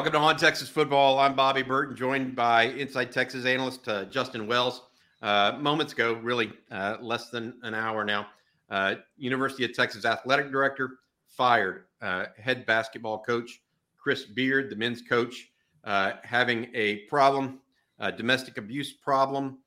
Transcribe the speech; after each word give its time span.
Welcome 0.00 0.14
to 0.14 0.18
On 0.20 0.36
Texas 0.38 0.70
Football. 0.70 1.18
I'm 1.18 1.36
Bobby 1.36 1.62
Burton, 1.62 1.94
joined 1.94 2.34
by 2.34 2.62
Inside 2.62 3.12
Texas 3.12 3.44
analyst 3.44 3.86
uh, 3.86 4.06
Justin 4.06 4.46
Wells. 4.46 4.84
Uh, 5.20 5.58
moments 5.60 5.92
ago, 5.92 6.14
really 6.22 6.50
uh, 6.70 6.96
less 7.02 7.28
than 7.28 7.52
an 7.64 7.74
hour 7.74 8.02
now, 8.02 8.28
uh, 8.70 8.94
University 9.18 9.62
of 9.62 9.74
Texas 9.74 10.06
athletic 10.06 10.50
director 10.50 11.00
fired 11.26 11.84
uh, 12.00 12.24
head 12.42 12.64
basketball 12.64 13.22
coach 13.22 13.60
Chris 13.98 14.24
Beard, 14.24 14.70
the 14.70 14.74
men's 14.74 15.02
coach, 15.02 15.50
uh, 15.84 16.12
having 16.22 16.70
a 16.72 17.00
problem, 17.00 17.60
a 17.98 18.10
domestic 18.10 18.56
abuse 18.56 18.94
problem, 18.94 19.58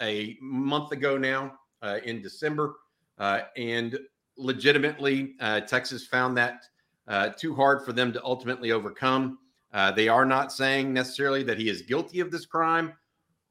a 0.00 0.36
month 0.40 0.92
ago 0.92 1.18
now 1.18 1.58
in 2.04 2.22
December, 2.22 2.76
and 3.56 3.98
legitimately, 4.36 5.34
Texas 5.66 6.06
found 6.06 6.36
that 6.36 6.66
too 7.36 7.52
hard 7.52 7.84
for 7.84 7.92
them 7.92 8.12
to 8.12 8.22
ultimately 8.22 8.70
overcome. 8.70 9.38
Uh, 9.72 9.90
they 9.92 10.08
are 10.08 10.24
not 10.24 10.52
saying 10.52 10.92
necessarily 10.92 11.42
that 11.42 11.58
he 11.58 11.68
is 11.68 11.82
guilty 11.82 12.20
of 12.20 12.30
this 12.30 12.46
crime. 12.46 12.94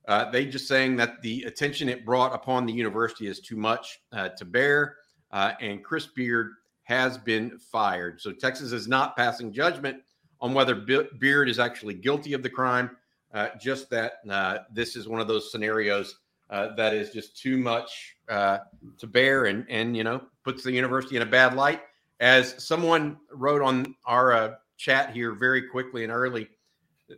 Uh, 0.08 0.30
they 0.30 0.46
just 0.46 0.68
saying 0.68 0.96
that 0.96 1.22
the 1.22 1.44
attention 1.44 1.90
it 1.90 2.06
brought 2.06 2.34
upon 2.34 2.66
the 2.66 2.74
university 2.74 3.28
is 3.28 3.40
too 3.40 3.56
much 3.56 4.00
uh, 4.12 4.30
to 4.30 4.46
bear. 4.46 4.98
Uh, 5.32 5.54
and 5.62 5.84
Chris 5.84 6.08
Beard 6.08 6.52
has 6.84 7.18
been 7.18 7.58
fired. 7.58 8.22
So 8.22 8.32
Texas 8.32 8.72
is 8.72 8.88
not 8.88 9.18
passing 9.18 9.52
judgment 9.52 9.98
on 10.40 10.54
whether 10.54 10.76
Be- 10.76 11.08
Beard 11.20 11.50
is 11.50 11.60
actually 11.60 11.96
guilty 11.96 12.34
of 12.34 12.44
the 12.44 12.50
crime. 12.50 12.96
Uh, 13.34 13.50
just 13.60 13.90
that 13.90 14.14
uh, 14.30 14.60
this 14.72 14.96
is 14.96 15.08
one 15.08 15.20
of 15.20 15.28
those 15.28 15.52
scenarios 15.52 16.20
that 16.50 16.94
is 16.94 17.10
just 17.10 17.38
too 17.38 17.58
much 17.58 18.16
to 18.30 19.08
bear, 19.08 19.46
and 19.46 19.66
and 19.70 19.98
you 19.98 20.04
know 20.04 20.22
puts 20.44 20.64
the 20.64 20.72
university 20.72 21.18
in 21.18 21.22
a 21.22 21.26
bad 21.26 21.54
light. 21.56 21.82
As 22.22 22.64
someone 22.64 23.18
wrote 23.32 23.62
on 23.62 23.94
our 24.06 24.58
chat 24.78 25.12
here 25.12 25.34
very 25.34 25.68
quickly 25.68 26.04
and 26.04 26.12
early. 26.12 26.50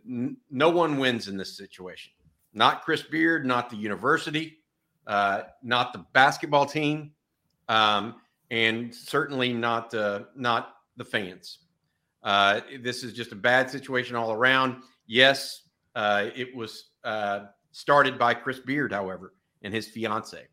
No 0.04 0.68
one 0.68 0.98
wins 0.98 1.28
in 1.28 1.36
this 1.36 1.56
situation. 1.56 2.12
Not 2.52 2.82
Chris 2.82 3.02
Beard, 3.02 3.46
not 3.46 3.70
the 3.70 3.76
university, 3.76 4.58
uh, 5.06 5.42
not 5.62 5.92
the 5.92 6.04
basketball 6.12 6.66
team, 6.66 7.12
um, 7.68 8.16
and 8.50 8.94
certainly 8.94 9.52
not 9.52 9.92
uh, 9.94 10.20
not 10.34 10.74
the 10.96 11.04
fans. 11.04 11.58
Uh, 12.22 12.60
this 12.80 13.02
is 13.02 13.12
just 13.12 13.32
a 13.32 13.36
bad 13.36 13.70
situation 13.70 14.16
all 14.16 14.32
around. 14.32 14.82
Yes, 15.06 15.62
uh, 15.94 16.26
it 16.34 16.54
was 16.54 16.90
uh, 17.04 17.46
started 17.72 18.18
by 18.18 18.34
Chris 18.34 18.58
Beard, 18.58 18.92
however, 18.92 19.34
and 19.62 19.72
his 19.72 19.88
fiance. 19.88 20.46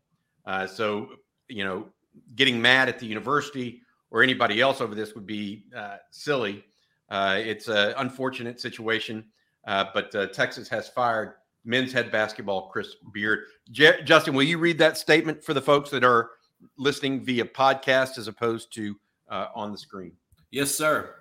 Uh, 0.46 0.66
so 0.66 1.08
you 1.48 1.64
know, 1.64 1.86
getting 2.34 2.60
mad 2.60 2.88
at 2.88 2.98
the 2.98 3.06
university 3.06 3.82
or 4.10 4.22
anybody 4.22 4.60
else 4.60 4.80
over 4.80 4.94
this 4.94 5.14
would 5.14 5.26
be 5.26 5.64
silly. 6.10 6.64
Uh, 7.08 7.36
it's 7.38 7.68
an 7.68 7.94
unfortunate 7.98 8.60
situation, 8.60 9.24
uh, 9.66 9.86
but 9.94 10.14
uh, 10.14 10.26
Texas 10.28 10.68
has 10.68 10.88
fired 10.88 11.34
men's 11.64 11.92
head 11.92 12.10
basketball 12.10 12.68
Chris 12.68 12.96
Beard. 13.12 13.40
J- 13.70 14.02
Justin, 14.04 14.34
will 14.34 14.44
you 14.44 14.58
read 14.58 14.78
that 14.78 14.96
statement 14.96 15.42
for 15.42 15.54
the 15.54 15.62
folks 15.62 15.90
that 15.90 16.04
are 16.04 16.30
listening 16.78 17.24
via 17.24 17.44
podcast 17.44 18.18
as 18.18 18.28
opposed 18.28 18.72
to 18.74 18.96
uh, 19.28 19.46
on 19.54 19.72
the 19.72 19.78
screen? 19.78 20.12
Yes, 20.50 20.70
sir. 20.70 21.14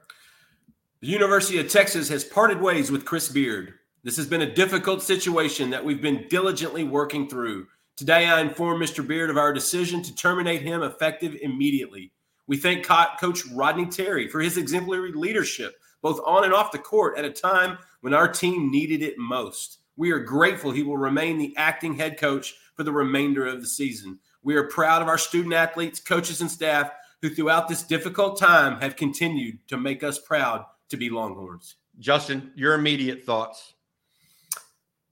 The 1.01 1.07
University 1.07 1.59
of 1.59 1.69
Texas 1.69 2.09
has 2.09 2.23
parted 2.23 2.61
ways 2.61 2.91
with 2.91 3.05
Chris 3.05 3.29
Beard. 3.29 3.73
This 4.03 4.17
has 4.17 4.27
been 4.27 4.41
a 4.41 4.53
difficult 4.53 5.01
situation 5.01 5.71
that 5.71 5.83
we've 5.83 6.01
been 6.01 6.27
diligently 6.29 6.83
working 6.83 7.27
through. 7.27 7.67
Today, 7.97 8.27
I 8.27 8.41
inform 8.41 8.79
Mr. 8.79 9.05
Beard 9.05 9.29
of 9.29 9.37
our 9.37 9.53
decision 9.53 10.03
to 10.03 10.15
terminate 10.15 10.61
him 10.61 10.83
effective 10.83 11.35
immediately. 11.41 12.11
We 12.47 12.57
thank 12.57 12.85
Coach 12.85 13.41
Rodney 13.53 13.87
Terry 13.87 14.27
for 14.27 14.41
his 14.41 14.57
exemplary 14.57 15.11
leadership, 15.11 15.75
both 16.05 16.21
on 16.23 16.43
and 16.43 16.53
off 16.53 16.71
the 16.71 16.77
court, 16.77 17.17
at 17.17 17.25
a 17.25 17.31
time 17.31 17.79
when 18.01 18.13
our 18.13 18.27
team 18.27 18.69
needed 18.69 19.01
it 19.01 19.17
most. 19.17 19.79
We 19.97 20.11
are 20.11 20.19
grateful 20.19 20.69
he 20.69 20.83
will 20.83 20.99
remain 20.99 21.39
the 21.39 21.51
acting 21.57 21.95
head 21.95 22.19
coach 22.19 22.53
for 22.75 22.83
the 22.83 22.91
remainder 22.91 23.43
of 23.43 23.59
the 23.59 23.65
season. 23.65 24.19
We 24.43 24.55
are 24.55 24.67
proud 24.67 25.01
of 25.01 25.07
our 25.07 25.17
student 25.17 25.55
athletes, 25.55 25.99
coaches, 25.99 26.41
and 26.41 26.51
staff 26.51 26.91
who, 27.23 27.31
throughout 27.31 27.67
this 27.67 27.81
difficult 27.81 28.37
time, 28.39 28.79
have 28.81 28.95
continued 28.95 29.67
to 29.67 29.77
make 29.77 30.03
us 30.03 30.19
proud 30.19 30.63
to 30.89 30.95
be 30.95 31.09
Longhorns. 31.09 31.77
Justin, 31.97 32.51
your 32.53 32.75
immediate 32.75 33.23
thoughts? 33.23 33.73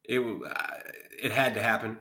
It 0.03 0.20
it 1.20 1.32
had 1.32 1.56
to 1.56 1.64
happen. 1.64 1.98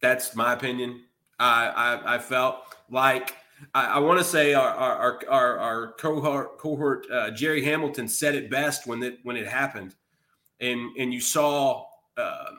That's 0.00 0.36
my 0.36 0.52
opinion. 0.52 1.06
I 1.40 1.66
I, 1.66 2.14
I 2.14 2.18
felt 2.18 2.60
like 2.88 3.34
I, 3.74 3.86
I 3.86 3.98
want 3.98 4.18
to 4.18 4.24
say 4.24 4.54
our 4.54 4.68
our 4.68 5.22
our, 5.28 5.58
our 5.58 5.92
cohort 5.92 6.58
cohort 6.58 7.06
uh, 7.10 7.30
Jerry 7.30 7.64
Hamilton 7.64 8.08
said 8.08 8.34
it 8.34 8.50
best 8.50 8.86
when 8.86 9.02
it 9.02 9.18
when 9.22 9.36
it 9.36 9.46
happened, 9.46 9.94
and 10.60 10.96
and 10.96 11.12
you 11.12 11.20
saw 11.20 11.84
uh, 12.16 12.50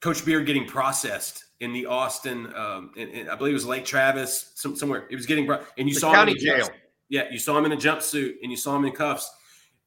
Coach 0.00 0.24
Beard 0.24 0.46
getting 0.46 0.66
processed 0.66 1.44
in 1.60 1.72
the 1.72 1.86
Austin, 1.86 2.52
um, 2.54 2.92
in, 2.96 3.08
in, 3.08 3.28
I 3.28 3.34
believe 3.34 3.52
it 3.52 3.54
was 3.54 3.66
Lake 3.66 3.84
Travis, 3.84 4.52
some, 4.54 4.76
somewhere. 4.76 5.06
It 5.10 5.16
was 5.16 5.26
getting 5.26 5.50
and 5.50 5.88
you 5.88 5.94
the 5.94 6.00
saw 6.00 6.12
county 6.12 6.32
him 6.32 6.38
in 6.38 6.44
jail. 6.44 6.68
Yeah, 7.08 7.24
you 7.30 7.38
saw 7.38 7.58
him 7.58 7.64
in 7.64 7.72
a 7.72 7.76
jumpsuit 7.76 8.34
and 8.42 8.50
you 8.50 8.56
saw 8.56 8.76
him 8.76 8.84
in 8.84 8.92
cuffs. 8.92 9.30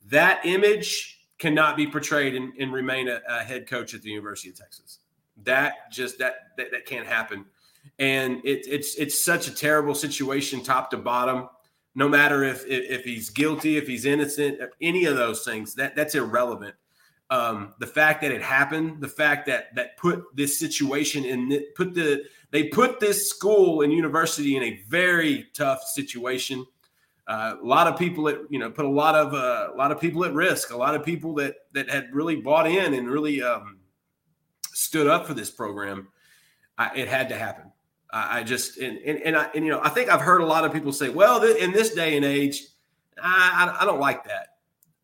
That 0.07 0.46
image 0.46 1.19
cannot 1.38 1.78
be 1.78 1.88
portrayed 1.88 2.35
and, 2.35 2.51
and 2.59 2.74
remain 2.74 3.07
a, 3.07 3.22
a, 3.28 3.44
head 3.44 3.68
coach 3.68 3.94
at 3.94 4.01
the 4.01 4.09
University 4.09 4.50
of 4.50 4.57
Texas. 4.57 5.00
That 5.44 5.91
just 5.91 6.19
that 6.19 6.57
that, 6.57 6.72
that 6.72 6.85
can't 6.85 7.07
happen 7.07 7.46
and 8.00 8.42
it, 8.44 8.66
it's 8.68 8.96
it's 8.96 9.24
such 9.24 9.47
a 9.47 9.52
terrible 9.53 9.96
situation, 9.96 10.64
top 10.64 10.90
to 10.92 10.97
bottom. 10.97 11.50
No 11.94 12.08
matter 12.08 12.44
if, 12.44 12.66
if, 12.66 13.00
if 13.00 13.03
he's 13.03 13.30
guilty, 13.30 13.78
if 13.78 13.86
he's 13.86 14.06
innocent, 14.06 14.59
any 14.81 15.06
of 15.06 15.18
those 15.18 15.44
things, 15.44 15.75
that 15.75 15.96
that's 15.96 16.16
irrelevant. 16.16 16.75
Um, 17.30 17.74
the 17.80 17.88
fact 17.88 18.22
that 18.24 18.31
it 18.31 18.42
happened, 18.42 19.02
the 19.02 19.08
fact 19.08 19.46
that 19.47 19.74
that 19.75 19.97
put 19.97 20.24
this 20.36 20.59
situation 20.59 21.24
in, 21.25 21.64
put 21.75 21.94
the 21.94 22.24
they 22.52 22.66
put 22.66 23.00
this 23.00 23.30
school 23.30 23.81
and 23.81 23.94
university 23.94 24.58
in 24.58 24.63
a 24.63 24.81
very 24.88 25.48
tough 25.53 25.84
situation. 25.84 26.66
Uh, 27.28 27.56
a 27.62 27.66
lot 27.66 27.88
of 27.88 27.98
people 27.98 28.28
at 28.28 28.40
you 28.50 28.59
know 28.59 28.69
put 28.69 28.84
a 28.84 28.90
lot 28.90 29.16
of 29.16 29.34
uh, 29.34 29.69
a 29.74 29.78
lot 29.78 29.92
of 29.92 30.02
people 30.02 30.25
at 30.25 30.34
risk. 30.34 30.72
A 30.72 30.78
lot 30.78 30.96
of 30.96 31.06
people 31.06 31.34
that 31.36 31.56
that 31.74 31.90
had 31.90 32.13
really 32.13 32.36
bought 32.36 32.68
in 32.68 32.96
and 32.96 33.09
really 33.09 33.42
um, 33.42 33.78
stood 34.74 35.08
up 35.08 35.25
for 35.25 35.34
this 35.34 35.50
program. 35.50 36.08
I, 36.78 36.92
it 36.96 37.08
had 37.08 37.30
to 37.30 37.38
happen. 37.38 37.72
I, 38.12 38.40
I 38.40 38.44
just 38.44 38.78
and 38.78 38.98
and 39.00 39.20
and, 39.22 39.38
I, 39.38 39.50
and 39.56 39.66
you 39.66 39.72
know 39.72 39.82
I 39.84 39.90
think 39.90 40.09
I've 40.09 40.22
heard 40.22 40.42
a 40.42 40.46
lot 40.46 40.66
of 40.66 40.74
people 40.74 40.92
say, 40.92 41.09
well, 41.09 41.40
th- 41.40 41.58
in 41.58 41.72
this 41.72 41.94
day 41.94 42.16
and 42.16 42.26
age, 42.26 42.64
I, 43.22 43.78
I, 43.80 43.86
don't 43.86 44.00
like 44.00 44.24
that. 44.26 44.48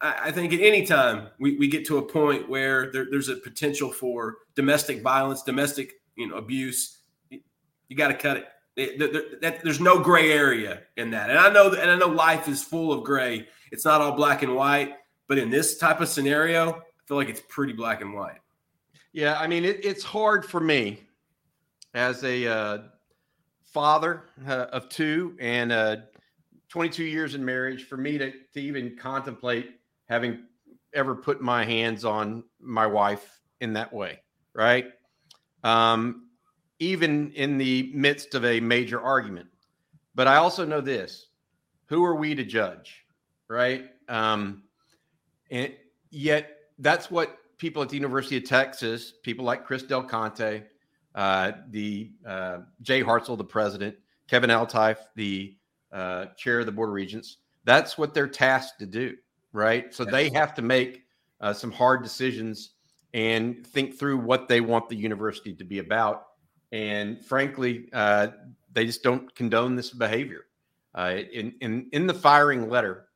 I, 0.02 0.32
think 0.32 0.54
at 0.54 0.60
any 0.60 0.86
time 0.86 1.30
we, 1.40 1.58
we 1.58 1.68
get 1.68 1.86
to 1.88 1.98
a 1.98 2.02
point 2.02 2.48
where 2.48 2.92
there, 2.92 3.08
there's 3.10 3.30
a 3.30 3.36
potential 3.36 3.92
for 3.92 4.38
domestic 4.56 5.02
violence, 5.02 5.44
domestic 5.44 5.94
you 6.16 6.28
know 6.28 6.36
abuse, 6.36 7.00
you, 7.30 7.96
got 7.96 8.10
to 8.10 8.14
cut 8.14 8.38
it. 8.38 8.48
It, 8.76 9.42
that, 9.42 9.64
there's 9.64 9.80
no 9.80 10.00
gray 10.00 10.32
area 10.32 10.82
in 10.98 11.10
that, 11.12 11.30
and 11.30 11.40
I 11.40 11.50
know 11.50 11.74
and 11.74 11.90
I 11.90 11.98
know 11.98 12.08
life 12.08 12.48
is 12.48 12.64
full 12.64 12.92
of 12.92 13.04
gray. 13.04 13.48
It's 13.72 13.86
not 13.86 14.02
all 14.02 14.12
black 14.14 14.44
and 14.44 14.56
white, 14.56 14.94
but 15.28 15.38
in 15.38 15.50
this 15.50 15.78
type 15.78 16.00
of 16.00 16.08
scenario, 16.08 16.72
I 16.72 17.08
feel 17.08 17.18
like 17.18 17.30
it's 17.30 17.42
pretty 17.48 17.74
black 17.74 18.02
and 18.02 18.14
white. 18.14 18.40
Yeah, 19.14 19.40
I 19.40 19.48
mean, 19.48 19.66
it, 19.66 19.84
it's 19.84 20.04
hard 20.04 20.46
for 20.46 20.60
me 20.60 21.07
as 21.98 22.24
a 22.24 22.46
uh, 22.46 22.78
father 23.64 24.26
uh, 24.48 24.68
of 24.72 24.88
two 24.88 25.36
and 25.40 25.72
uh, 25.72 25.96
22 26.70 27.04
years 27.04 27.34
in 27.34 27.44
marriage 27.44 27.86
for 27.86 27.98
me 27.98 28.20
to, 28.20 28.32
to 28.54 28.62
even 28.62 28.96
contemplate 28.96 29.72
having 30.08 30.44
ever 30.94 31.16
put 31.16 31.42
my 31.42 31.66
hands 31.66 32.06
on 32.06 32.44
my 32.60 32.86
wife 32.86 33.40
in 33.62 33.74
that 33.74 33.92
way, 33.92 34.20
right? 34.54 34.86
Um, 35.64 36.28
even 36.78 37.32
in 37.32 37.58
the 37.58 37.92
midst 37.96 38.36
of 38.36 38.46
a 38.46 38.60
major 38.60 39.02
argument. 39.02 39.48
But 40.14 40.28
I 40.28 40.36
also 40.36 40.66
know 40.66 40.82
this 40.82 41.30
who 41.88 42.06
are 42.06 42.16
we 42.16 42.36
to 42.36 42.44
judge, 42.44 43.06
right? 43.50 43.86
Um, 44.08 44.64
and 45.50 45.74
yet, 46.12 46.58
that's 46.78 47.10
what 47.10 47.40
people 47.58 47.82
at 47.82 47.90
the 47.90 47.96
University 47.96 48.38
of 48.38 48.44
Texas, 48.44 49.14
people 49.24 49.46
like 49.46 49.66
Chris 49.66 49.82
Del 49.82 50.04
Conte, 50.04 50.62
uh, 51.18 51.54
the 51.72 52.12
uh, 52.26 52.60
Jay 52.84 53.04
Hartzell, 53.04 53.38
the 53.38 53.44
president, 53.44 53.98
Kevin 54.30 54.52
Eltife, 54.52 55.00
the 55.16 55.58
uh, 55.92 56.28
chair 56.38 56.60
of 56.60 56.68
the 56.68 56.72
board 56.72 56.90
of 56.90 56.94
regents. 56.94 57.38
That's 57.66 57.98
what 57.98 58.14
they're 58.14 58.28
tasked 58.28 58.80
to 58.80 58.86
do, 58.86 59.16
right? 59.52 59.92
So 59.94 60.06
they 60.06 60.30
have 60.30 60.54
to 60.54 60.62
make 60.62 61.06
uh, 61.42 61.54
some 61.54 61.72
hard 61.72 62.04
decisions 62.04 62.72
and 63.16 63.66
think 63.66 63.98
through 63.98 64.20
what 64.20 64.48
they 64.48 64.62
want 64.62 64.90
the 64.90 64.96
university 64.96 65.54
to 65.56 65.64
be 65.64 65.80
about. 65.80 66.28
And 66.72 67.26
frankly, 67.26 67.90
uh, 67.94 68.28
they 68.72 68.86
just 68.86 69.02
don't 69.02 69.34
condone 69.34 69.76
this 69.76 69.90
behavior. 69.90 70.46
Uh, 70.94 71.22
in, 71.34 71.54
in 71.62 71.90
in 71.94 72.08
the 72.08 72.14
firing 72.14 72.70
letter, 72.70 73.08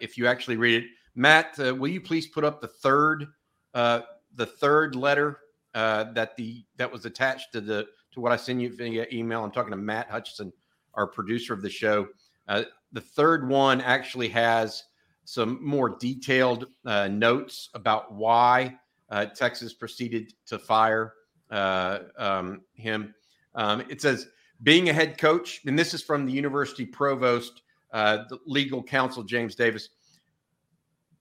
if 0.00 0.16
you 0.16 0.26
actually 0.26 0.56
read 0.56 0.84
it, 0.84 0.90
Matt, 1.16 1.58
will 1.58 1.88
you 1.88 2.00
please 2.00 2.28
put 2.28 2.44
up 2.44 2.60
the 2.60 2.68
third 2.68 3.26
the 3.74 4.46
third 4.46 4.94
letter 4.94 5.38
uh, 5.74 6.12
that 6.12 6.36
the 6.36 6.64
that 6.76 6.90
was 6.90 7.04
attached 7.04 7.52
to 7.52 7.60
the 7.60 7.86
to 8.12 8.20
what 8.20 8.32
I 8.32 8.36
send 8.36 8.60
you 8.60 8.74
via 8.74 9.06
email. 9.12 9.44
I'm 9.44 9.52
talking 9.52 9.70
to 9.70 9.76
Matt 9.76 10.10
Hutchison, 10.10 10.52
our 10.94 11.06
producer 11.06 11.54
of 11.54 11.62
the 11.62 11.70
show. 11.70 12.08
Uh, 12.48 12.64
the 12.92 13.00
third 13.00 13.48
one 13.48 13.80
actually 13.80 14.28
has 14.28 14.84
some 15.24 15.64
more 15.64 15.96
detailed 16.00 16.66
uh, 16.84 17.06
notes 17.06 17.70
about 17.74 18.12
why 18.12 18.76
uh, 19.10 19.26
Texas 19.26 19.72
proceeded 19.72 20.32
to 20.46 20.58
fire 20.58 21.14
uh, 21.50 22.00
um, 22.18 22.62
him. 22.74 23.14
Um, 23.54 23.84
it 23.88 24.00
says, 24.00 24.28
being 24.62 24.88
a 24.88 24.92
head 24.92 25.18
coach, 25.18 25.60
and 25.66 25.78
this 25.78 25.94
is 25.94 26.02
from 26.02 26.26
the 26.26 26.32
university 26.32 26.84
provost, 26.84 27.62
uh, 27.92 28.24
the 28.28 28.38
legal 28.46 28.82
counsel, 28.82 29.22
James 29.22 29.54
Davis, 29.54 29.90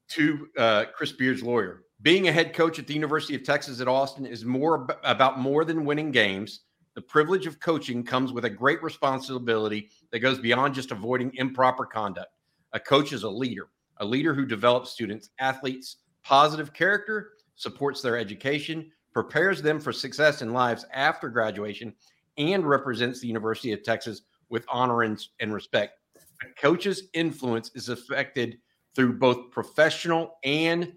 to 0.09 0.47
Chris 0.95 1.11
Beard's 1.11 1.43
lawyer. 1.43 1.83
Being 2.01 2.29
a 2.29 2.31
head 2.31 2.53
coach 2.53 2.79
at 2.79 2.87
the 2.87 2.93
University 2.93 3.35
of 3.35 3.43
Texas 3.43 3.81
at 3.81 3.89
Austin 3.89 4.25
is 4.25 4.45
more 4.45 4.87
about 5.03 5.37
more 5.37 5.65
than 5.65 5.83
winning 5.83 6.11
games. 6.11 6.61
The 6.95 7.01
privilege 7.01 7.45
of 7.45 7.59
coaching 7.59 8.05
comes 8.05 8.31
with 8.31 8.45
a 8.45 8.49
great 8.49 8.81
responsibility 8.81 9.89
that 10.11 10.19
goes 10.19 10.39
beyond 10.39 10.75
just 10.75 10.91
avoiding 10.91 11.35
improper 11.35 11.85
conduct. 11.85 12.31
A 12.71 12.79
coach 12.79 13.11
is 13.11 13.23
a 13.23 13.29
leader, 13.29 13.67
a 13.97 14.05
leader 14.05 14.33
who 14.33 14.45
develops 14.45 14.91
students, 14.91 15.31
athletes, 15.39 15.97
positive 16.23 16.73
character, 16.73 17.31
supports 17.55 18.01
their 18.01 18.17
education, 18.17 18.89
prepares 19.11 19.61
them 19.61 19.77
for 19.77 19.91
success 19.91 20.41
in 20.41 20.53
lives 20.53 20.85
after 20.93 21.27
graduation, 21.27 21.93
and 22.37 22.65
represents 22.65 23.19
the 23.19 23.27
University 23.27 23.73
of 23.73 23.83
Texas 23.83 24.21
with 24.47 24.65
honor 24.69 25.01
and, 25.01 25.27
and 25.41 25.53
respect. 25.53 25.99
A 26.15 26.61
coach's 26.61 27.09
influence 27.13 27.71
is 27.75 27.89
affected 27.89 28.57
through 28.95 29.19
both 29.19 29.51
professional 29.51 30.37
and 30.45 30.93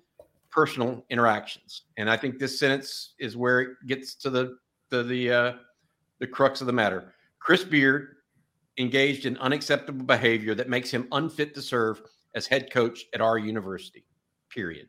personal 0.52 1.04
interactions. 1.10 1.82
And 1.96 2.08
I 2.08 2.16
think 2.16 2.38
this 2.38 2.58
sentence 2.58 3.14
is 3.18 3.36
where 3.36 3.60
it 3.60 3.70
gets 3.86 4.14
to 4.16 4.30
the 4.30 4.58
the 4.90 5.02
the 5.02 5.32
uh, 5.32 5.52
the 6.20 6.26
crux 6.26 6.60
of 6.60 6.66
the 6.68 6.72
matter. 6.72 7.14
Chris 7.40 7.64
Beard 7.64 8.16
engaged 8.78 9.26
in 9.26 9.36
unacceptable 9.38 10.04
behavior 10.04 10.54
that 10.54 10.68
makes 10.68 10.90
him 10.90 11.08
unfit 11.12 11.54
to 11.54 11.62
serve 11.62 12.02
as 12.34 12.46
head 12.46 12.70
coach 12.70 13.04
at 13.14 13.20
our 13.20 13.38
university. 13.38 14.04
Period. 14.50 14.88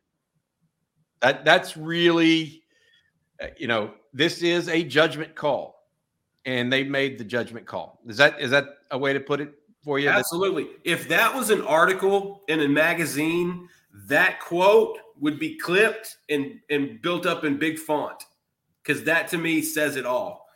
That 1.21 1.45
that's 1.45 1.77
really, 1.77 2.63
uh, 3.41 3.47
you 3.57 3.67
know, 3.67 3.93
this 4.13 4.43
is 4.43 4.67
a 4.67 4.83
judgment 4.83 5.35
call, 5.35 5.87
and 6.45 6.71
they 6.71 6.83
made 6.83 7.17
the 7.17 7.23
judgment 7.23 7.65
call. 7.65 7.99
Is 8.07 8.17
that 8.17 8.39
is 8.39 8.51
that 8.51 8.65
a 8.91 8.97
way 8.97 9.13
to 9.13 9.19
put 9.19 9.39
it 9.39 9.53
for 9.83 9.99
you? 9.99 10.09
Absolutely. 10.09 10.67
If 10.83 11.07
that 11.07 11.33
was 11.33 11.49
an 11.49 11.61
article 11.61 12.41
in 12.49 12.59
a 12.59 12.67
magazine, 12.67 13.69
that 14.07 14.39
quote 14.41 14.97
would 15.23 15.39
be 15.39 15.57
clipped 15.57 16.17
and 16.29 16.59
and 16.69 17.01
built 17.01 17.25
up 17.25 17.45
in 17.45 17.57
big 17.57 17.79
font 17.79 18.25
because 18.83 19.05
that 19.05 19.29
to 19.29 19.37
me 19.37 19.61
says 19.61 19.95
it 19.95 20.05
all. 20.05 20.47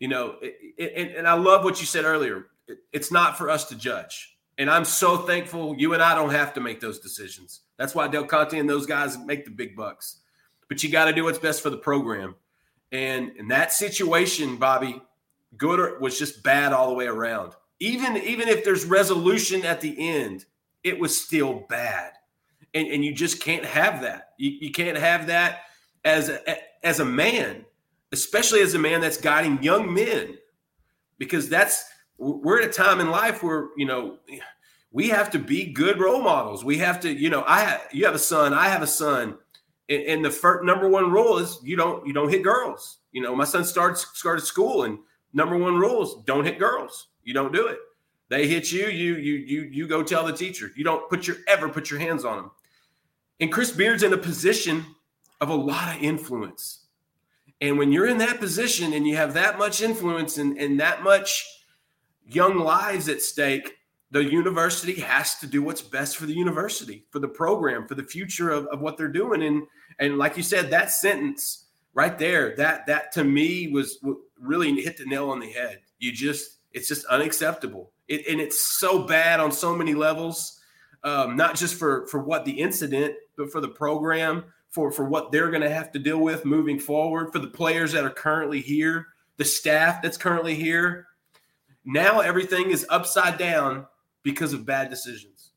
You 0.00 0.08
know, 0.08 0.34
it, 0.42 0.56
it, 0.76 1.16
and 1.16 1.26
I 1.28 1.34
love 1.34 1.62
what 1.64 1.80
you 1.80 1.86
said 1.86 2.04
earlier. 2.04 2.48
It, 2.66 2.78
it's 2.92 3.12
not 3.12 3.38
for 3.38 3.48
us 3.48 3.66
to 3.66 3.76
judge, 3.76 4.36
and 4.58 4.68
I'm 4.68 4.84
so 4.84 5.16
thankful 5.18 5.76
you 5.78 5.94
and 5.94 6.02
I 6.02 6.16
don't 6.16 6.32
have 6.32 6.52
to 6.54 6.60
make 6.60 6.80
those 6.80 6.98
decisions. 6.98 7.60
That's 7.78 7.94
why 7.94 8.08
Del 8.08 8.26
Conte 8.26 8.58
and 8.58 8.68
those 8.68 8.84
guys 8.84 9.16
make 9.16 9.44
the 9.44 9.50
big 9.52 9.76
bucks. 9.76 10.18
But 10.68 10.82
you 10.82 10.90
got 10.90 11.04
to 11.04 11.12
do 11.12 11.22
what's 11.22 11.38
best 11.38 11.62
for 11.62 11.70
the 11.70 11.76
program. 11.76 12.34
And 12.90 13.30
in 13.36 13.46
that 13.48 13.72
situation, 13.72 14.56
Bobby, 14.56 15.00
Gooder 15.56 15.98
was 16.00 16.18
just 16.18 16.42
bad 16.42 16.72
all 16.72 16.88
the 16.88 16.94
way 16.96 17.06
around. 17.06 17.52
Even 17.78 18.16
even 18.16 18.48
if 18.48 18.64
there's 18.64 18.84
resolution 18.84 19.64
at 19.64 19.80
the 19.80 19.94
end, 19.96 20.46
it 20.82 20.98
was 20.98 21.16
still 21.16 21.64
bad 21.68 22.15
and, 22.76 22.88
and 22.88 23.04
you 23.04 23.14
just 23.14 23.40
can't 23.40 23.64
have 23.64 24.02
that. 24.02 24.34
You, 24.36 24.50
you 24.60 24.70
can't 24.70 24.98
have 24.98 25.26
that 25.28 25.62
as 26.04 26.28
a, 26.28 26.56
as 26.84 27.00
a 27.00 27.04
man, 27.04 27.64
especially 28.12 28.60
as 28.60 28.74
a 28.74 28.78
man 28.78 29.00
that's 29.00 29.16
guiding 29.16 29.62
young 29.62 29.92
men, 29.92 30.36
because 31.18 31.48
that's 31.48 31.84
we're 32.18 32.60
at 32.60 32.68
a 32.68 32.72
time 32.72 33.00
in 33.00 33.10
life 33.10 33.42
where 33.42 33.68
you 33.76 33.86
know 33.86 34.18
we 34.92 35.08
have 35.08 35.30
to 35.30 35.38
be 35.38 35.72
good 35.72 35.98
role 35.98 36.22
models. 36.22 36.64
We 36.64 36.78
have 36.78 37.00
to, 37.00 37.12
you 37.12 37.30
know, 37.30 37.44
I 37.46 37.80
you 37.92 38.04
have 38.04 38.14
a 38.14 38.18
son, 38.18 38.52
I 38.52 38.68
have 38.68 38.82
a 38.82 38.86
son, 38.86 39.38
and, 39.88 40.02
and 40.02 40.24
the 40.24 40.30
first 40.30 40.64
number 40.64 40.88
one 40.88 41.10
rule 41.10 41.38
is 41.38 41.58
you 41.62 41.76
don't 41.76 42.06
you 42.06 42.12
don't 42.12 42.30
hit 42.30 42.42
girls. 42.42 42.98
You 43.12 43.22
know, 43.22 43.34
my 43.34 43.44
son 43.44 43.64
starts 43.64 44.06
started 44.18 44.42
school, 44.42 44.82
and 44.84 44.98
number 45.32 45.56
one 45.56 45.76
rule 45.76 46.02
is 46.02 46.14
don't 46.26 46.44
hit 46.44 46.58
girls. 46.58 47.08
You 47.24 47.32
don't 47.32 47.52
do 47.52 47.68
it. 47.68 47.78
They 48.28 48.46
hit 48.46 48.70
you, 48.70 48.88
you 48.88 49.14
you 49.14 49.34
you 49.34 49.62
you 49.62 49.88
go 49.88 50.02
tell 50.02 50.26
the 50.26 50.32
teacher. 50.32 50.70
You 50.76 50.84
don't 50.84 51.08
put 51.08 51.26
your 51.26 51.36
ever 51.48 51.70
put 51.70 51.90
your 51.90 52.00
hands 52.00 52.24
on 52.24 52.36
them. 52.36 52.50
And 53.40 53.52
Chris 53.52 53.70
Beard's 53.70 54.02
in 54.02 54.12
a 54.12 54.18
position 54.18 54.84
of 55.40 55.50
a 55.50 55.54
lot 55.54 55.96
of 55.96 56.02
influence. 56.02 56.86
And 57.60 57.78
when 57.78 57.92
you're 57.92 58.06
in 58.06 58.18
that 58.18 58.38
position 58.38 58.92
and 58.92 59.06
you 59.06 59.16
have 59.16 59.34
that 59.34 59.58
much 59.58 59.82
influence 59.82 60.38
and, 60.38 60.58
and 60.58 60.80
that 60.80 61.02
much 61.02 61.44
young 62.26 62.58
lives 62.58 63.08
at 63.08 63.22
stake, 63.22 63.74
the 64.10 64.24
university 64.24 64.94
has 64.94 65.38
to 65.38 65.46
do 65.46 65.62
what's 65.62 65.82
best 65.82 66.16
for 66.16 66.26
the 66.26 66.34
university, 66.34 67.04
for 67.10 67.18
the 67.18 67.28
program, 67.28 67.86
for 67.86 67.94
the 67.94 68.04
future 68.04 68.50
of, 68.50 68.66
of 68.66 68.80
what 68.80 68.96
they're 68.96 69.08
doing. 69.08 69.42
And 69.42 69.66
and 69.98 70.18
like 70.18 70.36
you 70.36 70.42
said, 70.42 70.70
that 70.70 70.90
sentence 70.90 71.66
right 71.92 72.18
there, 72.18 72.54
that 72.56 72.86
that 72.86 73.12
to 73.12 73.24
me 73.24 73.68
was 73.68 73.98
really 74.40 74.80
hit 74.80 74.96
the 74.96 75.06
nail 75.06 75.30
on 75.30 75.40
the 75.40 75.50
head. 75.50 75.80
You 75.98 76.12
just 76.12 76.58
it's 76.72 76.88
just 76.88 77.04
unacceptable. 77.06 77.90
It, 78.06 78.26
and 78.28 78.40
it's 78.40 78.78
so 78.78 79.02
bad 79.02 79.40
on 79.40 79.50
so 79.50 79.74
many 79.74 79.94
levels 79.94 80.60
um, 81.06 81.36
not 81.36 81.54
just 81.54 81.76
for 81.76 82.06
for 82.08 82.20
what 82.20 82.44
the 82.44 82.50
incident, 82.50 83.14
for 83.44 83.60
the 83.60 83.68
program, 83.68 84.44
for 84.70 84.90
for 84.90 85.04
what 85.04 85.32
they're 85.32 85.50
going 85.50 85.62
to 85.62 85.70
have 85.70 85.92
to 85.92 85.98
deal 85.98 86.18
with 86.18 86.44
moving 86.44 86.78
forward, 86.78 87.32
for 87.32 87.38
the 87.38 87.46
players 87.46 87.92
that 87.92 88.04
are 88.04 88.10
currently 88.10 88.60
here, 88.60 89.08
the 89.36 89.44
staff 89.44 90.00
that's 90.00 90.16
currently 90.16 90.54
here. 90.54 91.06
Now 91.84 92.20
everything 92.20 92.70
is 92.70 92.86
upside 92.88 93.38
down 93.38 93.86
because 94.22 94.52
of 94.52 94.66
bad 94.66 94.90
decisions. 94.90 95.50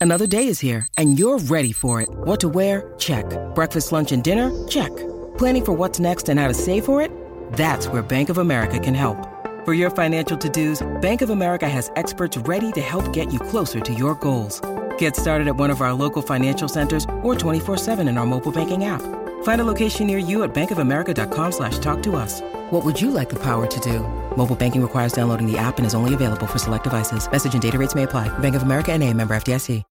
Another 0.00 0.26
day 0.26 0.48
is 0.48 0.60
here, 0.60 0.86
and 0.98 1.18
you're 1.18 1.38
ready 1.38 1.72
for 1.72 2.02
it. 2.02 2.08
What 2.10 2.40
to 2.40 2.48
wear? 2.48 2.92
Check. 2.98 3.24
Breakfast, 3.54 3.92
lunch, 3.92 4.12
and 4.12 4.22
dinner? 4.22 4.50
Check. 4.68 4.94
Planning 5.38 5.64
for 5.64 5.72
what's 5.72 6.00
next 6.00 6.28
and 6.28 6.38
how 6.38 6.48
to 6.48 6.54
save 6.54 6.84
for 6.84 7.00
it? 7.00 7.10
That's 7.52 7.88
where 7.88 8.02
Bank 8.02 8.28
of 8.28 8.38
America 8.38 8.78
can 8.78 8.94
help. 8.94 9.16
For 9.64 9.74
your 9.74 9.90
financial 9.90 10.36
to-dos, 10.36 10.86
Bank 11.00 11.22
of 11.22 11.30
America 11.30 11.68
has 11.68 11.90
experts 11.96 12.36
ready 12.36 12.72
to 12.72 12.80
help 12.80 13.12
get 13.12 13.32
you 13.32 13.38
closer 13.38 13.80
to 13.80 13.94
your 13.94 14.14
goals. 14.16 14.60
Get 14.98 15.16
started 15.16 15.48
at 15.48 15.56
one 15.56 15.70
of 15.70 15.80
our 15.80 15.92
local 15.92 16.22
financial 16.22 16.68
centers 16.68 17.04
or 17.22 17.34
24-7 17.34 18.08
in 18.08 18.18
our 18.18 18.26
mobile 18.26 18.52
banking 18.52 18.84
app. 18.84 19.02
Find 19.42 19.60
a 19.60 19.64
location 19.64 20.06
near 20.06 20.18
you 20.18 20.44
at 20.44 20.54
bankofamerica.com 20.54 21.52
slash 21.52 21.78
talk 21.78 22.02
to 22.04 22.14
us. 22.14 22.42
What 22.70 22.84
would 22.84 23.00
you 23.00 23.10
like 23.10 23.28
the 23.28 23.42
power 23.42 23.66
to 23.66 23.80
do? 23.80 24.00
Mobile 24.36 24.56
banking 24.56 24.82
requires 24.82 25.12
downloading 25.12 25.50
the 25.50 25.58
app 25.58 25.78
and 25.78 25.86
is 25.86 25.94
only 25.94 26.14
available 26.14 26.46
for 26.46 26.58
select 26.58 26.84
devices. 26.84 27.30
Message 27.30 27.54
and 27.54 27.62
data 27.62 27.78
rates 27.78 27.94
may 27.94 28.04
apply. 28.04 28.28
Bank 28.38 28.54
of 28.54 28.62
America 28.62 28.92
and 28.92 29.02
a 29.02 29.12
member 29.12 29.34
FDIC. 29.34 29.82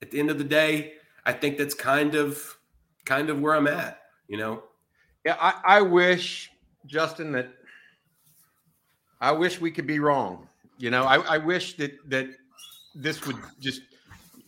At 0.00 0.10
the 0.10 0.18
end 0.18 0.30
of 0.30 0.38
the 0.38 0.44
day, 0.44 0.94
I 1.24 1.32
think 1.32 1.58
that's 1.58 1.74
kind 1.74 2.14
of 2.14 2.58
kind 3.04 3.30
of 3.30 3.40
where 3.40 3.54
I'm 3.54 3.68
at, 3.68 4.00
you 4.28 4.36
know? 4.36 4.64
Yeah, 5.24 5.36
I, 5.40 5.78
I 5.78 5.82
wish 5.82 6.50
Justin, 6.86 7.32
that 7.32 7.52
I 9.20 9.32
wish 9.32 9.60
we 9.60 9.70
could 9.70 9.86
be 9.86 9.98
wrong. 9.98 10.48
You 10.82 10.90
know, 10.90 11.04
I, 11.04 11.18
I 11.34 11.38
wish 11.38 11.76
that 11.76 11.92
that 12.08 12.26
this 12.92 13.24
would 13.24 13.36
just 13.60 13.82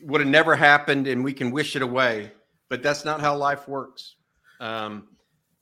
would 0.02 0.20
have 0.20 0.28
never 0.28 0.56
happened, 0.56 1.06
and 1.06 1.22
we 1.22 1.32
can 1.32 1.52
wish 1.52 1.76
it 1.76 1.82
away. 1.82 2.32
But 2.68 2.82
that's 2.82 3.04
not 3.04 3.20
how 3.20 3.36
life 3.36 3.68
works. 3.68 4.16
Um, 4.58 5.06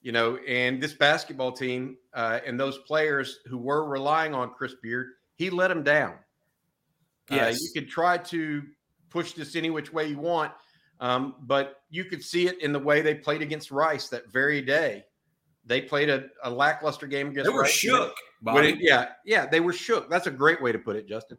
you 0.00 0.12
know, 0.12 0.38
and 0.48 0.82
this 0.82 0.94
basketball 0.94 1.52
team 1.52 1.98
uh, 2.14 2.40
and 2.46 2.58
those 2.58 2.78
players 2.78 3.40
who 3.44 3.58
were 3.58 3.86
relying 3.86 4.32
on 4.32 4.54
Chris 4.54 4.74
Beard, 4.82 5.08
he 5.34 5.50
let 5.50 5.68
them 5.68 5.82
down. 5.82 6.14
Yes. 7.30 7.56
Uh, 7.56 7.58
you 7.60 7.68
could 7.74 7.90
try 7.90 8.16
to 8.16 8.62
push 9.10 9.34
this 9.34 9.54
any 9.54 9.68
which 9.68 9.92
way 9.92 10.06
you 10.06 10.18
want, 10.18 10.52
um, 11.00 11.34
but 11.42 11.82
you 11.90 12.06
could 12.06 12.24
see 12.24 12.46
it 12.46 12.58
in 12.62 12.72
the 12.72 12.78
way 12.78 13.02
they 13.02 13.14
played 13.14 13.42
against 13.42 13.70
Rice 13.70 14.08
that 14.08 14.32
very 14.32 14.62
day. 14.62 15.04
They 15.66 15.82
played 15.82 16.08
a, 16.08 16.30
a 16.42 16.50
lackluster 16.50 17.06
game 17.06 17.28
against. 17.28 17.50
They 17.50 17.54
were 17.54 17.60
Rice. 17.60 17.72
shook. 17.72 18.14
It, 18.64 18.78
yeah, 18.80 19.08
yeah, 19.24 19.46
they 19.46 19.60
were 19.60 19.72
shook. 19.72 20.10
That's 20.10 20.26
a 20.26 20.30
great 20.30 20.60
way 20.60 20.72
to 20.72 20.78
put 20.78 20.96
it, 20.96 21.06
Justin. 21.06 21.38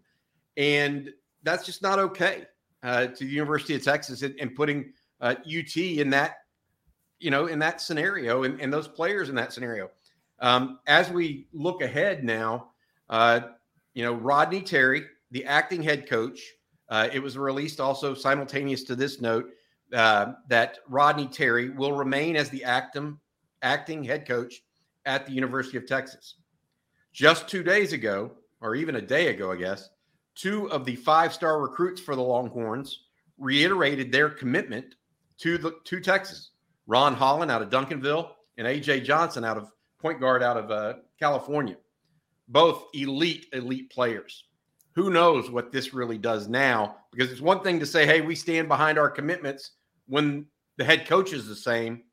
And 0.57 1.11
that's 1.43 1.65
just 1.65 1.81
not 1.81 1.99
okay 1.99 2.45
uh, 2.81 3.07
to 3.07 3.25
the 3.25 3.31
University 3.31 3.75
of 3.75 3.83
Texas 3.83 4.21
and, 4.21 4.35
and 4.39 4.55
putting 4.55 4.93
uh, 5.21 5.35
UT 5.45 5.75
in 5.75 6.09
that, 6.11 6.37
you 7.19 7.31
know, 7.31 7.47
in 7.47 7.59
that 7.59 7.81
scenario 7.81 8.43
and, 8.43 8.59
and 8.61 8.71
those 8.71 8.87
players 8.87 9.29
in 9.29 9.35
that 9.35 9.53
scenario. 9.53 9.89
Um, 10.39 10.79
as 10.87 11.09
we 11.09 11.47
look 11.53 11.81
ahead 11.81 12.23
now, 12.23 12.69
uh, 13.09 13.41
you 13.93 14.03
know, 14.03 14.13
Rodney 14.13 14.61
Terry, 14.61 15.03
the 15.31 15.45
acting 15.45 15.81
head 15.81 16.09
coach, 16.09 16.41
uh, 16.89 17.09
it 17.11 17.19
was 17.19 17.37
released 17.37 17.79
also 17.79 18.13
simultaneous 18.13 18.83
to 18.83 18.95
this 18.95 19.21
note 19.21 19.49
uh, 19.93 20.33
that 20.49 20.79
Rodney 20.89 21.27
Terry 21.27 21.69
will 21.69 21.93
remain 21.93 22.35
as 22.35 22.49
the 22.49 22.63
actum 22.65 23.17
acting 23.61 24.03
head 24.03 24.27
coach 24.27 24.61
at 25.05 25.25
the 25.25 25.31
University 25.31 25.77
of 25.77 25.87
Texas. 25.87 26.35
Just 27.13 27.47
two 27.47 27.63
days 27.63 27.93
ago, 27.93 28.31
or 28.59 28.75
even 28.75 28.95
a 28.95 29.01
day 29.01 29.27
ago, 29.27 29.51
I 29.51 29.55
guess, 29.55 29.89
two 30.35 30.69
of 30.71 30.83
the 30.83 30.95
five 30.95 31.33
star 31.33 31.61
recruits 31.61 32.01
for 32.01 32.15
the 32.15 32.21
Longhorns 32.21 33.05
reiterated 33.37 34.11
their 34.11 34.29
commitment 34.29 34.95
to 35.39 35.57
the 35.57 35.75
to 35.85 35.99
Texas. 35.99 36.51
Ron 36.87 37.13
Holland 37.13 37.51
out 37.51 37.61
of 37.61 37.69
Duncanville 37.69 38.31
and 38.57 38.67
AJ 38.67 39.05
Johnson 39.05 39.45
out 39.45 39.57
of 39.57 39.71
point 39.99 40.19
guard 40.19 40.43
out 40.43 40.57
of 40.57 40.71
uh, 40.71 40.95
California. 41.19 41.77
Both 42.49 42.85
elite, 42.93 43.45
elite 43.53 43.89
players. 43.89 44.45
who 44.93 45.09
knows 45.09 45.49
what 45.49 45.71
this 45.71 45.93
really 45.93 46.17
does 46.17 46.47
now? 46.47 46.97
Because 47.11 47.31
it's 47.31 47.41
one 47.41 47.61
thing 47.61 47.79
to 47.79 47.85
say, 47.85 48.05
hey, 48.05 48.21
we 48.21 48.35
stand 48.35 48.67
behind 48.67 48.97
our 48.97 49.09
commitments 49.09 49.71
when 50.07 50.45
the 50.77 50.83
head 50.83 51.07
coach 51.07 51.33
is 51.33 51.47
the 51.47 51.55
same. 51.55 52.03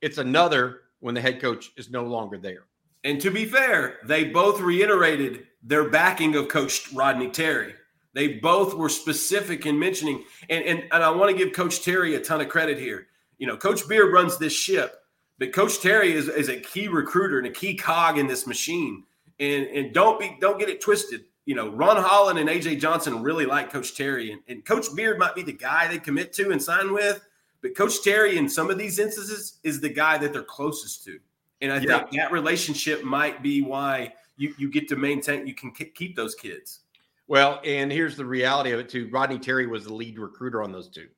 It's 0.00 0.18
another 0.18 0.82
when 1.00 1.14
the 1.14 1.20
head 1.20 1.40
coach 1.40 1.72
is 1.76 1.90
no 1.90 2.04
longer 2.04 2.38
there. 2.38 2.64
And 3.04 3.20
to 3.20 3.30
be 3.30 3.46
fair, 3.46 3.98
they 4.04 4.24
both 4.24 4.60
reiterated 4.60 5.46
their 5.62 5.88
backing 5.88 6.34
of 6.36 6.48
Coach 6.48 6.92
Rodney 6.92 7.30
Terry. 7.30 7.74
They 8.12 8.34
both 8.34 8.74
were 8.74 8.88
specific 8.88 9.66
in 9.66 9.78
mentioning, 9.78 10.24
and, 10.48 10.64
and, 10.64 10.82
and 10.92 11.04
I 11.04 11.10
want 11.10 11.30
to 11.30 11.36
give 11.36 11.54
Coach 11.54 11.84
Terry 11.84 12.14
a 12.14 12.20
ton 12.20 12.40
of 12.40 12.48
credit 12.48 12.78
here. 12.78 13.06
You 13.38 13.46
know, 13.46 13.56
Coach 13.56 13.88
Beard 13.88 14.12
runs 14.12 14.36
this 14.36 14.52
ship, 14.52 14.96
but 15.38 15.52
Coach 15.52 15.80
Terry 15.80 16.12
is, 16.12 16.28
is 16.28 16.48
a 16.48 16.60
key 16.60 16.88
recruiter 16.88 17.38
and 17.38 17.46
a 17.46 17.50
key 17.50 17.74
cog 17.74 18.18
in 18.18 18.26
this 18.26 18.46
machine. 18.46 19.04
And 19.38 19.66
and 19.68 19.94
don't 19.94 20.20
be 20.20 20.36
don't 20.40 20.58
get 20.58 20.68
it 20.68 20.82
twisted. 20.82 21.24
You 21.46 21.54
know, 21.54 21.70
Ron 21.70 21.96
Holland 21.96 22.38
and 22.38 22.48
AJ 22.48 22.80
Johnson 22.80 23.22
really 23.22 23.46
like 23.46 23.72
Coach 23.72 23.96
Terry, 23.96 24.32
and, 24.32 24.42
and 24.48 24.64
Coach 24.64 24.94
Beard 24.94 25.18
might 25.18 25.34
be 25.34 25.42
the 25.42 25.52
guy 25.52 25.88
they 25.88 25.98
commit 25.98 26.34
to 26.34 26.50
and 26.50 26.62
sign 26.62 26.92
with, 26.92 27.24
but 27.62 27.74
Coach 27.74 28.02
Terry 28.02 28.36
in 28.36 28.48
some 28.48 28.70
of 28.70 28.76
these 28.76 28.98
instances 28.98 29.58
is 29.64 29.80
the 29.80 29.88
guy 29.88 30.18
that 30.18 30.34
they're 30.34 30.42
closest 30.42 31.04
to. 31.04 31.18
And 31.60 31.72
I 31.72 31.78
yeah. 31.78 31.98
think 31.98 32.12
that 32.12 32.32
relationship 32.32 33.04
might 33.04 33.42
be 33.42 33.62
why 33.62 34.12
you, 34.36 34.54
you 34.58 34.70
get 34.70 34.88
to 34.88 34.96
maintain, 34.96 35.46
you 35.46 35.54
can 35.54 35.72
keep 35.72 36.16
those 36.16 36.34
kids. 36.34 36.80
Well, 37.28 37.60
and 37.64 37.92
here's 37.92 38.16
the 38.16 38.24
reality 38.24 38.72
of 38.72 38.80
it 38.80 38.88
too. 38.88 39.08
Rodney 39.12 39.38
Terry 39.38 39.66
was 39.66 39.84
the 39.84 39.94
lead 39.94 40.18
recruiter 40.18 40.62
on 40.62 40.72
those 40.72 40.88
two. 40.88 41.08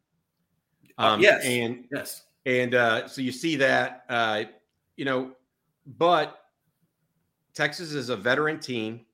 Uh, 0.99 1.03
um, 1.03 1.21
yes. 1.21 1.45
And 1.45 1.85
yes. 1.93 2.25
And 2.45 2.75
uh, 2.75 3.09
so 3.09 3.23
you 3.23 3.33
see 3.33 3.57
that, 3.57 4.05
uh, 4.09 4.45
you 4.97 5.05
know, 5.05 5.31
but 5.87 6.39
Texas 7.55 7.93
is 7.93 8.09
a 8.09 8.17
veteran 8.17 8.59
team. 8.59 9.07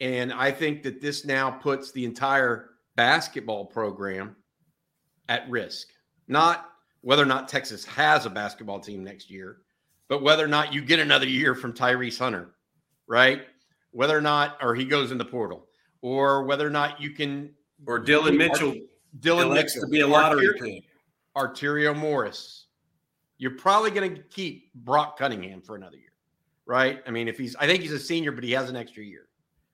And 0.00 0.32
I 0.32 0.50
think 0.50 0.82
that 0.82 1.00
this 1.00 1.24
now 1.24 1.50
puts 1.50 1.92
the 1.92 2.04
entire 2.04 2.70
basketball 2.96 3.64
program 3.66 4.36
at 5.28 5.48
risk. 5.48 5.88
Not 6.26 6.70
whether 7.02 7.22
or 7.22 7.26
not 7.26 7.48
Texas 7.48 7.84
has 7.84 8.26
a 8.26 8.30
basketball 8.30 8.80
team 8.80 9.04
next 9.04 9.30
year, 9.30 9.58
but 10.08 10.22
whether 10.22 10.44
or 10.44 10.48
not 10.48 10.72
you 10.72 10.82
get 10.82 10.98
another 10.98 11.26
year 11.26 11.54
from 11.54 11.72
Tyrese 11.72 12.18
Hunter, 12.18 12.54
right? 13.06 13.42
Whether 13.92 14.16
or 14.16 14.20
not, 14.20 14.58
or 14.60 14.74
he 14.74 14.84
goes 14.84 15.12
in 15.12 15.18
the 15.18 15.24
portal, 15.24 15.66
or 16.02 16.44
whether 16.44 16.66
or 16.66 16.70
not 16.70 17.00
you 17.00 17.10
can, 17.10 17.50
or 17.86 17.98
Dillon 17.98 18.36
Mitchell, 18.36 18.74
Dillon 19.20 19.52
Mitchell 19.52 19.82
to 19.82 19.88
be 19.88 20.00
a 20.00 20.06
lottery 20.06 20.48
pick, 20.58 20.84
Arterio 21.36 21.96
Morris. 21.96 22.66
You're 23.38 23.52
probably 23.52 23.90
going 23.90 24.14
to 24.14 24.22
keep 24.22 24.72
Brock 24.74 25.18
Cunningham 25.18 25.60
for 25.60 25.76
another 25.76 25.96
year, 25.96 26.12
right? 26.66 27.02
I 27.06 27.10
mean, 27.10 27.28
if 27.28 27.36
he's, 27.36 27.56
I 27.56 27.66
think 27.66 27.82
he's 27.82 27.92
a 27.92 27.98
senior, 27.98 28.32
but 28.32 28.44
he 28.44 28.52
has 28.52 28.70
an 28.70 28.76
extra 28.76 29.02
year. 29.02 29.26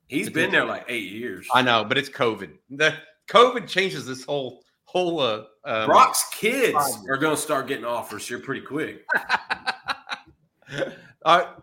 He's 0.06 0.26
it's 0.26 0.34
been 0.34 0.50
there 0.50 0.64
like 0.64 0.86
eight 0.88 1.12
years. 1.12 1.46
I 1.54 1.62
know, 1.62 1.84
but 1.84 1.96
it's 1.96 2.08
COVID. 2.08 2.50
The 2.70 2.94
COVID 3.28 3.68
changes 3.68 4.06
this 4.06 4.24
whole 4.24 4.64
whole. 4.84 5.20
Uh, 5.20 5.44
um, 5.64 5.86
Brock's 5.86 6.28
kids 6.32 6.98
are 7.08 7.16
going 7.16 7.34
to 7.34 7.40
start 7.40 7.68
getting 7.68 7.84
offers 7.84 8.26
here 8.26 8.40
pretty 8.40 8.62
quick. 8.62 9.04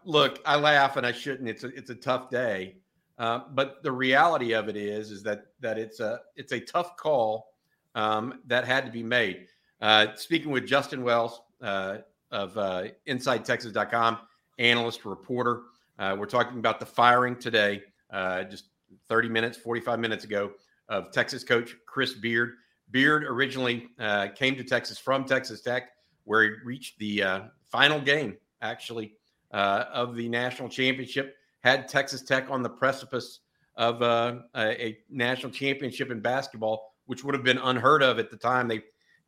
look, 0.05 0.39
I 0.45 0.55
laugh 0.55 0.97
and 0.97 1.05
I 1.05 1.11
shouldn't. 1.11 1.49
It's 1.49 1.63
a 1.63 1.67
it's 1.67 1.89
a 1.89 1.95
tough 1.95 2.29
day, 2.29 2.75
uh, 3.17 3.41
but 3.53 3.83
the 3.83 3.91
reality 3.91 4.53
of 4.53 4.69
it 4.69 4.77
is 4.77 5.11
is 5.11 5.23
that 5.23 5.47
that 5.59 5.77
it's 5.77 5.99
a 5.99 6.19
it's 6.35 6.51
a 6.51 6.59
tough 6.59 6.95
call 6.97 7.53
um, 7.95 8.39
that 8.45 8.65
had 8.65 8.85
to 8.85 8.91
be 8.91 9.03
made. 9.03 9.47
Uh, 9.81 10.07
speaking 10.15 10.51
with 10.51 10.65
Justin 10.65 11.03
Wells 11.03 11.41
uh, 11.61 11.97
of 12.31 12.57
uh, 12.57 12.85
InsideTexas.com, 13.07 14.17
analyst 14.57 15.05
reporter, 15.05 15.63
uh, 15.99 16.15
we're 16.17 16.25
talking 16.25 16.57
about 16.59 16.79
the 16.79 16.85
firing 16.85 17.35
today, 17.35 17.83
uh, 18.11 18.43
just 18.43 18.65
30 19.07 19.29
minutes, 19.29 19.57
45 19.57 19.99
minutes 19.99 20.23
ago, 20.23 20.51
of 20.89 21.11
Texas 21.11 21.43
coach 21.43 21.75
Chris 21.85 22.13
Beard. 22.13 22.53
Beard 22.89 23.23
originally 23.23 23.89
came 24.35 24.55
to 24.55 24.63
Texas 24.63 24.97
from 24.97 25.25
Texas 25.25 25.61
Tech, 25.61 25.89
where 26.23 26.43
he 26.43 26.49
reached 26.63 26.97
the 26.99 27.23
final 27.69 27.99
game 27.99 28.37
actually 28.61 29.13
uh, 29.51 29.85
of 29.91 30.15
the 30.15 30.27
national 30.29 30.69
championship. 30.69 31.35
Had 31.61 31.87
Texas 31.87 32.21
Tech 32.21 32.49
on 32.49 32.63
the 32.63 32.69
precipice 32.69 33.39
of 33.75 34.01
uh, 34.01 34.39
a 34.55 34.97
national 35.09 35.51
championship 35.51 36.11
in 36.11 36.19
basketball, 36.19 36.93
which 37.05 37.23
would 37.23 37.35
have 37.35 37.43
been 37.43 37.57
unheard 37.59 38.01
of 38.01 38.19
at 38.19 38.29
the 38.29 38.37
time. 38.37 38.67
They 38.67 38.81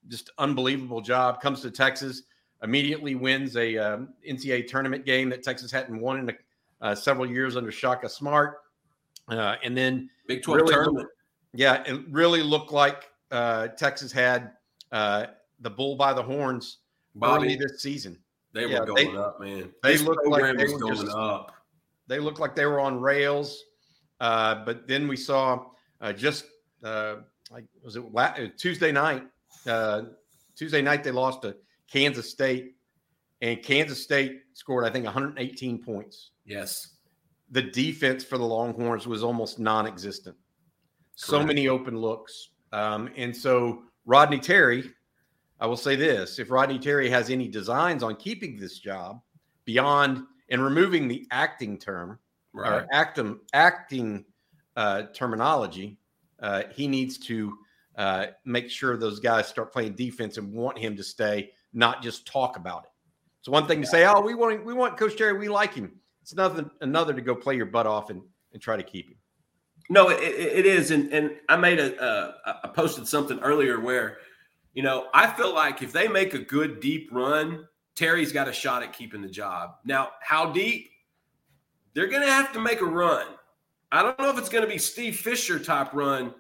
just 0.07 0.31
unbelievable 0.37 1.01
job. 1.01 1.41
Comes 1.41 1.61
to 1.61 1.71
Texas, 1.71 2.23
immediately 2.63 3.15
wins 3.15 3.55
a 3.55 3.77
um, 3.77 4.09
NCAA 4.27 4.67
tournament 4.67 5.05
game 5.05 5.29
that 5.29 5.43
Texas 5.43 5.71
hadn't 5.71 5.99
won 5.99 6.19
in 6.19 6.29
a, 6.29 6.33
uh, 6.81 6.95
several 6.95 7.29
years 7.29 7.55
under 7.55 7.71
Shaka 7.71 8.09
Smart, 8.09 8.57
uh, 9.27 9.55
and 9.63 9.77
then 9.77 10.09
Big 10.27 10.41
Twelve 10.41 10.61
really 10.61 10.73
tournament. 10.73 10.97
Looked, 10.97 11.15
yeah, 11.53 11.83
it 11.85 12.01
really 12.09 12.41
looked 12.41 12.71
like 12.71 13.09
uh, 13.31 13.67
Texas 13.69 14.11
had 14.11 14.51
uh, 14.91 15.27
the 15.59 15.69
bull 15.69 15.95
by 15.95 16.13
the 16.13 16.23
horns 16.23 16.79
Bobby. 17.15 17.45
early 17.45 17.55
this 17.55 17.81
season. 17.81 18.17
They 18.53 18.67
yeah, 18.67 18.79
were 18.79 18.85
going 18.85 19.13
they, 19.13 19.17
up, 19.17 19.39
man. 19.39 19.71
They 19.83 19.93
this 19.93 20.01
looked 20.03 20.27
like 20.27 20.57
they 20.57 20.65
were 20.65 20.79
going 20.79 20.95
just, 20.95 21.15
up. 21.15 21.53
They 22.07 22.19
looked 22.19 22.39
like 22.39 22.55
they 22.55 22.65
were 22.65 22.79
on 22.79 22.99
rails. 22.99 23.63
Uh, 24.19 24.65
but 24.65 24.87
then 24.87 25.07
we 25.07 25.15
saw 25.15 25.65
uh, 26.01 26.13
just 26.13 26.45
uh, 26.83 27.17
like 27.51 27.65
was 27.83 27.95
it 27.95 28.03
uh, 28.15 28.47
Tuesday 28.57 28.91
night? 28.91 29.23
Uh, 29.65 30.03
Tuesday 30.55 30.81
night 30.81 31.03
they 31.03 31.11
lost 31.11 31.41
to 31.43 31.55
Kansas 31.91 32.29
State, 32.29 32.75
and 33.41 33.61
Kansas 33.63 34.01
State 34.01 34.41
scored 34.53 34.85
I 34.85 34.89
think 34.89 35.05
118 35.05 35.83
points. 35.83 36.31
Yes, 36.45 36.95
the 37.51 37.61
defense 37.61 38.23
for 38.23 38.37
the 38.37 38.45
Longhorns 38.45 39.07
was 39.07 39.23
almost 39.23 39.59
non-existent. 39.59 40.35
Correct. 40.35 41.41
So 41.41 41.45
many 41.45 41.67
open 41.67 41.97
looks, 41.97 42.49
um, 42.73 43.09
and 43.15 43.35
so 43.35 43.83
Rodney 44.05 44.39
Terry 44.39 44.91
I 45.59 45.67
will 45.67 45.77
say 45.77 45.95
this 45.95 46.39
if 46.39 46.49
Rodney 46.51 46.79
Terry 46.79 47.09
has 47.09 47.29
any 47.29 47.47
designs 47.47 48.03
on 48.03 48.15
keeping 48.15 48.57
this 48.57 48.79
job 48.79 49.21
beyond 49.65 50.23
and 50.49 50.63
removing 50.63 51.07
the 51.07 51.27
acting 51.31 51.77
term 51.77 52.19
right. 52.53 52.83
or 52.83 52.87
actum, 52.93 53.39
acting 53.53 54.25
uh, 54.75 55.03
terminology, 55.13 55.97
uh, 56.41 56.63
he 56.71 56.87
needs 56.87 57.17
to 57.17 57.57
uh, 57.97 58.27
make 58.45 58.69
sure 58.69 58.95
those 58.95 59.19
guys 59.19 59.47
start 59.47 59.73
playing 59.73 59.93
defense 59.93 60.37
and 60.37 60.51
want 60.53 60.77
him 60.77 60.95
to 60.95 61.03
stay, 61.03 61.51
not 61.73 62.01
just 62.01 62.25
talk 62.25 62.55
about 62.55 62.85
it. 62.85 62.89
It's 63.41 63.49
one 63.49 63.67
thing 63.67 63.81
to 63.81 63.87
say, 63.87 64.05
"Oh, 64.05 64.21
we 64.21 64.35
want 64.35 64.65
we 64.65 64.73
want 64.73 64.97
Coach 64.97 65.17
Terry, 65.17 65.37
we 65.37 65.49
like 65.49 65.73
him." 65.73 65.91
It's 66.21 66.33
nothing 66.33 66.69
another 66.81 67.13
to 67.13 67.21
go 67.21 67.35
play 67.35 67.55
your 67.55 67.65
butt 67.65 67.87
off 67.87 68.09
and, 68.09 68.21
and 68.53 68.61
try 68.61 68.77
to 68.77 68.83
keep 68.83 69.09
him. 69.09 69.17
No, 69.89 70.09
it, 70.09 70.21
it 70.21 70.65
is, 70.65 70.91
and 70.91 71.11
and 71.11 71.31
I 71.47 71.55
made 71.55 71.79
a 71.79 72.01
uh, 72.01 72.33
I 72.63 72.67
posted 72.67 73.07
something 73.07 73.39
earlier 73.39 73.79
where 73.79 74.17
you 74.79 74.83
know, 74.83 75.07
I 75.13 75.27
feel 75.27 75.53
like 75.53 75.81
if 75.81 75.91
they 75.91 76.07
make 76.07 76.33
a 76.33 76.39
good 76.39 76.79
deep 76.79 77.09
run, 77.11 77.67
Terry's 77.97 78.31
got 78.31 78.47
a 78.47 78.53
shot 78.53 78.81
at 78.81 78.93
keeping 78.93 79.21
the 79.21 79.27
job. 79.27 79.71
Now, 79.83 80.11
how 80.21 80.53
deep? 80.53 80.89
They're 81.93 82.07
going 82.07 82.25
to 82.25 82.31
have 82.31 82.53
to 82.53 82.61
make 82.61 82.79
a 82.79 82.85
run. 82.85 83.25
I 83.91 84.01
don't 84.01 84.17
know 84.17 84.29
if 84.29 84.37
it's 84.37 84.47
going 84.47 84.63
to 84.63 84.69
be 84.69 84.77
Steve 84.77 85.17
Fisher 85.17 85.59
type 85.59 85.91
run, 85.91 86.33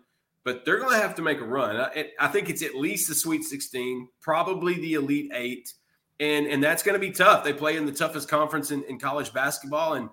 but 0.45 0.63
they're 0.63 0.79
going 0.79 0.93
to 0.93 1.01
have 1.01 1.15
to 1.15 1.21
make 1.21 1.41
a 1.41 1.45
run. 1.45 1.75
I, 1.75 2.11
I 2.17 2.29
think 2.29 2.49
it's 2.49 2.61
at 2.61 2.75
least 2.75 3.09
the 3.09 3.13
Sweet 3.13 3.43
16, 3.43 4.07
probably 4.21 4.75
the 4.75 4.93
Elite 4.93 5.31
Eight, 5.33 5.73
and 6.21 6.47
and 6.47 6.63
that's 6.63 6.81
going 6.81 6.93
to 6.93 7.05
be 7.05 7.11
tough. 7.11 7.43
They 7.43 7.51
play 7.51 7.75
in 7.75 7.85
the 7.85 7.91
toughest 7.91 8.29
conference 8.29 8.71
in, 8.71 8.83
in 8.83 8.99
college 8.99 9.33
basketball, 9.33 9.95
and 9.95 10.07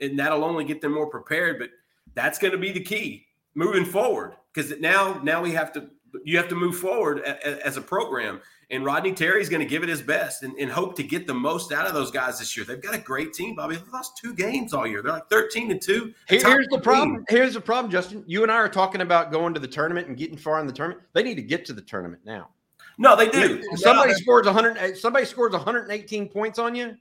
and 0.00 0.18
that'll 0.18 0.42
only 0.42 0.64
get 0.64 0.80
them 0.80 0.94
more 0.94 1.06
prepared. 1.06 1.60
But 1.60 1.70
that's 2.14 2.40
going 2.40 2.50
to 2.50 2.58
be 2.58 2.72
the 2.72 2.82
key 2.82 3.26
moving 3.54 3.84
forward 3.84 4.34
because 4.52 4.76
now 4.80 5.20
now 5.22 5.40
we 5.40 5.52
have 5.52 5.72
to 5.74 5.90
you 6.24 6.36
have 6.36 6.48
to 6.48 6.54
move 6.54 6.76
forward 6.76 7.20
as 7.20 7.76
a 7.76 7.80
program. 7.80 8.40
And 8.70 8.84
Rodney 8.84 9.12
Terry's 9.12 9.48
going 9.48 9.62
to 9.62 9.66
give 9.66 9.82
it 9.82 9.88
his 9.88 10.02
best 10.02 10.42
and, 10.42 10.54
and, 10.58 10.70
hope 10.70 10.94
to 10.96 11.02
get 11.02 11.26
the 11.26 11.32
most 11.32 11.72
out 11.72 11.86
of 11.86 11.94
those 11.94 12.10
guys 12.10 12.38
this 12.38 12.54
year. 12.54 12.66
They've 12.66 12.82
got 12.82 12.94
a 12.94 12.98
great 12.98 13.32
team, 13.32 13.54
Bobby. 13.54 13.76
They've 13.76 13.92
lost 13.92 14.18
two 14.18 14.34
games 14.34 14.74
all 14.74 14.86
year. 14.86 15.00
They're 15.00 15.12
like 15.12 15.30
13 15.30 15.70
to 15.70 15.78
2. 15.78 16.12
Here's 16.26 16.68
the 16.68 16.78
problem. 16.78 17.24
Here's 17.30 17.54
the 17.54 17.62
problem, 17.62 17.90
Justin. 17.90 18.24
You 18.26 18.42
and 18.42 18.52
I 18.52 18.56
are 18.56 18.68
talking 18.68 19.00
about 19.00 19.32
going 19.32 19.54
to 19.54 19.60
the 19.60 19.68
tournament 19.68 20.08
and 20.08 20.18
getting 20.18 20.36
far 20.36 20.60
in 20.60 20.66
the 20.66 20.72
tournament. 20.74 21.06
They 21.14 21.22
need 21.22 21.36
to 21.36 21.42
get 21.42 21.64
to 21.66 21.72
the 21.72 21.80
tournament 21.80 22.22
now. 22.26 22.50
No, 22.98 23.16
they 23.16 23.30
do. 23.30 23.62
somebody 23.76 24.12
no, 24.12 24.18
scores 24.18 24.44
100 24.44 24.76
eh, 24.76 24.94
somebody 24.94 25.24
scores 25.24 25.52
118 25.52 26.28
points 26.28 26.58
on 26.58 26.74
you. 26.74 26.96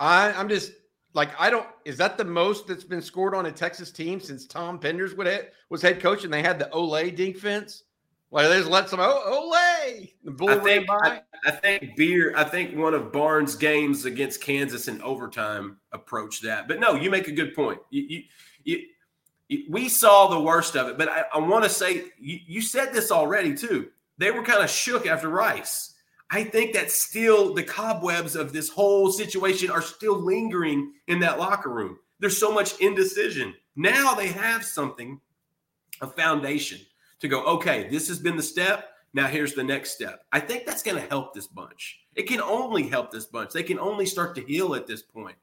I, 0.00 0.32
I'm 0.32 0.48
just 0.48 0.72
like 1.18 1.30
I 1.36 1.50
don't 1.50 1.66
is 1.84 1.96
that 1.96 2.16
the 2.16 2.24
most 2.24 2.68
that's 2.68 2.84
been 2.84 3.02
scored 3.02 3.34
on 3.34 3.46
a 3.46 3.50
Texas 3.50 3.90
team 3.90 4.20
since 4.20 4.46
Tom 4.46 4.78
Penders 4.78 5.16
was 5.68 5.82
head 5.82 6.00
coach 6.00 6.22
and 6.22 6.32
they 6.32 6.42
had 6.42 6.60
the 6.60 6.66
Olay 6.66 7.14
defense? 7.14 7.82
Like 8.30 8.48
they 8.48 8.58
just 8.58 8.70
let 8.70 8.88
some 8.88 9.00
oh, 9.00 9.50
Olay 9.52 10.12
the 10.22 10.30
bull 10.30 10.50
I 10.50 10.58
think 10.58 10.88
I, 10.88 11.20
I, 11.44 11.50
think 11.50 11.96
Beer 11.96 12.34
I 12.36 12.44
think 12.44 12.76
one 12.76 12.94
of 12.94 13.10
Barnes' 13.10 13.56
games 13.56 14.04
against 14.04 14.40
Kansas 14.40 14.86
in 14.86 15.02
overtime 15.02 15.78
approached 15.90 16.44
that. 16.44 16.68
But 16.68 16.78
no, 16.78 16.94
you 16.94 17.10
make 17.10 17.26
a 17.26 17.32
good 17.32 17.52
point. 17.52 17.80
You, 17.90 18.02
you, 18.02 18.22
you, 18.62 18.82
you 19.48 19.64
we 19.68 19.88
saw 19.88 20.28
the 20.28 20.40
worst 20.40 20.76
of 20.76 20.86
it, 20.86 20.98
but 20.98 21.08
I, 21.08 21.24
I 21.34 21.38
want 21.38 21.64
to 21.64 21.70
say 21.70 22.04
you 22.20 22.60
said 22.60 22.92
this 22.92 23.10
already 23.10 23.56
too. 23.56 23.88
They 24.18 24.30
were 24.30 24.44
kind 24.44 24.62
of 24.62 24.70
shook 24.70 25.04
after 25.04 25.28
Rice. 25.28 25.94
I 26.30 26.44
think 26.44 26.74
that 26.74 26.90
still 26.90 27.54
the 27.54 27.62
cobwebs 27.62 28.36
of 28.36 28.52
this 28.52 28.68
whole 28.68 29.10
situation 29.10 29.70
are 29.70 29.82
still 29.82 30.18
lingering 30.18 30.92
in 31.06 31.20
that 31.20 31.38
locker 31.38 31.70
room. 31.70 31.98
There's 32.20 32.36
so 32.36 32.52
much 32.52 32.78
indecision. 32.80 33.54
Now 33.76 34.14
they 34.14 34.28
have 34.28 34.64
something, 34.64 35.20
a 36.00 36.06
foundation 36.06 36.80
to 37.20 37.28
go, 37.28 37.44
okay, 37.44 37.88
this 37.88 38.08
has 38.08 38.18
been 38.18 38.36
the 38.36 38.42
step. 38.42 38.90
Now 39.14 39.26
here's 39.26 39.54
the 39.54 39.64
next 39.64 39.92
step. 39.92 40.24
I 40.32 40.40
think 40.40 40.66
that's 40.66 40.82
going 40.82 41.00
to 41.00 41.08
help 41.08 41.32
this 41.32 41.46
bunch. 41.46 42.00
It 42.14 42.24
can 42.24 42.40
only 42.40 42.82
help 42.82 43.10
this 43.10 43.26
bunch. 43.26 43.52
They 43.52 43.62
can 43.62 43.78
only 43.78 44.04
start 44.04 44.34
to 44.34 44.42
heal 44.42 44.74
at 44.74 44.86
this 44.86 45.02
point. 45.02 45.36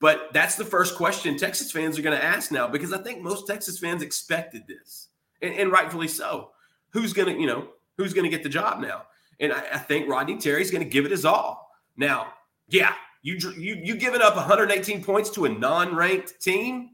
But 0.00 0.28
that's 0.32 0.56
the 0.56 0.64
first 0.64 0.96
question 0.96 1.38
Texas 1.38 1.72
fans 1.72 1.98
are 1.98 2.02
going 2.02 2.18
to 2.18 2.24
ask 2.24 2.52
now 2.52 2.68
because 2.68 2.92
I 2.92 2.98
think 2.98 3.22
most 3.22 3.46
Texas 3.46 3.78
fans 3.78 4.02
expected 4.02 4.66
this, 4.68 5.08
and, 5.40 5.54
and 5.54 5.72
rightfully 5.72 6.08
so. 6.08 6.50
Who's 6.90 7.14
going 7.14 7.34
to, 7.34 7.40
you 7.40 7.46
know, 7.46 7.68
who's 7.96 8.12
going 8.12 8.24
to 8.24 8.30
get 8.30 8.42
the 8.42 8.48
job 8.50 8.80
now? 8.80 9.04
And 9.40 9.52
I, 9.52 9.64
I 9.74 9.78
think 9.78 10.08
Rodney 10.08 10.38
Terry's 10.38 10.70
going 10.70 10.84
to 10.84 10.88
give 10.88 11.04
it 11.04 11.10
his 11.10 11.24
all. 11.24 11.70
Now, 11.96 12.32
yeah, 12.68 12.94
you 13.22 13.38
you 13.56 13.80
you 13.82 13.96
giving 13.96 14.22
up 14.22 14.36
118 14.36 15.02
points 15.02 15.30
to 15.30 15.46
a 15.46 15.48
non-ranked 15.48 16.40
team? 16.40 16.90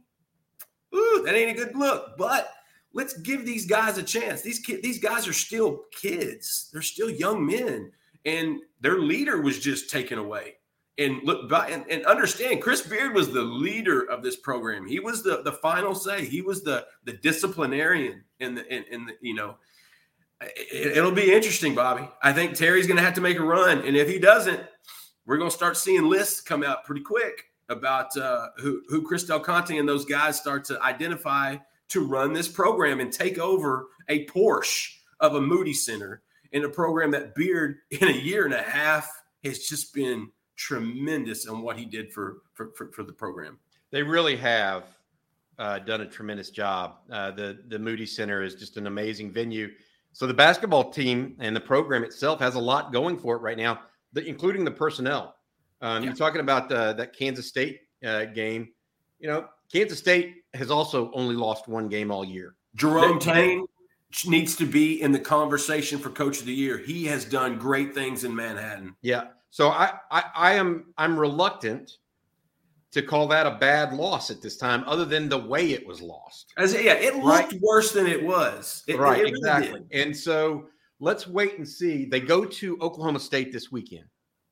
Ooh, 0.95 1.23
that 1.25 1.35
ain't 1.35 1.59
a 1.59 1.65
good 1.65 1.77
look. 1.77 2.17
But 2.17 2.53
let's 2.93 3.15
give 3.19 3.45
these 3.45 3.67
guys 3.67 3.99
a 3.99 4.03
chance. 4.03 4.43
These 4.43 4.61
kids, 4.61 4.83
these 4.83 4.99
guys 4.99 5.27
are 5.27 5.33
still 5.33 5.83
kids. 5.91 6.71
They're 6.73 6.83
still 6.83 7.11
young 7.11 7.45
men, 7.45 7.93
and 8.25 8.61
their 8.81 8.99
leader 8.99 9.41
was 9.41 9.59
just 9.59 9.91
taken 9.91 10.19
away. 10.19 10.55
And 10.99 11.21
look 11.25 11.51
and, 11.71 11.85
and 11.91 12.05
understand, 12.05 12.63
Chris 12.63 12.83
Beard 12.83 13.15
was 13.15 13.33
the 13.33 13.43
leader 13.43 14.03
of 14.11 14.23
this 14.23 14.37
program. 14.37 14.87
He 14.87 15.01
was 15.01 15.23
the 15.23 15.43
the 15.43 15.53
final 15.53 15.95
say. 15.95 16.25
He 16.25 16.43
was 16.43 16.63
the 16.63 16.87
the 17.05 17.15
disciplinarian 17.15 18.25
in 18.41 18.55
the 18.55 18.75
in, 18.75 18.85
in 18.91 19.07
the 19.07 19.15
you 19.21 19.35
know. 19.35 19.57
It, 20.57 20.97
it'll 20.97 21.13
be 21.13 21.33
interesting, 21.33 21.75
Bobby. 21.75 22.09
I 22.23 22.33
think 22.33 22.55
Terry's 22.55 22.87
going 22.87 22.97
to 22.97 23.03
have 23.03 23.15
to 23.15 23.21
make 23.21 23.39
a 23.39 23.43
run, 23.43 23.79
and 23.87 23.97
if 23.97 24.09
he 24.09 24.19
doesn't, 24.19 24.61
we're 25.27 25.39
going 25.39 25.51
to 25.51 25.57
start 25.57 25.77
seeing 25.77 26.05
lists 26.05 26.41
come 26.41 26.63
out 26.63 26.85
pretty 26.85 27.03
quick 27.03 27.45
about 27.69 28.17
uh, 28.17 28.49
who 28.59 28.83
who 28.89 29.03
Chris 29.03 29.25
Del 29.25 29.41
Conte 29.41 29.77
and 29.77 29.89
those 29.89 30.05
guys 30.05 30.39
start 30.39 30.65
to 30.67 30.81
identify 30.83 31.57
to 31.89 32.07
run 32.07 32.33
this 32.33 32.49
program 32.49 33.01
and 33.01 33.13
take 33.13 33.39
over 33.39 33.87
a 34.09 34.27
Porsche 34.27 34.91
of 35.21 35.35
a 35.35 35.41
Moody 35.41 35.75
Center 35.75 36.23
in 36.53 36.65
a 36.65 36.69
program 36.69 37.11
that 37.13 37.35
Beard 37.35 37.77
in 37.91 38.09
a 38.09 38.13
year 38.13 38.45
and 38.45 38.55
a 38.55 38.63
half 38.63 39.09
has 39.45 39.61
just 39.61 39.95
been 39.95 40.31
tremendous 40.57 41.47
on 41.47 41.63
what 41.63 41.79
he 41.79 41.85
did 41.85 42.13
for 42.13 42.43
for, 42.55 42.73
for, 42.77 42.93
for 42.93 43.03
the 43.03 43.13
program. 43.13 43.59
They 43.91 44.03
really 44.03 44.37
have 44.37 44.85
uh, 45.59 45.79
done 45.81 46.01
a 46.01 46.07
tremendous 46.07 46.51
job. 46.51 46.97
Uh, 47.11 47.31
the 47.31 47.63
the 47.69 47.79
Moody 47.79 48.07
Center 48.07 48.43
is 48.43 48.55
just 48.55 48.77
an 48.77 48.87
amazing 48.87 49.31
venue. 49.31 49.71
So 50.13 50.27
the 50.27 50.35
basketball 50.35 50.91
team 50.91 51.37
and 51.39 51.57
the 51.57 51.61
program 51.61 52.05
itself 52.05 52.41
has 52.41 52.55
a 52.55 52.61
lot 52.61 52.93
going 52.93 53.19
for 53.19 53.37
it 53.37 53.41
right 53.41 53.57
now, 53.57 53.81
including 54.15 54.65
the 54.65 54.71
personnel. 54.71 55.37
Um, 55.81 56.03
yeah. 56.03 56.09
You're 56.09 56.17
talking 56.17 56.41
about 56.41 56.71
uh, 56.71 56.93
that 56.95 57.17
Kansas 57.17 57.49
State 57.49 57.81
uh, 58.05 58.27
game. 58.27 58.69
You 59.19 59.29
know, 59.29 59.49
Kansas 59.73 59.99
State 59.99 60.45
has 60.55 60.71
also 60.71 61.11
only 61.13 61.35
lost 61.35 61.67
one 61.69 61.89
game 61.89 62.11
all 62.11 62.25
year. 62.25 62.55
Jerome 62.75 63.19
Tang 63.19 63.67
needs 64.27 64.57
to 64.57 64.67
be 64.67 65.01
in 65.01 65.13
the 65.13 65.19
conversation 65.19 65.99
for 65.99 66.11
Coach 66.11 66.41
of 66.41 66.47
the 66.47 66.53
Year. 66.53 66.79
He 66.79 67.07
has 67.07 67.25
done 67.25 67.59
great 67.59 67.95
things 67.95 68.25
in 68.25 68.35
Manhattan. 68.35 68.95
Yeah. 69.01 69.29
So 69.51 69.69
I, 69.69 69.95
I, 70.11 70.25
I 70.35 70.53
am 70.55 70.93
I'm 70.97 71.19
reluctant 71.19 71.99
to 72.93 73.03
call 73.03 73.27
that 73.29 73.47
a 73.47 73.53
bad 73.53 73.95
loss 73.95 74.31
at 74.31 74.43
this 74.43 74.57
time, 74.57 74.85
other 74.87 75.05
than 75.05 75.29
the 75.29 75.39
way 75.39 75.73
it 75.73 75.87
was 75.87 76.01
lost. 76.01 76.53
As 76.59 76.75
yeah, 76.75 76.95
it 76.95 77.17
looked 77.17 77.53
right? 77.53 77.61
worse 77.61 77.93
than 77.93 78.07
it 78.07 78.23
was. 78.23 78.85
It, 78.87 78.99
right, 78.99 79.19
it 79.19 79.23
really 79.23 79.31
exactly. 79.31 79.81
Did. 79.91 80.07
And 80.07 80.17
so 80.17 80.67
let's 81.01 81.27
wait 81.27 81.57
and 81.57 81.69
see. 81.69 82.05
They 82.05 82.21
go 82.21 82.45
to 82.45 82.79
Oklahoma 82.81 83.19
State 83.19 83.53
this 83.53 83.73
weekend. 83.73 84.05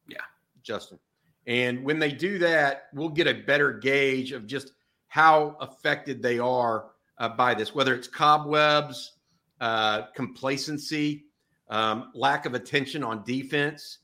Yeah, 0.09 0.19
Justin. 0.63 0.99
And 1.47 1.85
when 1.85 1.99
they 1.99 2.13
do 2.13 2.39
that, 2.39 2.85
we'll 2.95 3.09
get 3.11 3.27
a 3.27 3.35
better 3.35 3.73
gauge 3.73 4.33
of 4.33 4.47
just 4.47 4.73
how 5.09 5.57
affected 5.61 6.23
they 6.23 6.39
are 6.39 6.87
uh, 7.19 7.29
by 7.29 7.55
this, 7.55 7.75
whether 7.75 7.95
it's 7.95 8.09
cobwebs, 8.09 9.19
uh, 9.61 10.03
complacency, 10.15 11.27
um, 11.69 12.11
lack 12.15 12.47
of 12.47 12.55
attention 12.55 13.05
on 13.05 13.23
defense, 13.25 13.99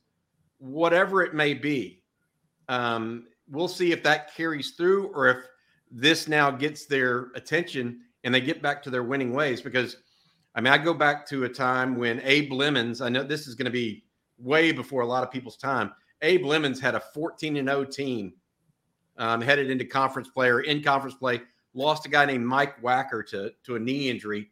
whatever 0.59 1.23
it 1.23 1.35
may 1.35 1.55
be. 1.55 2.03
Um, 2.69 3.27
we'll 3.49 3.69
see 3.69 3.93
if 3.93 4.03
that 4.03 4.35
carries 4.35 4.73
through 4.73 5.09
or 5.09 5.29
if 5.29 5.39
this 5.91 6.29
now 6.29 6.51
gets 6.51 6.87
their 6.87 7.29
attention 7.35 8.01
and 8.25 8.35
they 8.35 8.41
get 8.41 8.63
back 8.63 8.83
to 8.83 8.91
their 8.91 9.03
winning 9.03 9.33
ways. 9.33 9.61
Because, 9.61 9.99
I 10.55 10.61
mean, 10.61 10.73
I 10.73 10.79
go 10.79 10.95
back 10.95 11.27
to 11.29 11.45
a 11.45 11.49
time 11.49 11.97
when 11.97 12.21
Abe 12.23 12.53
Lemons, 12.53 13.01
I 13.01 13.09
know 13.09 13.23
this 13.23 13.47
is 13.47 13.55
going 13.55 13.67
to 13.67 13.71
be 13.71 14.05
way 14.39 14.73
before 14.73 15.03
a 15.03 15.07
lot 15.07 15.23
of 15.23 15.31
people's 15.31 15.57
time. 15.57 15.93
Abe 16.23 16.45
Lemons 16.45 16.81
had 16.81 16.95
a 16.95 17.01
14 17.01 17.57
and 17.57 17.69
0 17.69 17.85
team 17.85 18.33
um, 19.19 19.41
headed 19.41 19.71
into 19.71 19.85
conference 19.85 20.29
play 20.29 20.49
or 20.49 20.61
in 20.61 20.83
conference 20.83 21.15
play. 21.15 21.43
Lost 21.75 22.07
a 22.07 22.09
guy 22.09 22.25
named 22.25 22.47
Mike 22.47 22.81
Wacker 22.83 23.27
to 23.29 23.53
to 23.65 23.77
a 23.77 23.79
knee 23.79 24.09
injury, 24.09 24.51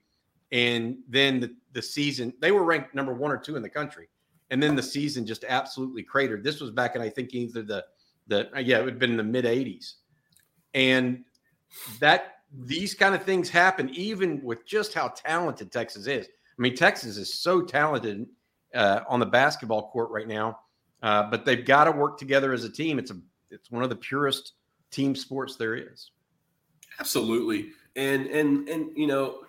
and 0.52 0.98
then 1.09 1.40
the, 1.40 1.54
the 1.72 1.80
season 1.80 2.35
they 2.40 2.52
were 2.52 2.64
ranked 2.64 2.94
number 2.94 3.14
one 3.14 3.30
or 3.30 3.38
two 3.38 3.57
in 3.57 3.62
the 3.62 3.68
country, 3.68 4.09
and 4.50 4.62
then 4.62 4.76
the 4.76 4.83
season 4.83 5.24
just 5.24 5.44
absolutely 5.48 6.02
cratered. 6.02 6.44
This 6.44 6.61
was 6.61 6.70
back 6.70 6.96
in 6.96 7.02
I 7.02 7.09
think 7.09 7.33
either 7.33 7.62
the 7.62 7.85
the 8.26 8.48
yeah 8.56 8.78
it 8.78 8.84
would 8.84 8.94
have 8.94 9.00
been 9.00 9.12
in 9.12 9.16
the 9.16 9.22
mid 9.22 9.44
'80s, 9.44 9.94
and 10.72 11.24
that 12.00 12.34
these 12.56 12.94
kind 12.94 13.14
of 13.14 13.22
things 13.24 13.48
happen 13.48 13.90
even 13.90 14.42
with 14.42 14.66
just 14.66 14.94
how 14.94 15.08
talented 15.08 15.72
Texas 15.72 16.06
is. 16.06 16.26
I 16.26 16.62
mean, 16.62 16.76
Texas 16.76 17.16
is 17.16 17.34
so 17.34 17.62
talented 17.62 18.26
uh, 18.74 19.00
on 19.08 19.20
the 19.20 19.26
basketball 19.26 19.90
court 19.90 20.10
right 20.10 20.28
now, 20.28 20.60
uh, 21.02 21.24
but 21.30 21.44
they've 21.44 21.64
got 21.64 21.84
to 21.84 21.92
work 21.92 22.18
together 22.18 22.52
as 22.52 22.64
a 22.64 22.70
team. 22.70 22.98
It's 22.98 23.10
a 23.10 23.16
it's 23.50 23.70
one 23.70 23.82
of 23.82 23.90
the 23.90 23.96
purest 23.96 24.52
team 24.90 25.14
sports 25.14 25.56
there 25.56 25.74
is. 25.74 26.10
Absolutely, 27.00 27.70
and 27.96 28.26
and 28.26 28.68
and 28.68 28.96
you 28.96 29.06
know, 29.06 29.40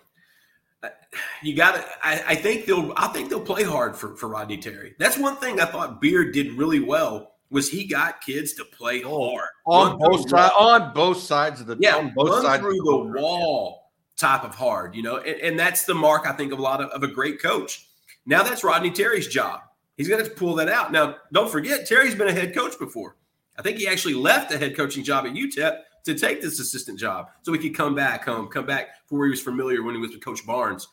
you 1.42 1.54
got 1.54 1.76
to. 1.76 1.84
I, 2.02 2.22
I, 2.28 2.34
think 2.34 2.66
they'll. 2.66 2.92
I 2.96 3.08
think 3.08 3.30
they'll 3.30 3.40
play 3.40 3.62
hard 3.62 3.96
for 3.96 4.16
for 4.16 4.28
Rodney 4.28 4.58
Terry. 4.58 4.94
That's 4.98 5.16
one 5.16 5.36
thing 5.36 5.60
I 5.60 5.66
thought 5.66 6.00
Beard 6.00 6.32
did 6.32 6.52
really 6.52 6.80
well 6.80 7.35
was 7.50 7.70
he 7.70 7.86
got 7.86 8.20
kids 8.20 8.54
to 8.54 8.64
play 8.64 9.04
oh, 9.04 9.30
hard 9.30 9.48
on 9.66 9.98
both 9.98 10.28
sides 10.28 10.52
on 10.58 10.92
both 10.92 11.18
sides 11.18 11.60
of 11.60 11.66
the 11.66 11.76
yeah 11.80 11.96
on 11.96 12.12
both 12.14 12.42
sides 12.42 12.62
through 12.62 12.72
the, 12.72 13.12
the 13.14 13.20
wall 13.20 13.86
type 14.16 14.44
of 14.44 14.54
hard. 14.54 14.94
You 14.94 15.02
know, 15.02 15.18
and, 15.18 15.40
and 15.40 15.58
that's 15.58 15.84
the 15.84 15.94
mark 15.94 16.26
I 16.26 16.32
think 16.32 16.52
of 16.52 16.58
a 16.58 16.62
lot 16.62 16.80
of, 16.80 16.90
of 16.90 17.02
a 17.02 17.12
great 17.12 17.40
coach. 17.40 17.88
Now 18.24 18.42
that's 18.42 18.64
Rodney 18.64 18.90
Terry's 18.90 19.28
job. 19.28 19.60
He's 19.96 20.08
going 20.08 20.22
to 20.22 20.30
pull 20.30 20.54
that 20.56 20.68
out. 20.68 20.92
Now, 20.92 21.16
don't 21.32 21.50
forget, 21.50 21.86
Terry's 21.86 22.14
been 22.14 22.28
a 22.28 22.32
head 22.32 22.54
coach 22.54 22.78
before. 22.78 23.16
I 23.58 23.62
think 23.62 23.78
he 23.78 23.88
actually 23.88 24.14
left 24.14 24.50
the 24.50 24.58
head 24.58 24.76
coaching 24.76 25.02
job 25.02 25.24
at 25.24 25.32
UTEP 25.32 25.78
to 26.04 26.14
take 26.14 26.42
this 26.42 26.60
assistant 26.60 26.98
job 26.98 27.28
so 27.42 27.52
he 27.52 27.58
could 27.58 27.74
come 27.74 27.94
back 27.94 28.24
home, 28.24 28.48
come 28.48 28.66
back 28.66 28.88
for 29.06 29.18
where 29.18 29.26
he 29.26 29.30
was 29.30 29.40
familiar 29.40 29.82
when 29.82 29.94
he 29.94 30.00
was 30.00 30.10
with 30.10 30.22
Coach 30.22 30.46
Barnes. 30.46 30.88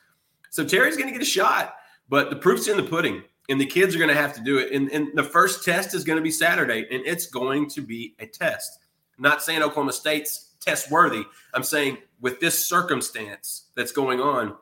So 0.50 0.64
Terry's 0.64 0.96
going 0.96 1.08
to 1.08 1.14
get 1.14 1.22
a 1.22 1.26
shot, 1.26 1.76
but 2.08 2.30
the 2.30 2.36
proof's 2.38 2.70
in 2.70 2.78
the 2.78 2.84
pudding, 2.84 3.24
and 3.50 3.60
the 3.60 3.66
kids 3.66 3.96
are 3.96 4.00
going 4.00 4.10
to 4.10 4.16
have 4.16 4.34
to 4.34 4.42
do 4.42 4.58
it. 4.58 4.72
And, 4.72 4.90
and 4.92 5.10
the 5.16 5.24
first 5.24 5.66
test 5.66 5.94
is 5.94 6.04
going 6.04 6.18
to 6.18 6.24
be 6.24 6.32
Saturday, 6.32 6.88
and 6.92 7.06
it's 7.06 7.28
going 7.28 7.70
to 7.72 7.82
be 7.82 8.16
a 8.20 8.26
test. 8.26 8.80
I'm 9.18 9.24
not 9.24 9.44
saying 9.44 9.62
Oklahoma 9.62 9.94
State's 9.94 10.52
test 10.60 10.90
worthy. 10.90 11.24
I'm 11.54 11.64
saying 11.64 11.98
with 12.22 12.40
this 12.40 12.68
circumstance 12.68 13.68
that's 13.76 13.92
going 13.92 14.20
on, 14.22 14.56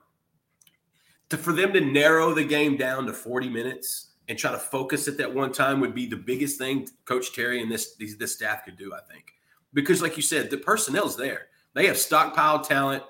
to, 1.30 1.38
for 1.38 1.54
them 1.54 1.74
to 1.74 1.82
narrow 1.82 2.34
the 2.34 2.44
game 2.44 2.76
down 2.76 3.06
to 3.06 3.14
40 3.14 3.50
minutes 3.50 4.12
and 4.28 4.38
try 4.38 4.52
to 4.52 4.58
focus 4.58 5.08
at 5.08 5.18
that 5.18 5.34
one 5.34 5.52
time 5.52 5.80
would 5.80 5.96
be 5.96 6.08
the 6.08 6.18
biggest 6.18 6.58
thing 6.58 6.88
Coach 7.06 7.34
Terry 7.34 7.62
and 7.62 7.72
this 7.72 7.96
this 7.96 8.34
staff 8.34 8.66
could 8.66 8.78
do, 8.78 8.94
I 8.94 9.00
think. 9.12 9.34
Because, 9.74 10.02
like 10.02 10.18
you 10.18 10.24
said, 10.24 10.50
the 10.50 10.58
personnel's 10.58 11.16
there. 11.16 11.48
They 11.74 11.88
have 11.88 11.96
stockpiled 11.96 12.68
talent. 12.68 13.04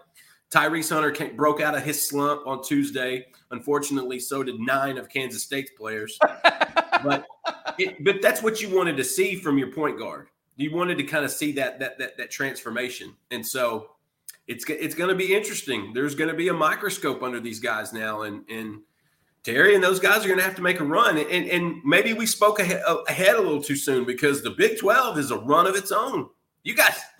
Tyrese 0.52 0.94
Hunter 0.94 1.12
came, 1.12 1.36
broke 1.36 1.62
out 1.62 1.76
of 1.76 1.84
his 1.84 2.08
slump 2.08 2.46
on 2.46 2.62
Tuesday. 2.62 3.26
Unfortunately, 3.52 4.20
so 4.20 4.44
did 4.44 4.60
nine 4.60 4.98
of 4.98 5.10
Kansas 5.10 5.44
State's 5.44 5.72
players. 5.78 6.18
but 7.04 7.26
it, 7.78 8.04
but 8.04 8.22
that's 8.22 8.44
what 8.44 8.62
you 8.62 8.70
wanted 8.70 8.98
to 8.98 9.04
see 9.04 9.36
from 9.36 9.58
your 9.58 9.72
point 9.72 9.98
guard. 9.98 10.28
You 10.58 10.76
wanted 10.76 10.98
to 10.98 11.04
kind 11.04 11.26
of 11.26 11.32
see 11.32 11.54
that 11.54 11.80
that 11.80 11.98
that, 12.00 12.18
that 12.18 12.30
transformation, 12.30 13.16
and 13.32 13.46
so 13.46 13.92
it's 14.48 14.66
it's 14.70 14.94
going 14.94 15.10
to 15.10 15.16
be 15.16 15.34
interesting. 15.34 15.94
There's 15.94 16.16
going 16.16 16.30
to 16.30 16.36
be 16.36 16.50
a 16.50 16.54
microscope 16.54 17.24
under 17.24 17.40
these 17.40 17.60
guys 17.60 17.94
now, 17.94 18.24
and 18.24 18.44
and 18.50 18.82
Terry 19.44 19.74
and 19.74 19.84
those 19.84 20.00
guys 20.00 20.24
are 20.24 20.28
going 20.28 20.40
to 20.40 20.46
have 20.46 20.56
to 20.56 20.62
make 20.62 20.80
a 20.80 20.84
run. 20.84 21.18
And, 21.18 21.50
and 21.50 21.82
maybe 21.84 22.14
we 22.14 22.28
spoke 22.28 22.60
ahead, 22.60 22.84
ahead 23.08 23.36
a 23.36 23.42
little 23.42 23.64
too 23.64 23.76
soon 23.76 24.06
because 24.06 24.44
the 24.44 24.52
Big 24.52 24.78
12 24.78 25.18
is 25.18 25.32
a 25.32 25.38
run 25.38 25.66
of 25.66 25.76
its 25.76 25.92
own. 25.92 26.30
You 26.64 26.76
guys, 26.76 26.96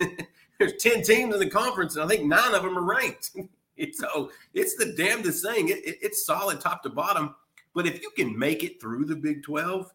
there's 0.62 0.82
10 0.82 1.02
teams 1.02 1.34
in 1.34 1.40
the 1.40 1.50
conference, 1.50 1.96
and 1.96 2.04
I 2.04 2.08
think 2.08 2.24
nine 2.24 2.54
of 2.54 2.62
them 2.62 2.78
are 2.78 2.82
ranked. 2.82 3.30
so 3.92 4.30
it's 4.54 4.76
the 4.76 4.94
damnedest 4.96 5.44
thing. 5.44 5.68
It, 5.68 5.78
it, 5.84 5.98
it's 6.02 6.24
solid 6.24 6.60
top 6.60 6.82
to 6.84 6.88
bottom. 6.88 7.34
But 7.74 7.86
if 7.86 8.02
you 8.02 8.10
can 8.16 8.38
make 8.38 8.62
it 8.62 8.80
through 8.80 9.06
the 9.06 9.16
Big 9.16 9.42
12, 9.42 9.90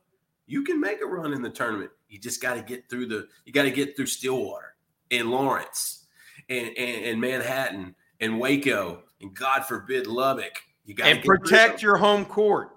you 0.47 0.63
can 0.63 0.80
make 0.80 1.01
a 1.01 1.06
run 1.06 1.34
in 1.34 1.41
the 1.41 1.49
tournament. 1.49 1.91
You 2.10 2.19
just 2.19 2.41
got 2.41 2.56
to 2.56 2.62
get 2.62 2.89
through 2.89 3.08
the, 3.08 3.27
you 3.45 3.53
got 3.53 3.63
to 3.63 3.71
get 3.71 3.95
through 3.95 4.08
Stillwater 4.08 4.75
and 5.12 5.30
Lawrence 5.30 6.06
and, 6.49 6.67
and, 6.77 7.06
and 7.06 7.21
Manhattan 7.21 7.95
and 8.19 8.39
Waco 8.39 9.03
and 9.21 9.34
God 9.34 9.65
forbid 9.65 10.08
Lubbock 10.08 10.62
you 10.86 10.93
got 10.93 11.08
and 11.08 11.23
protect 11.23 11.82
your 11.82 11.97
home 11.97 12.25
court. 12.25 12.69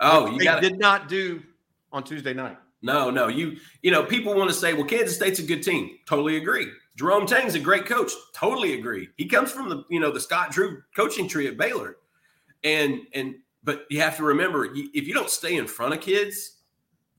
Oh, 0.00 0.30
you 0.30 0.42
got 0.42 0.62
did 0.62 0.78
not 0.78 1.08
do 1.08 1.42
on 1.92 2.02
Tuesday 2.02 2.32
night. 2.32 2.56
No, 2.82 3.10
no. 3.10 3.28
You 3.28 3.56
you 3.82 3.90
know, 3.90 4.02
people 4.02 4.34
want 4.34 4.48
to 4.48 4.56
say, 4.56 4.72
well, 4.72 4.84
Kansas 4.84 5.16
State's 5.16 5.38
a 5.38 5.42
good 5.42 5.62
team. 5.62 5.98
Totally 6.06 6.36
agree. 6.36 6.68
Jerome 6.96 7.26
Tang's 7.26 7.54
a 7.54 7.60
great 7.60 7.86
coach. 7.86 8.10
Totally 8.34 8.78
agree. 8.78 9.08
He 9.16 9.26
comes 9.26 9.52
from 9.52 9.68
the 9.68 9.84
you 9.90 10.00
know 10.00 10.10
the 10.10 10.20
Scott 10.20 10.50
Drew 10.50 10.82
coaching 10.94 11.28
tree 11.28 11.46
at 11.46 11.56
Baylor, 11.56 11.96
and 12.64 13.00
and 13.14 13.36
but 13.62 13.84
you 13.90 14.00
have 14.00 14.16
to 14.16 14.24
remember 14.24 14.68
if 14.74 15.06
you 15.06 15.14
don't 15.14 15.30
stay 15.30 15.56
in 15.56 15.66
front 15.66 15.92
of 15.92 16.00
kids, 16.00 16.58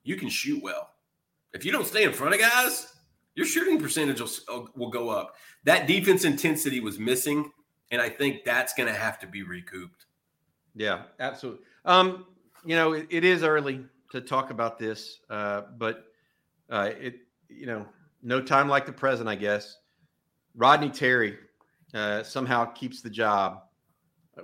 you 0.04 0.16
can 0.16 0.30
shoot 0.30 0.62
well. 0.64 0.90
If 1.54 1.64
you 1.64 1.72
don't 1.72 1.86
stay 1.86 2.04
in 2.04 2.14
front 2.14 2.34
of 2.34 2.40
guys, 2.40 2.94
your 3.36 3.46
shooting 3.46 3.80
percentage 3.80 4.20
will, 4.20 4.70
will 4.76 4.90
go 4.90 5.10
up. 5.10 5.36
That 5.64 5.88
defense 5.88 6.26
intensity 6.26 6.80
was 6.80 6.98
missing, 6.98 7.52
and 7.92 8.02
I 8.02 8.10
think 8.10 8.44
that's 8.44 8.74
going 8.74 8.88
to 8.88 8.98
have 8.98 9.20
to 9.20 9.28
be 9.28 9.44
recouped. 9.44 10.06
Yeah, 10.76 11.04
absolutely. 11.20 11.66
Um, 11.86 12.26
you 12.66 12.76
know, 12.76 12.94
it, 12.94 13.08
it 13.10 13.24
is 13.24 13.44
early 13.44 13.86
to 14.12 14.22
talk 14.22 14.50
about 14.50 14.80
this, 14.80 15.20
uh, 15.30 15.64
but 15.78 16.06
uh, 16.70 16.92
it, 17.00 17.20
you 17.50 17.66
know, 17.66 17.86
no 18.24 18.42
time 18.42 18.68
like 18.68 18.86
the 18.86 18.92
present, 18.92 19.30
I 19.30 19.36
guess. 19.36 19.78
Rodney 20.56 20.90
Terry 20.90 21.38
uh, 21.94 22.24
somehow 22.24 22.66
keeps 22.66 23.02
the 23.02 23.10
job. 23.10 23.62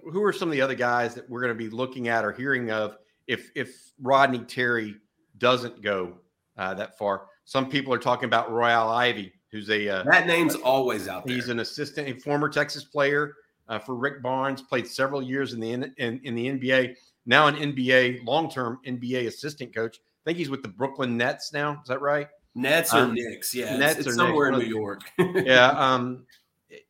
Who 0.03 0.23
are 0.23 0.33
some 0.33 0.47
of 0.47 0.53
the 0.53 0.61
other 0.61 0.75
guys 0.75 1.13
that 1.15 1.29
we're 1.29 1.41
going 1.41 1.55
to 1.55 1.57
be 1.57 1.69
looking 1.69 2.07
at 2.07 2.25
or 2.25 2.31
hearing 2.31 2.71
of 2.71 2.97
if 3.27 3.51
if 3.55 3.91
Rodney 4.01 4.39
Terry 4.39 4.95
doesn't 5.37 5.81
go 5.81 6.17
uh, 6.57 6.73
that 6.75 6.97
far? 6.97 7.27
Some 7.45 7.69
people 7.69 7.93
are 7.93 7.99
talking 7.99 8.25
about 8.25 8.51
Royal 8.51 8.89
Ivey, 8.89 9.33
who's 9.51 9.69
a 9.69 9.87
uh, 9.87 10.03
that 10.03 10.25
name's 10.25 10.55
always 10.55 11.07
out 11.07 11.25
there. 11.25 11.35
He's 11.35 11.49
an 11.49 11.59
assistant, 11.59 12.07
a 12.07 12.19
former 12.19 12.49
Texas 12.49 12.85
player 12.85 13.35
uh, 13.67 13.79
for 13.79 13.95
Rick 13.95 14.23
Barnes, 14.23 14.61
played 14.61 14.87
several 14.87 15.21
years 15.21 15.53
in 15.53 15.59
the 15.59 15.71
in, 15.71 15.93
in, 15.97 16.21
in 16.23 16.35
the 16.35 16.47
NBA. 16.47 16.95
Now 17.25 17.47
an 17.47 17.55
NBA 17.55 18.25
long 18.25 18.49
term 18.49 18.79
NBA 18.85 19.27
assistant 19.27 19.73
coach. 19.75 19.97
I 19.97 20.23
think 20.25 20.37
he's 20.37 20.49
with 20.49 20.63
the 20.63 20.69
Brooklyn 20.69 21.17
Nets 21.17 21.53
now. 21.53 21.79
Is 21.81 21.87
that 21.87 22.01
right? 22.01 22.27
Nets 22.55 22.93
or 22.93 22.99
um, 22.99 23.13
Knicks? 23.13 23.53
Yeah, 23.53 23.77
Nets 23.77 23.99
it's, 23.99 24.07
it's 24.07 24.15
somewhere 24.15 24.51
Knicks. 24.51 24.63
in 24.63 24.69
New 24.69 24.75
York. 24.75 25.01
yeah, 25.17 25.69
um, 25.69 26.25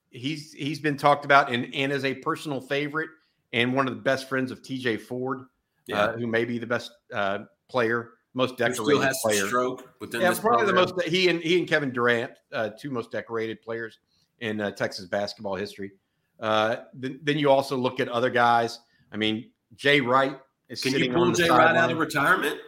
he's 0.09 0.53
he's 0.53 0.79
been 0.79 0.97
talked 0.97 1.25
about 1.25 1.51
and 1.51 1.73
and 1.73 1.91
as 1.91 2.05
a 2.05 2.13
personal 2.15 2.61
favorite 2.61 3.09
and 3.53 3.73
one 3.73 3.87
of 3.87 3.95
the 3.95 4.01
best 4.01 4.27
friends 4.27 4.51
of 4.51 4.61
TJ 4.61 5.01
Ford, 5.01 5.41
uh, 5.41 5.43
yeah. 5.87 6.01
uh, 6.01 6.17
who 6.17 6.27
may 6.27 6.43
be 6.43 6.57
the 6.57 6.67
best 6.67 6.91
uh, 7.13 7.39
player, 7.69 8.11
most 8.33 8.57
decorated 8.57 9.11
player. 9.21 9.35
He 9.35 9.39
has 9.39 9.47
stroke 9.47 9.89
within 9.99 10.21
yeah, 10.21 10.33
probably 10.33 10.65
program. 10.65 10.87
the 10.87 10.95
most. 10.95 11.09
He 11.09 11.29
and 11.29 11.41
he 11.41 11.59
and 11.59 11.67
Kevin 11.67 11.91
Durant, 11.91 12.31
uh, 12.51 12.69
two 12.79 12.89
most 12.89 13.11
decorated 13.11 13.61
players 13.61 13.99
in 14.39 14.59
uh, 14.59 14.71
Texas 14.71 15.05
basketball 15.05 15.55
history. 15.55 15.91
Uh, 16.39 16.77
then, 16.93 17.19
then 17.23 17.37
you 17.37 17.49
also 17.49 17.77
look 17.77 17.99
at 17.99 18.09
other 18.09 18.29
guys. 18.29 18.79
I 19.11 19.17
mean, 19.17 19.51
Jay 19.75 20.01
Wright 20.01 20.37
is 20.67 20.81
Can 20.81 20.91
sitting 20.91 21.11
you 21.11 21.15
pull 21.15 21.31
Jay 21.31 21.49
Wright 21.49 21.75
out 21.75 21.91
of 21.91 21.97
retirement? 21.97 22.59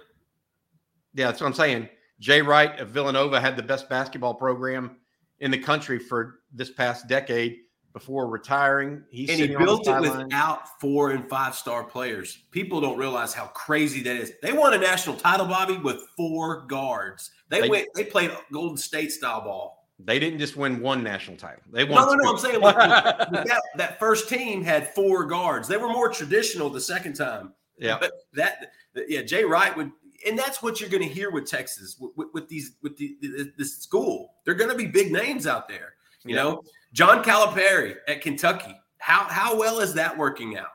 Yeah, 1.13 1.27
that's 1.27 1.41
what 1.41 1.47
I'm 1.47 1.53
saying. 1.53 1.89
Jay 2.19 2.41
Wright 2.41 2.79
of 2.79 2.89
Villanova 2.89 3.39
had 3.39 3.57
the 3.57 3.63
best 3.63 3.89
basketball 3.89 4.33
program 4.33 4.97
in 5.39 5.51
the 5.51 5.57
country 5.57 5.99
for 5.99 6.39
this 6.53 6.71
past 6.71 7.07
decade 7.07 7.57
before 7.95 8.27
retiring. 8.27 9.03
He's 9.09 9.29
and 9.29 9.39
he 9.39 9.47
built 9.55 9.87
it 9.87 10.01
without 10.01 10.79
four 10.81 11.11
and 11.11 11.27
five 11.29 11.55
star 11.55 11.83
players. 11.83 12.43
People 12.51 12.81
don't 12.81 12.97
realize 12.97 13.33
how 13.33 13.45
crazy 13.47 14.03
that 14.03 14.15
is. 14.15 14.33
They 14.41 14.53
won 14.53 14.73
a 14.73 14.77
national 14.77 15.15
title, 15.15 15.45
Bobby, 15.45 15.77
with 15.77 16.01
four 16.17 16.65
guards. 16.67 17.31
They, 17.49 17.61
they 17.61 17.69
went. 17.69 17.87
They 17.95 18.03
played 18.03 18.31
Golden 18.51 18.77
State 18.77 19.11
style 19.11 19.41
ball. 19.41 19.87
They 19.97 20.19
didn't 20.19 20.39
just 20.39 20.57
win 20.57 20.81
one 20.81 21.03
national 21.03 21.37
title. 21.37 21.63
They 21.71 21.85
won. 21.85 22.05
No, 22.05 22.13
no, 22.13 22.23
no. 22.23 22.31
I'm 22.31 22.37
saying 22.37 22.59
like, 22.59 22.75
that, 22.75 23.61
that 23.77 23.97
first 23.97 24.27
team 24.27 24.61
had 24.61 24.93
four 24.93 25.23
guards. 25.23 25.69
They 25.69 25.77
were 25.77 25.87
more 25.87 26.09
traditional 26.09 26.69
the 26.69 26.81
second 26.81 27.13
time. 27.13 27.53
Yeah, 27.77 27.97
but 27.99 28.11
that 28.33 28.73
yeah, 29.07 29.21
Jay 29.21 29.45
Wright 29.45 29.75
would 29.75 29.91
and 30.25 30.37
that's 30.37 30.61
what 30.61 30.79
you're 30.79 30.89
going 30.89 31.03
to 31.03 31.09
hear 31.09 31.31
with 31.31 31.45
Texas 31.49 31.97
with, 31.99 32.11
with, 32.15 32.27
with 32.33 32.49
these 32.49 32.73
with 32.81 32.97
the, 32.97 33.17
this 33.57 33.77
school. 33.77 34.33
They're 34.43 34.55
going 34.55 34.71
to 34.71 34.77
be 34.77 34.87
big 34.87 35.11
names 35.11 35.47
out 35.47 35.67
there. 35.67 35.93
You 36.23 36.35
yeah. 36.35 36.43
know, 36.43 36.63
John 36.93 37.23
Calipari 37.23 37.95
at 38.07 38.21
Kentucky. 38.21 38.75
How 38.97 39.25
how 39.29 39.57
well 39.57 39.79
is 39.79 39.93
that 39.93 40.17
working 40.17 40.57
out? 40.57 40.67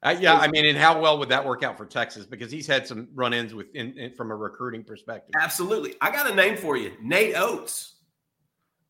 Uh, 0.00 0.14
yeah, 0.20 0.34
I 0.34 0.46
mean, 0.46 0.64
and 0.64 0.78
how 0.78 1.00
well 1.00 1.18
would 1.18 1.28
that 1.28 1.44
work 1.44 1.64
out 1.64 1.76
for 1.76 1.84
Texas? 1.84 2.24
Because 2.24 2.52
he's 2.52 2.68
had 2.68 2.86
some 2.86 3.08
run-ins 3.14 3.52
with 3.52 3.66
in, 3.74 3.98
in, 3.98 4.14
from 4.14 4.30
a 4.30 4.36
recruiting 4.36 4.84
perspective. 4.84 5.34
Absolutely, 5.40 5.96
I 6.00 6.12
got 6.12 6.30
a 6.30 6.34
name 6.34 6.56
for 6.56 6.76
you, 6.76 6.92
Nate 7.02 7.34
Oats, 7.36 7.94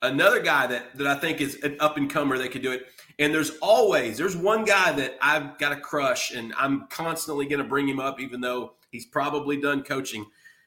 another 0.02 0.40
guy 0.40 0.66
that 0.66 0.96
that 0.96 1.06
I 1.06 1.14
think 1.14 1.40
is 1.40 1.56
an 1.62 1.76
up 1.80 1.96
and 1.96 2.10
comer 2.10 2.38
that 2.38 2.52
could 2.52 2.62
do 2.62 2.72
it. 2.72 2.86
And 3.18 3.34
there's 3.34 3.58
always 3.58 4.16
there's 4.16 4.36
one 4.36 4.64
guy 4.64 4.92
that 4.92 5.18
I've 5.20 5.58
got 5.58 5.72
a 5.72 5.80
crush, 5.80 6.32
and 6.32 6.54
I'm 6.56 6.86
constantly 6.88 7.46
going 7.46 7.62
to 7.62 7.68
bring 7.68 7.88
him 7.88 8.00
up, 8.00 8.20
even 8.20 8.40
though 8.40 8.74
He's 8.90 9.06
probably 9.06 9.60
done 9.60 9.82
coaching. 9.82 10.26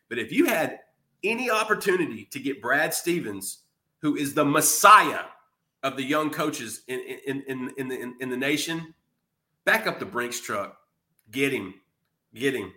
But 0.10 0.20
if 0.20 0.32
you 0.32 0.46
had 0.46 0.80
any 1.24 1.50
opportunity 1.50 2.26
to 2.26 2.40
get 2.40 2.62
Brad 2.62 2.94
Stevens, 2.94 3.64
who 4.00 4.16
is 4.16 4.34
the 4.34 4.46
messiah 4.46 5.26
of 5.84 5.96
the 5.96 6.04
young 6.04 6.30
coaches 6.30 6.82
in, 6.88 7.00
in, 7.00 7.44
in, 7.48 7.72
in, 7.78 7.88
the, 7.88 8.00
in, 8.00 8.16
in 8.20 8.30
the 8.30 8.38
nation, 8.38 8.94
back 9.66 9.88
up 9.88 10.00
the 10.00 10.06
Brinks 10.06 10.40
truck. 10.40 10.78
Get 11.32 11.54
him. 11.54 11.76
Get 12.34 12.56
him. 12.56 12.74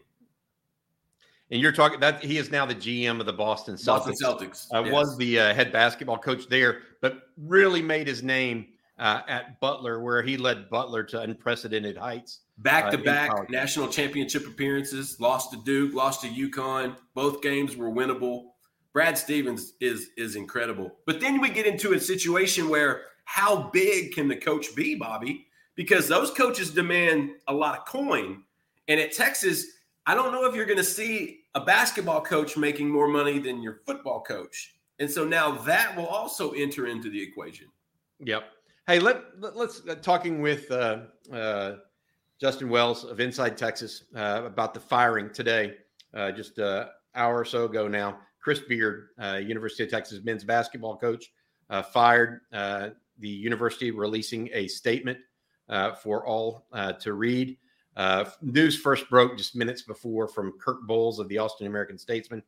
And 1.55 1.63
you're 1.63 1.71
talking 1.71 2.01
that 2.01 2.21
he 2.21 2.37
is 2.37 2.51
now 2.51 2.67
the 2.67 2.75
GM 2.75 3.21
of 3.21 3.27
the 3.27 3.33
Boston 3.33 3.77
Celtics. 3.77 3.87
Boston 3.87 4.15
Celtics 4.21 4.67
uh, 4.75 4.83
yes. 4.83 4.93
was 4.93 5.17
the 5.17 5.39
uh, 5.39 5.55
head 5.55 5.71
basketball 5.71 6.19
coach 6.19 6.49
there, 6.49 6.81
but 7.01 7.29
really 7.37 7.81
made 7.81 8.09
his 8.09 8.25
name 8.25 8.67
uh, 8.99 9.21
at 9.29 9.61
Butler, 9.61 10.03
where 10.03 10.21
he 10.21 10.37
led 10.37 10.69
Butler 10.69 11.05
to 11.05 11.21
unprecedented 11.21 11.97
heights. 11.97 12.41
Back 12.59 12.91
to 12.91 12.99
back 12.99 13.49
national 13.51 13.87
championship 13.87 14.49
appearances, 14.49 15.21
lost 15.21 15.53
to 15.53 15.63
Duke, 15.63 15.95
lost 15.95 16.23
to 16.23 16.29
UConn. 16.29 16.97
Both 17.15 17.41
games 17.41 17.77
were 17.77 17.89
winnable. 17.89 18.47
Brad 18.93 19.17
Stevens 19.17 19.75
is 19.81 20.09
is 20.17 20.35
incredible. 20.35 20.91
But 21.07 21.21
then 21.21 21.41
we 21.41 21.51
get 21.51 21.67
into 21.67 21.93
a 21.93 22.01
situation 22.01 22.69
where 22.69 23.03
how 23.27 23.71
big 23.73 24.13
can 24.13 24.27
the 24.27 24.37
coach 24.37 24.75
be, 24.75 24.97
Bobby? 24.97 25.47
Because 25.77 26.09
those 26.09 26.33
coaches 26.33 26.73
demand 26.73 27.31
a 27.47 27.55
lot 27.55 27.79
of 27.79 27.85
coin. 27.85 28.43
And 28.89 28.99
at 28.99 29.13
Texas, 29.13 29.67
I 30.05 30.17
don't 30.17 30.33
know 30.33 30.47
if 30.47 30.57
you're 30.57 30.67
going 30.67 30.79
to 30.79 30.85
see 30.85 31.43
a 31.55 31.61
basketball 31.61 32.21
coach 32.21 32.57
making 32.57 32.89
more 32.89 33.09
money 33.09 33.39
than 33.39 33.63
your 33.63 33.81
football 33.87 34.23
coach. 34.23 34.75
And 34.99 35.11
so 35.11 35.25
now 35.25 35.53
that 35.53 35.97
will 35.97 36.07
also 36.07 36.53
enter 36.53 36.87
into 36.87 37.11
the 37.11 37.21
equation. 37.21 37.67
Yep. 38.21 38.45
Hey, 38.87 38.99
let, 38.99 39.23
let 39.41 39.57
us 39.57 39.83
uh, 39.89 39.95
talking 39.97 40.41
with 40.41 40.71
uh, 40.71 40.99
uh, 41.33 41.77
Justin 42.41 42.69
Wells 42.69 43.05
of 43.05 43.19
Inside 43.21 43.57
Texas 43.57 44.05
uh, 44.15 44.43
about 44.45 44.75
the 44.75 44.81
firing 44.81 45.31
today, 45.33 45.75
uh, 46.13 46.31
just 46.33 46.59
an 46.59 46.87
hour 47.15 47.39
or 47.39 47.45
so 47.45 47.65
ago 47.65 47.89
now. 47.89 48.19
Chris 48.41 48.61
Beard, 48.61 49.09
uh, 49.19 49.37
University 49.37 49.85
of 49.85 49.91
Texas 49.91 50.21
men's 50.23 50.45
basketball 50.45 50.97
coach, 50.97 51.33
fired. 51.93 52.41
The 53.21 53.29
university 53.29 53.91
releasing 53.93 54.51
a 54.53 54.67
statement 54.67 55.19
for 56.03 56.27
all 56.27 56.67
to 57.01 57.13
read. 57.15 57.57
News 58.43 58.77
first 58.77 59.09
broke 59.09 59.37
just 59.37 59.55
minutes 59.57 59.83
before 59.83 60.29
from 60.29 60.53
Kirk 60.59 60.87
Bohls 60.87 61.19
of 61.19 61.29
the 61.29 61.39
Austin 61.39 61.67
American 61.67 61.99
Statesman. 61.99 62.43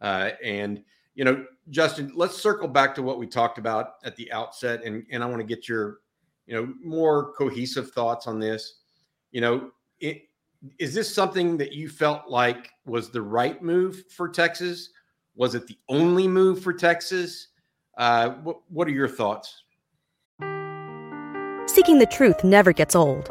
and, 0.00 0.82
you 1.14 1.24
know, 1.24 1.44
Justin, 1.70 2.12
let's 2.14 2.40
circle 2.40 2.68
back 2.68 2.94
to 2.94 3.02
what 3.02 3.18
we 3.18 3.26
talked 3.26 3.58
about 3.58 3.94
at 4.04 4.16
the 4.16 4.30
outset. 4.32 4.82
And, 4.84 5.04
and 5.10 5.22
I 5.22 5.26
want 5.26 5.40
to 5.40 5.46
get 5.46 5.68
your, 5.68 5.98
you 6.46 6.54
know, 6.54 6.72
more 6.82 7.32
cohesive 7.34 7.90
thoughts 7.92 8.26
on 8.26 8.38
this 8.38 8.82
you 9.32 9.40
know, 9.40 9.70
it, 9.98 10.22
is 10.78 10.94
this 10.94 11.12
something 11.12 11.56
that 11.56 11.72
you 11.72 11.88
felt 11.88 12.28
like 12.28 12.70
was 12.84 13.10
the 13.10 13.20
right 13.20 13.60
move 13.62 14.04
for 14.10 14.28
Texas? 14.28 14.90
Was 15.34 15.54
it 15.54 15.66
the 15.66 15.78
only 15.88 16.28
move 16.28 16.62
for 16.62 16.72
Texas? 16.72 17.48
Uh, 17.98 18.30
what, 18.42 18.60
what 18.68 18.86
are 18.86 18.92
your 18.92 19.08
thoughts? 19.08 19.64
Seeking 21.66 21.98
the 21.98 22.08
truth 22.10 22.44
never 22.44 22.72
gets 22.72 22.94
old. 22.94 23.30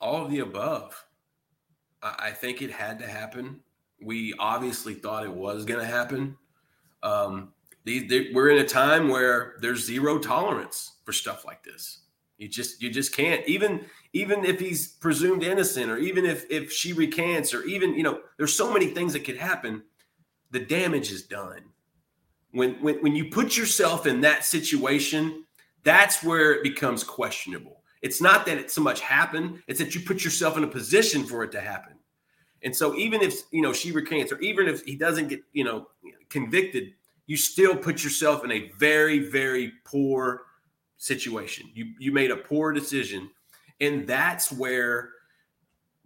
all 0.00 0.24
of 0.24 0.30
the 0.30 0.40
above. 0.40 1.04
I, 2.02 2.14
I, 2.18 2.30
think 2.30 2.62
it 2.62 2.70
had 2.70 2.98
to 3.00 3.06
happen. 3.06 3.60
We 4.00 4.34
obviously 4.38 4.94
thought 4.94 5.24
it 5.24 5.32
was 5.32 5.64
going 5.64 5.80
to 5.80 5.86
happen. 5.86 6.36
Um, 7.02 7.52
these, 7.84 8.08
they, 8.08 8.30
we're 8.32 8.50
in 8.50 8.58
a 8.58 8.66
time 8.66 9.08
where 9.08 9.56
there's 9.60 9.84
zero 9.84 10.18
tolerance 10.18 10.96
for 11.04 11.12
stuff 11.12 11.44
like 11.44 11.62
this. 11.62 12.00
You 12.38 12.48
just 12.48 12.80
you 12.80 12.90
just 12.90 13.14
can't 13.14 13.46
even 13.46 13.84
even 14.14 14.46
if 14.46 14.58
he's 14.58 14.88
presumed 14.88 15.42
innocent 15.42 15.90
or 15.90 15.98
even 15.98 16.24
if 16.24 16.50
if 16.50 16.72
she 16.72 16.94
recants 16.94 17.52
or 17.52 17.64
even 17.64 17.94
you 17.94 18.02
know 18.02 18.20
there's 18.38 18.56
so 18.56 18.72
many 18.72 18.86
things 18.86 19.12
that 19.12 19.24
could 19.24 19.36
happen 19.36 19.82
the 20.50 20.60
damage 20.60 21.12
is 21.12 21.24
done 21.24 21.60
when, 22.52 22.74
when 22.82 22.96
when 22.96 23.14
you 23.14 23.26
put 23.26 23.56
yourself 23.56 24.06
in 24.06 24.20
that 24.22 24.44
situation, 24.44 25.44
that's 25.84 26.22
where 26.22 26.52
it 26.52 26.62
becomes 26.62 27.04
questionable. 27.04 27.79
It's 28.02 28.20
not 28.20 28.46
that 28.46 28.58
it 28.58 28.70
so 28.70 28.80
much 28.80 29.00
happened; 29.00 29.62
it's 29.66 29.78
that 29.78 29.94
you 29.94 30.00
put 30.00 30.24
yourself 30.24 30.56
in 30.56 30.64
a 30.64 30.68
position 30.68 31.24
for 31.24 31.44
it 31.44 31.52
to 31.52 31.60
happen. 31.60 31.94
And 32.62 32.74
so, 32.74 32.94
even 32.96 33.22
if 33.22 33.34
you 33.50 33.62
know 33.62 33.72
she 33.72 33.92
recants, 33.92 34.32
or 34.32 34.38
even 34.40 34.68
if 34.68 34.84
he 34.84 34.96
doesn't 34.96 35.28
get 35.28 35.42
you 35.52 35.64
know 35.64 35.88
convicted, 36.28 36.92
you 37.26 37.36
still 37.36 37.76
put 37.76 38.02
yourself 38.02 38.44
in 38.44 38.50
a 38.50 38.70
very, 38.78 39.18
very 39.18 39.72
poor 39.84 40.42
situation. 40.96 41.70
You 41.74 41.92
you 41.98 42.12
made 42.12 42.30
a 42.30 42.36
poor 42.36 42.72
decision, 42.72 43.30
and 43.80 44.06
that's 44.06 44.50
where 44.50 45.10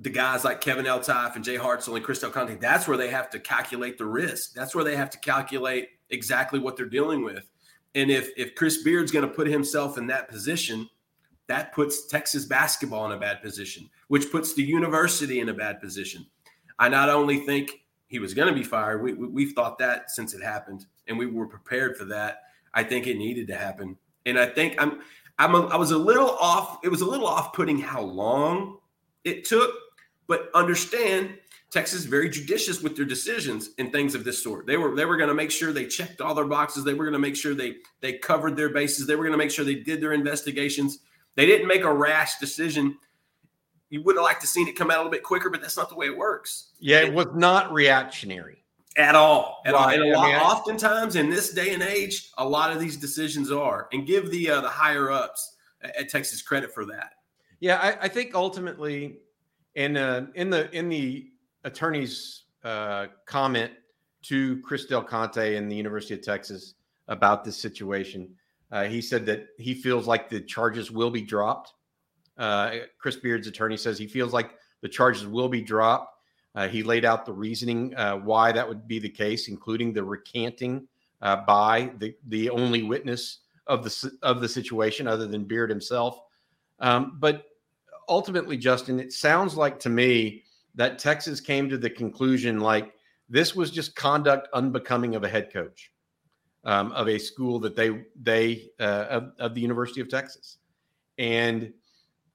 the 0.00 0.10
guys 0.10 0.44
like 0.44 0.60
Kevin 0.60 0.86
Eltife 0.86 1.36
and 1.36 1.44
Jay 1.44 1.56
Hartzell 1.56 1.96
and 1.96 2.04
Chris 2.04 2.18
Del 2.18 2.30
Conte, 2.30 2.56
that's 2.56 2.88
where 2.88 2.96
they 2.96 3.08
have 3.08 3.30
to 3.30 3.38
calculate 3.38 3.96
the 3.96 4.04
risk. 4.04 4.52
That's 4.52 4.74
where 4.74 4.84
they 4.84 4.96
have 4.96 5.08
to 5.10 5.18
calculate 5.18 5.88
exactly 6.10 6.58
what 6.58 6.76
they're 6.76 6.86
dealing 6.86 7.24
with. 7.24 7.48
And 7.94 8.10
if 8.10 8.30
if 8.36 8.54
Chris 8.54 8.82
Beard's 8.82 9.12
going 9.12 9.26
to 9.26 9.32
put 9.32 9.46
himself 9.46 9.98
in 9.98 10.06
that 10.08 10.28
position, 10.28 10.88
that 11.46 11.72
puts 11.74 12.06
Texas 12.06 12.44
basketball 12.44 13.06
in 13.06 13.12
a 13.12 13.18
bad 13.18 13.42
position, 13.42 13.88
which 14.08 14.30
puts 14.30 14.54
the 14.54 14.62
university 14.62 15.40
in 15.40 15.48
a 15.48 15.54
bad 15.54 15.80
position. 15.80 16.26
I 16.78 16.88
not 16.88 17.08
only 17.08 17.38
think 17.38 17.84
he 18.06 18.18
was 18.18 18.34
going 18.34 18.48
to 18.48 18.54
be 18.54 18.64
fired, 18.64 19.02
we, 19.02 19.12
we, 19.12 19.44
have 19.44 19.54
thought 19.54 19.78
that 19.78 20.10
since 20.10 20.34
it 20.34 20.42
happened 20.42 20.86
and 21.06 21.18
we 21.18 21.26
were 21.26 21.46
prepared 21.46 21.96
for 21.96 22.04
that. 22.06 22.42
I 22.72 22.82
think 22.82 23.06
it 23.06 23.16
needed 23.16 23.46
to 23.48 23.56
happen, 23.56 23.96
and 24.26 24.38
I 24.38 24.46
think 24.46 24.74
I'm 24.78 25.00
I'm 25.38 25.54
a, 25.54 25.66
I 25.66 25.76
was 25.76 25.90
a 25.92 25.98
little 25.98 26.30
off. 26.30 26.78
It 26.82 26.88
was 26.88 27.02
a 27.02 27.06
little 27.06 27.26
off 27.26 27.52
putting 27.52 27.78
how 27.78 28.02
long 28.02 28.78
it 29.22 29.44
took, 29.44 29.72
but 30.26 30.50
understand 30.54 31.38
Texas 31.70 32.00
is 32.00 32.06
very 32.06 32.28
judicious 32.28 32.82
with 32.82 32.96
their 32.96 33.04
decisions 33.04 33.70
and 33.78 33.90
things 33.90 34.14
of 34.14 34.24
this 34.24 34.42
sort. 34.42 34.66
They 34.66 34.76
were 34.76 34.94
they 34.94 35.04
were 35.04 35.16
going 35.16 35.28
to 35.28 35.34
make 35.34 35.50
sure 35.50 35.72
they 35.72 35.86
checked 35.86 36.20
all 36.20 36.34
their 36.34 36.44
boxes. 36.44 36.84
They 36.84 36.94
were 36.94 37.04
going 37.04 37.14
to 37.14 37.18
make 37.18 37.36
sure 37.36 37.54
they 37.54 37.76
they 38.00 38.14
covered 38.18 38.56
their 38.56 38.70
bases. 38.70 39.06
They 39.06 39.16
were 39.16 39.24
going 39.24 39.32
to 39.32 39.38
make 39.38 39.50
sure 39.50 39.64
they 39.64 39.74
did 39.74 40.00
their 40.00 40.12
investigations. 40.12 41.00
They 41.36 41.46
didn't 41.46 41.66
make 41.66 41.82
a 41.82 41.92
rash 41.92 42.38
decision. 42.38 42.98
You 43.90 44.02
would 44.02 44.16
have 44.16 44.24
liked 44.24 44.40
to 44.40 44.46
seen 44.46 44.68
it 44.68 44.76
come 44.76 44.90
out 44.90 44.96
a 44.96 45.00
little 45.00 45.12
bit 45.12 45.22
quicker, 45.22 45.50
but 45.50 45.60
that's 45.60 45.76
not 45.76 45.88
the 45.88 45.94
way 45.94 46.06
it 46.06 46.16
works. 46.16 46.70
Yeah, 46.78 47.00
it 47.00 47.12
was 47.12 47.26
not 47.34 47.72
reactionary 47.72 48.64
at 48.96 49.14
all. 49.14 49.62
At 49.66 49.74
all. 49.74 49.88
And 49.88 50.02
a 50.02 50.06
lot, 50.06 50.26
I 50.26 50.32
mean, 50.32 50.36
oftentimes 50.36 51.16
in 51.16 51.30
this 51.30 51.52
day 51.52 51.74
and 51.74 51.82
age, 51.82 52.30
a 52.38 52.48
lot 52.48 52.72
of 52.72 52.80
these 52.80 52.96
decisions 52.96 53.50
are, 53.50 53.88
and 53.92 54.06
give 54.06 54.30
the 54.30 54.50
uh, 54.50 54.60
the 54.60 54.68
higher 54.68 55.10
ups 55.10 55.56
at 55.82 56.08
Texas 56.08 56.42
credit 56.42 56.72
for 56.72 56.84
that. 56.86 57.12
Yeah, 57.60 57.78
I, 57.80 58.04
I 58.04 58.08
think 58.08 58.34
ultimately, 58.34 59.18
in 59.74 59.96
uh, 59.96 60.26
in 60.34 60.50
the 60.50 60.70
in 60.76 60.88
the 60.88 61.30
attorney's 61.64 62.44
uh, 62.62 63.06
comment 63.26 63.72
to 64.22 64.60
Chris 64.62 64.86
Del 64.86 65.02
Conte 65.02 65.56
and 65.56 65.70
the 65.70 65.76
University 65.76 66.14
of 66.14 66.22
Texas 66.22 66.74
about 67.08 67.44
this 67.44 67.56
situation, 67.56 68.34
uh, 68.74 68.84
he 68.84 69.00
said 69.00 69.24
that 69.24 69.46
he 69.56 69.72
feels 69.72 70.06
like 70.06 70.28
the 70.28 70.40
charges 70.40 70.90
will 70.90 71.10
be 71.10 71.22
dropped. 71.22 71.72
Uh, 72.36 72.72
Chris 72.98 73.16
Beard's 73.16 73.46
attorney 73.46 73.78
says 73.78 73.96
he 73.96 74.06
feels 74.06 74.34
like 74.34 74.50
the 74.82 74.88
charges 74.88 75.26
will 75.26 75.48
be 75.48 75.62
dropped 75.62 76.14
uh, 76.54 76.68
he 76.68 76.82
laid 76.82 77.04
out 77.04 77.26
the 77.26 77.32
reasoning 77.32 77.94
uh, 77.96 78.16
why 78.16 78.52
that 78.52 78.68
would 78.68 78.86
be 78.86 78.98
the 78.98 79.08
case, 79.08 79.48
including 79.48 79.92
the 79.92 80.04
recanting 80.04 80.86
uh, 81.20 81.36
by 81.36 81.90
the, 81.98 82.14
the 82.28 82.48
only 82.50 82.82
witness 82.82 83.40
of 83.66 83.82
the 83.82 84.12
of 84.22 84.40
the 84.40 84.48
situation, 84.48 85.08
other 85.08 85.26
than 85.26 85.44
Beard 85.44 85.70
himself. 85.70 86.20
Um, 86.78 87.16
but 87.18 87.46
ultimately, 88.08 88.56
Justin, 88.56 89.00
it 89.00 89.12
sounds 89.12 89.56
like 89.56 89.78
to 89.80 89.88
me 89.88 90.44
that 90.76 90.98
Texas 90.98 91.40
came 91.40 91.68
to 91.70 91.78
the 91.78 91.90
conclusion 91.90 92.60
like 92.60 92.92
this 93.28 93.54
was 93.54 93.70
just 93.70 93.96
conduct 93.96 94.48
unbecoming 94.52 95.14
of 95.14 95.24
a 95.24 95.28
head 95.28 95.52
coach 95.52 95.90
um, 96.64 96.92
of 96.92 97.08
a 97.08 97.18
school 97.18 97.58
that 97.60 97.76
they 97.76 98.04
they 98.20 98.70
uh, 98.80 99.06
of, 99.10 99.32
of 99.38 99.54
the 99.54 99.60
University 99.60 100.00
of 100.00 100.08
Texas, 100.08 100.58
and 101.18 101.72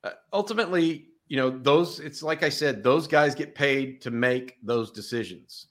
uh, 0.03 0.11
ultimately 0.31 1.09
you 1.29 1.37
know 1.37 1.49
those 1.49 1.99
it's 1.99 2.21
like 2.21 2.43
i 2.43 2.49
said 2.49 2.83
those 2.83 3.07
guys 3.07 3.33
get 3.33 3.55
paid 3.55 4.01
to 4.01 4.11
make 4.11 4.57
those 4.61 4.91
decisions. 4.91 5.67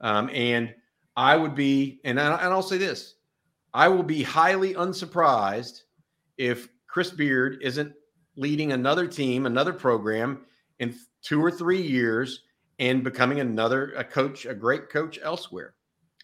Um, 0.00 0.30
and 0.32 0.74
i 1.14 1.36
would 1.36 1.54
be 1.54 2.00
and, 2.04 2.18
I, 2.18 2.36
and 2.36 2.52
i'll 2.54 2.62
say 2.62 2.78
this 2.78 3.16
i 3.74 3.86
will 3.86 4.02
be 4.02 4.22
highly 4.22 4.72
unsurprised 4.72 5.82
if 6.38 6.68
chris 6.86 7.10
beard 7.10 7.58
isn't 7.60 7.92
leading 8.36 8.72
another 8.72 9.06
team 9.06 9.44
another 9.44 9.74
program 9.74 10.46
in 10.78 10.94
two 11.22 11.44
or 11.44 11.50
three 11.50 11.82
years 11.82 12.44
and 12.78 13.04
becoming 13.04 13.40
another 13.40 13.92
a 13.96 14.04
coach 14.04 14.46
a 14.46 14.54
great 14.54 14.88
coach 14.88 15.18
elsewhere 15.22 15.74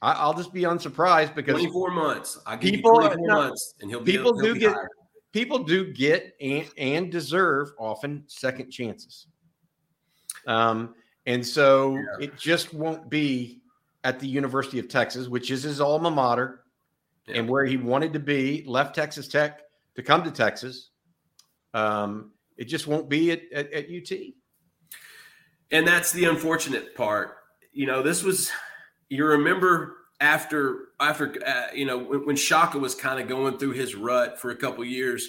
I, 0.02 0.26
will 0.26 0.34
just 0.34 0.52
be 0.52 0.64
unsurprised 0.64 1.34
because 1.34 1.54
24 1.54 1.90
months 1.90 2.38
I 2.46 2.56
give 2.56 2.74
people, 2.74 2.94
24 2.96 3.26
no, 3.26 3.34
months 3.34 3.74
and 3.80 3.90
he'll 3.90 4.00
be 4.00 4.12
people 4.12 4.38
he'll 4.38 4.54
do 4.54 4.60
get 4.60 4.72
hired 4.72 4.88
people 5.36 5.58
do 5.58 5.92
get 5.92 6.34
and, 6.40 6.66
and 6.78 7.12
deserve 7.12 7.70
often 7.78 8.24
second 8.26 8.70
chances. 8.70 9.26
Um, 10.46 10.94
and 11.26 11.46
so 11.46 11.94
yeah. 11.94 12.00
it 12.24 12.38
just 12.38 12.72
won't 12.72 13.10
be 13.10 13.60
at 14.02 14.18
the 14.18 14.26
University 14.26 14.78
of 14.78 14.88
Texas, 14.88 15.28
which 15.28 15.50
is 15.50 15.62
his 15.62 15.78
alma 15.78 16.10
mater 16.10 16.62
yeah. 17.28 17.36
and 17.36 17.50
where 17.50 17.66
he 17.66 17.76
wanted 17.76 18.14
to 18.14 18.18
be, 18.18 18.64
left 18.66 18.94
Texas 18.94 19.28
Tech 19.28 19.60
to 19.96 20.02
come 20.02 20.24
to 20.24 20.30
Texas. 20.30 20.88
Um, 21.74 22.32
it 22.56 22.64
just 22.64 22.86
won't 22.86 23.10
be 23.10 23.32
at, 23.32 23.42
at, 23.52 23.70
at 23.74 23.84
UT. 23.90 24.18
And 25.70 25.86
that's 25.86 26.12
the 26.12 26.24
unfortunate 26.24 26.94
part. 26.94 27.36
You 27.74 27.84
know, 27.84 28.02
this 28.02 28.22
was, 28.22 28.50
you 29.08 29.24
remember 29.24 29.96
after 30.20 30.88
after 31.00 31.34
uh, 31.46 31.66
you 31.74 31.84
know 31.84 31.98
when, 31.98 32.26
when 32.26 32.36
Shaka 32.36 32.78
was 32.78 32.94
kind 32.94 33.20
of 33.20 33.28
going 33.28 33.58
through 33.58 33.72
his 33.72 33.94
rut 33.94 34.40
for 34.40 34.50
a 34.50 34.56
couple 34.56 34.84
years, 34.84 35.28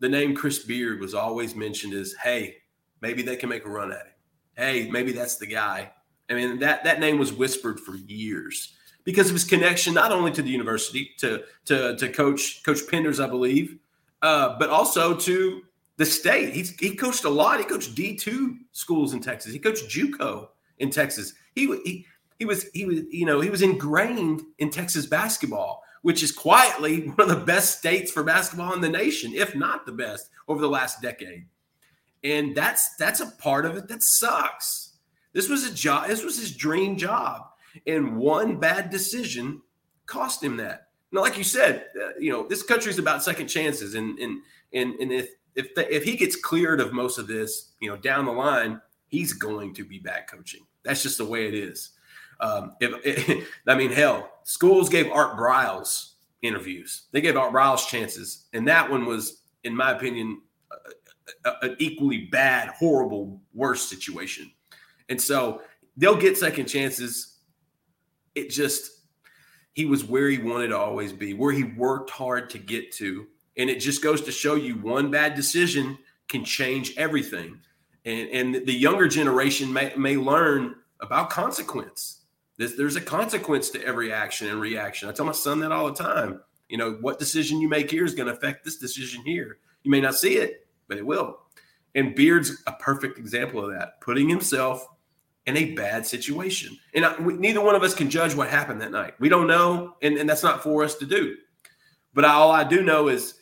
the 0.00 0.08
name 0.08 0.34
Chris 0.34 0.60
Beard 0.60 1.00
was 1.00 1.14
always 1.14 1.54
mentioned 1.54 1.94
as, 1.94 2.14
hey, 2.22 2.56
maybe 3.00 3.22
they 3.22 3.36
can 3.36 3.48
make 3.48 3.64
a 3.64 3.70
run 3.70 3.92
at 3.92 4.06
it. 4.06 4.12
Hey, 4.56 4.88
maybe 4.90 5.12
that's 5.12 5.36
the 5.36 5.46
guy. 5.46 5.90
I 6.30 6.34
mean, 6.34 6.58
that 6.60 6.84
that 6.84 7.00
name 7.00 7.18
was 7.18 7.32
whispered 7.32 7.80
for 7.80 7.96
years 7.96 8.74
because 9.04 9.28
of 9.28 9.34
his 9.34 9.44
connection 9.44 9.92
not 9.92 10.12
only 10.12 10.32
to 10.32 10.42
the 10.42 10.50
university, 10.50 11.10
to 11.18 11.44
to 11.66 11.96
to 11.96 12.08
Coach 12.08 12.62
Coach 12.64 12.80
Penders, 12.90 13.22
I 13.22 13.28
believe, 13.28 13.78
uh, 14.22 14.56
but 14.58 14.70
also 14.70 15.14
to 15.16 15.62
the 15.96 16.06
state. 16.06 16.52
He's, 16.52 16.70
he 16.78 16.96
coached 16.96 17.24
a 17.24 17.28
lot. 17.28 17.58
He 17.58 17.64
coached 17.64 17.94
D 17.94 18.16
two 18.16 18.58
schools 18.72 19.12
in 19.12 19.20
Texas. 19.20 19.52
He 19.52 19.58
coached 19.58 19.88
JUCO 19.88 20.48
in 20.78 20.90
Texas. 20.90 21.34
He 21.54 21.66
he 21.84 22.06
he 22.38 22.44
was 22.44 22.64
he 22.72 22.84
was 22.84 23.00
you 23.10 23.26
know 23.26 23.40
he 23.40 23.50
was 23.50 23.62
ingrained 23.62 24.42
in 24.58 24.70
Texas 24.70 25.06
basketball, 25.06 25.82
which 26.02 26.22
is 26.22 26.32
quietly 26.32 27.08
one 27.08 27.30
of 27.30 27.38
the 27.38 27.44
best 27.44 27.78
states 27.78 28.10
for 28.10 28.22
basketball 28.22 28.72
in 28.74 28.80
the 28.80 28.88
nation, 28.88 29.32
if 29.34 29.54
not 29.54 29.86
the 29.86 29.92
best 29.92 30.30
over 30.48 30.60
the 30.60 30.68
last 30.68 31.00
decade. 31.00 31.46
And 32.22 32.56
that's 32.56 32.96
that's 32.96 33.20
a 33.20 33.30
part 33.38 33.66
of 33.66 33.76
it 33.76 33.88
that 33.88 34.02
sucks. 34.02 34.96
This 35.32 35.48
was 35.48 35.64
a 35.64 35.74
job. 35.74 36.08
This 36.08 36.24
was 36.24 36.38
his 36.38 36.56
dream 36.56 36.96
job, 36.96 37.42
and 37.86 38.16
one 38.16 38.58
bad 38.58 38.90
decision 38.90 39.62
cost 40.06 40.42
him 40.42 40.56
that. 40.58 40.88
Now, 41.12 41.20
like 41.20 41.38
you 41.38 41.44
said, 41.44 41.86
uh, 42.00 42.10
you 42.18 42.30
know 42.30 42.46
this 42.48 42.62
country 42.62 42.90
is 42.90 42.98
about 42.98 43.22
second 43.22 43.48
chances, 43.48 43.94
and 43.94 44.18
and 44.18 44.40
and 44.72 44.94
and 44.94 45.12
if 45.12 45.28
if 45.54 45.74
the, 45.74 45.94
if 45.94 46.04
he 46.04 46.16
gets 46.16 46.36
cleared 46.36 46.80
of 46.80 46.92
most 46.92 47.18
of 47.18 47.26
this, 47.26 47.72
you 47.80 47.88
know, 47.88 47.96
down 47.96 48.24
the 48.24 48.32
line, 48.32 48.80
he's 49.08 49.32
going 49.32 49.74
to 49.74 49.84
be 49.84 49.98
back 49.98 50.30
coaching. 50.30 50.66
That's 50.82 51.02
just 51.02 51.18
the 51.18 51.24
way 51.24 51.46
it 51.46 51.54
is. 51.54 51.90
Um, 52.40 52.74
if, 52.80 53.28
if, 53.28 53.48
I 53.66 53.74
mean, 53.74 53.90
hell, 53.90 54.30
schools 54.44 54.88
gave 54.88 55.10
Art 55.10 55.36
Briles 55.36 56.12
interviews. 56.42 57.04
They 57.12 57.20
gave 57.20 57.36
Art 57.36 57.52
Briles 57.52 57.86
chances, 57.86 58.46
and 58.52 58.68
that 58.68 58.90
one 58.90 59.06
was, 59.06 59.42
in 59.64 59.74
my 59.74 59.92
opinion, 59.92 60.40
an 61.62 61.76
equally 61.78 62.26
bad, 62.26 62.68
horrible, 62.68 63.40
worse 63.52 63.88
situation. 63.88 64.50
And 65.08 65.20
so 65.20 65.62
they'll 65.96 66.16
get 66.16 66.36
second 66.36 66.66
chances. 66.66 67.38
It 68.34 68.50
just 68.50 68.90
he 69.74 69.86
was 69.86 70.04
where 70.04 70.28
he 70.28 70.38
wanted 70.38 70.68
to 70.68 70.78
always 70.78 71.12
be, 71.12 71.34
where 71.34 71.52
he 71.52 71.64
worked 71.64 72.10
hard 72.10 72.48
to 72.50 72.58
get 72.58 72.92
to, 72.92 73.26
and 73.56 73.68
it 73.68 73.80
just 73.80 74.02
goes 74.02 74.22
to 74.22 74.32
show 74.32 74.54
you 74.54 74.76
one 74.76 75.10
bad 75.10 75.34
decision 75.34 75.98
can 76.28 76.44
change 76.44 76.94
everything. 76.96 77.58
And, 78.04 78.28
and 78.30 78.66
the 78.66 78.72
younger 78.72 79.08
generation 79.08 79.72
may, 79.72 79.92
may 79.96 80.16
learn 80.16 80.76
about 81.00 81.30
consequence 81.30 82.20
there's, 82.56 82.76
there's 82.76 82.96
a 82.96 83.00
consequence 83.00 83.70
to 83.70 83.84
every 83.84 84.12
action 84.12 84.48
and 84.48 84.60
reaction. 84.60 85.08
I 85.08 85.12
tell 85.12 85.26
my 85.26 85.32
son 85.32 85.60
that 85.60 85.72
all 85.72 85.86
the 85.86 86.02
time. 86.02 86.40
You 86.68 86.78
know, 86.78 86.98
what 87.00 87.18
decision 87.18 87.60
you 87.60 87.68
make 87.68 87.90
here 87.90 88.04
is 88.04 88.14
going 88.14 88.28
to 88.28 88.34
affect 88.34 88.64
this 88.64 88.78
decision 88.78 89.22
here. 89.24 89.58
You 89.82 89.90
may 89.90 90.00
not 90.00 90.14
see 90.14 90.36
it, 90.36 90.66
but 90.88 90.96
it 90.96 91.06
will. 91.06 91.40
And 91.94 92.14
Beard's 92.14 92.62
a 92.66 92.72
perfect 92.72 93.18
example 93.18 93.64
of 93.64 93.72
that, 93.72 94.00
putting 94.00 94.28
himself 94.28 94.86
in 95.46 95.56
a 95.56 95.72
bad 95.74 96.06
situation. 96.06 96.76
And 96.94 97.04
I, 97.04 97.20
we, 97.20 97.34
neither 97.34 97.60
one 97.60 97.74
of 97.74 97.82
us 97.82 97.94
can 97.94 98.08
judge 98.08 98.34
what 98.34 98.48
happened 98.48 98.80
that 98.80 98.90
night. 98.90 99.14
We 99.20 99.28
don't 99.28 99.46
know, 99.46 99.96
and, 100.02 100.16
and 100.16 100.28
that's 100.28 100.42
not 100.42 100.62
for 100.62 100.82
us 100.82 100.94
to 100.96 101.06
do. 101.06 101.36
But 102.14 102.24
all 102.24 102.50
I 102.50 102.64
do 102.64 102.82
know 102.82 103.08
is, 103.08 103.34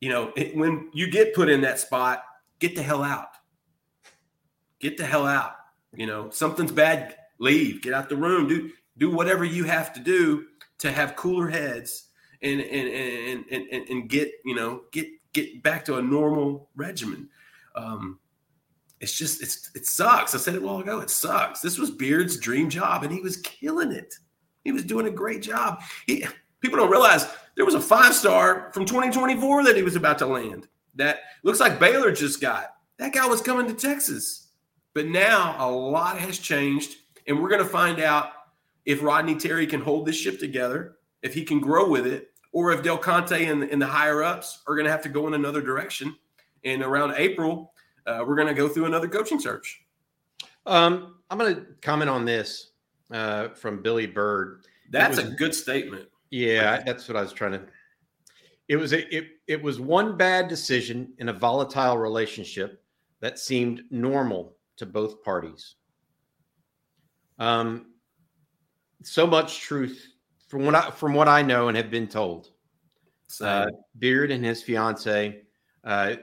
you 0.00 0.10
know, 0.10 0.32
it, 0.36 0.54
when 0.56 0.90
you 0.92 1.10
get 1.10 1.34
put 1.34 1.48
in 1.48 1.62
that 1.62 1.80
spot, 1.80 2.22
get 2.58 2.76
the 2.76 2.82
hell 2.82 3.02
out. 3.02 3.28
Get 4.78 4.98
the 4.98 5.06
hell 5.06 5.26
out. 5.26 5.52
You 5.94 6.06
know, 6.06 6.28
something's 6.30 6.72
bad 6.72 7.16
leave, 7.38 7.82
get 7.82 7.92
out 7.92 8.08
the 8.08 8.16
room, 8.16 8.48
do 8.48 8.70
do 8.98 9.10
whatever 9.10 9.44
you 9.44 9.64
have 9.64 9.92
to 9.92 10.00
do 10.00 10.46
to 10.78 10.90
have 10.90 11.16
cooler 11.16 11.48
heads 11.48 12.08
and 12.42 12.60
and 12.60 12.88
and 12.88 13.44
and, 13.50 13.66
and, 13.72 13.88
and 13.88 14.08
get 14.08 14.30
you 14.44 14.54
know 14.54 14.82
get 14.92 15.08
get 15.32 15.62
back 15.62 15.84
to 15.84 15.96
a 15.96 16.02
normal 16.02 16.68
regimen. 16.76 17.28
Um, 17.74 18.18
it's 19.00 19.16
just 19.16 19.42
it's 19.42 19.70
it 19.74 19.86
sucks. 19.86 20.34
I 20.34 20.38
said 20.38 20.54
it 20.54 20.62
a 20.62 20.66
while 20.66 20.80
ago. 20.80 21.00
It 21.00 21.10
sucks. 21.10 21.60
This 21.60 21.78
was 21.78 21.90
Beard's 21.90 22.38
dream 22.38 22.70
job, 22.70 23.04
and 23.04 23.12
he 23.12 23.20
was 23.20 23.36
killing 23.38 23.92
it. 23.92 24.14
He 24.64 24.72
was 24.72 24.84
doing 24.84 25.06
a 25.06 25.10
great 25.10 25.42
job. 25.42 25.82
He, 26.06 26.26
people 26.60 26.78
don't 26.78 26.90
realize 26.90 27.26
there 27.54 27.64
was 27.64 27.74
a 27.74 27.80
five 27.80 28.14
star 28.14 28.70
from 28.72 28.84
2024 28.84 29.64
that 29.64 29.76
he 29.76 29.82
was 29.82 29.96
about 29.96 30.18
to 30.18 30.26
land. 30.26 30.66
That 30.94 31.20
looks 31.44 31.60
like 31.60 31.78
Baylor 31.78 32.10
just 32.10 32.40
got. 32.40 32.74
That 32.98 33.12
guy 33.12 33.26
was 33.26 33.42
coming 33.42 33.66
to 33.66 33.74
Texas. 33.74 34.48
But 34.94 35.06
now 35.06 35.56
a 35.58 35.70
lot 35.70 36.18
has 36.18 36.38
changed, 36.38 36.96
and 37.26 37.40
we're 37.40 37.48
going 37.48 37.62
to 37.62 37.68
find 37.68 38.00
out 38.00 38.30
if 38.84 39.02
Rodney 39.02 39.34
Terry 39.34 39.66
can 39.66 39.80
hold 39.80 40.06
this 40.06 40.16
ship 40.16 40.38
together, 40.38 40.96
if 41.22 41.34
he 41.34 41.44
can 41.44 41.60
grow 41.60 41.88
with 41.88 42.06
it, 42.06 42.30
or 42.52 42.72
if 42.72 42.82
Del 42.82 42.98
Conte 42.98 43.44
and, 43.44 43.64
and 43.64 43.82
the 43.82 43.86
higher 43.86 44.22
ups 44.22 44.62
are 44.66 44.74
going 44.74 44.86
to 44.86 44.90
have 44.90 45.02
to 45.02 45.08
go 45.08 45.26
in 45.26 45.34
another 45.34 45.60
direction. 45.60 46.16
And 46.64 46.82
around 46.82 47.14
April, 47.16 47.72
uh, 48.06 48.24
we're 48.26 48.36
going 48.36 48.48
to 48.48 48.54
go 48.54 48.68
through 48.68 48.86
another 48.86 49.08
coaching 49.08 49.40
search. 49.40 49.82
Um, 50.64 51.16
I'm 51.30 51.38
going 51.38 51.54
to 51.54 51.66
comment 51.82 52.08
on 52.08 52.24
this 52.24 52.70
uh, 53.10 53.48
from 53.48 53.82
Billy 53.82 54.06
Bird. 54.06 54.64
That's 54.90 55.16
was, 55.16 55.26
a 55.26 55.30
good 55.30 55.54
statement. 55.54 56.08
Yeah, 56.30 56.82
that's 56.82 57.08
what 57.08 57.16
I 57.16 57.22
was 57.22 57.32
trying 57.32 57.52
to. 57.52 57.62
It 58.68 58.76
was 58.76 58.92
a, 58.92 59.14
it 59.14 59.28
it 59.46 59.62
was 59.62 59.78
one 59.78 60.16
bad 60.16 60.48
decision 60.48 61.12
in 61.18 61.28
a 61.28 61.32
volatile 61.32 61.98
relationship 61.98 62.82
that 63.20 63.38
seemed 63.38 63.82
normal 63.90 64.56
to 64.76 64.86
both 64.86 65.22
parties. 65.22 65.76
Um, 67.38 67.86
so 69.02 69.26
much 69.26 69.60
truth 69.60 70.06
from 70.48 70.64
what 70.64 70.74
I 70.74 70.90
from 70.90 71.14
what 71.14 71.28
I 71.28 71.42
know 71.42 71.68
and 71.68 71.76
have 71.76 71.90
been 71.90 72.08
told. 72.08 72.50
Uh, 73.40 73.66
Beard 73.98 74.30
and 74.30 74.44
his 74.44 74.62
fiance 74.62 75.42
uh, 75.84 76.14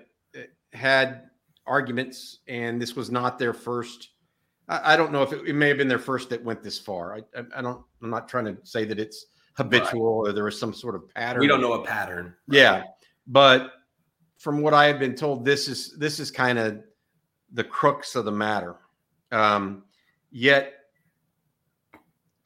had 0.72 1.24
arguments, 1.66 2.40
and 2.48 2.82
this 2.82 2.96
was 2.96 3.12
not 3.12 3.38
their 3.38 3.54
first. 3.54 4.10
I, 4.68 4.94
I 4.94 4.98
don't 4.98 5.12
know 5.12 5.22
if 5.22 5.34
it, 5.34 5.48
it, 5.48 5.54
may 5.54 5.68
have 5.68 5.78
been 5.78 5.90
their 5.90 6.00
first 6.00 6.30
that 6.30 6.44
went 6.44 6.64
this 6.64 6.80
far. 6.80 7.16
I, 7.16 7.40
I, 7.40 7.44
I, 7.58 7.62
don't. 7.62 7.84
I'm 8.02 8.10
not 8.10 8.30
trying 8.30 8.46
to 8.46 8.58
say 8.64 8.86
that 8.86 9.00
it's 9.00 9.26
habitual 9.56 10.24
right. 10.24 10.30
or 10.30 10.34
there 10.34 10.46
was 10.46 10.60
some 10.60 10.74
sort 10.74 10.96
of 10.96 11.10
pattern. 11.14 11.42
We 11.42 11.48
don't 11.48 11.62
know 11.62 11.74
a 11.74 11.86
pattern. 11.86 12.36
Yeah, 12.48 12.84
but 13.28 13.72
from 14.40 14.62
what 14.62 14.74
I 14.74 14.86
have 14.86 15.00
been 15.00 15.16
told, 15.16 15.46
this 15.46 15.68
is 15.68 15.98
this 15.98 16.20
is 16.20 16.32
kind 16.32 16.58
of 16.58 16.82
the 17.52 17.64
crux 17.64 18.16
of 18.16 18.26
the 18.26 18.32
matter. 18.32 18.78
Um, 19.32 19.84
yet, 20.32 20.74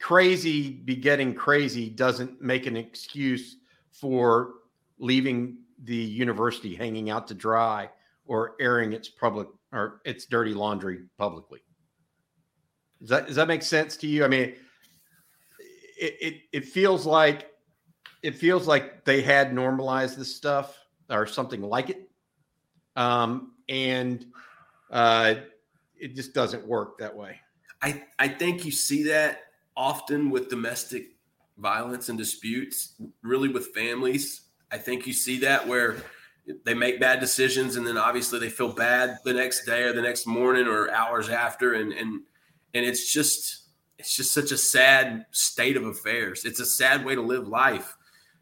crazy 0.08 0.70
begetting 0.70 1.34
crazy 1.34 1.90
doesn't 1.90 2.40
make 2.40 2.64
an 2.64 2.78
excuse 2.78 3.58
for 3.92 4.54
leaving 4.98 5.58
the 5.84 5.94
university 5.94 6.74
hanging 6.74 7.10
out 7.10 7.28
to 7.28 7.34
dry 7.34 7.86
or 8.24 8.54
airing 8.58 8.94
its 8.94 9.10
public 9.10 9.46
or 9.70 10.00
its 10.06 10.24
dirty 10.24 10.54
laundry 10.54 11.00
publicly. 11.18 11.60
Does 13.00 13.10
that 13.10 13.26
does 13.26 13.36
that 13.36 13.48
make 13.48 13.62
sense 13.62 13.98
to 13.98 14.06
you? 14.06 14.24
I 14.24 14.28
mean, 14.28 14.54
it 16.00 16.16
it, 16.22 16.34
it 16.52 16.64
feels 16.64 17.04
like 17.04 17.50
it 18.22 18.34
feels 18.34 18.66
like 18.66 19.04
they 19.04 19.20
had 19.20 19.52
normalized 19.52 20.16
this 20.16 20.34
stuff 20.34 20.74
or 21.10 21.26
something 21.26 21.60
like 21.60 21.90
it, 21.90 22.08
um, 22.96 23.52
and 23.68 24.24
uh, 24.90 25.34
it 26.00 26.16
just 26.16 26.32
doesn't 26.32 26.66
work 26.66 26.96
that 26.96 27.14
way. 27.14 27.40
I 27.82 28.04
I 28.18 28.28
think 28.28 28.64
you 28.64 28.70
see 28.70 29.02
that 29.02 29.42
often 29.78 30.28
with 30.28 30.50
domestic 30.50 31.12
violence 31.56 32.08
and 32.08 32.18
disputes, 32.18 32.94
really 33.22 33.48
with 33.48 33.68
families. 33.68 34.42
I 34.72 34.76
think 34.76 35.06
you 35.06 35.12
see 35.12 35.38
that 35.38 35.66
where 35.66 35.96
they 36.64 36.74
make 36.74 37.00
bad 37.00 37.20
decisions 37.20 37.76
and 37.76 37.86
then 37.86 37.96
obviously 37.96 38.40
they 38.40 38.50
feel 38.50 38.72
bad 38.72 39.18
the 39.24 39.32
next 39.32 39.64
day 39.64 39.84
or 39.84 39.92
the 39.92 40.02
next 40.02 40.26
morning 40.26 40.66
or 40.66 40.90
hours 40.90 41.28
after. 41.28 41.74
And 41.74 41.92
and 41.92 42.22
and 42.74 42.84
it's 42.84 43.10
just 43.10 43.68
it's 43.98 44.16
just 44.16 44.32
such 44.32 44.50
a 44.50 44.58
sad 44.58 45.26
state 45.30 45.76
of 45.76 45.84
affairs. 45.86 46.44
It's 46.44 46.60
a 46.60 46.66
sad 46.66 47.04
way 47.04 47.14
to 47.14 47.22
live 47.22 47.46
life. 47.46 47.96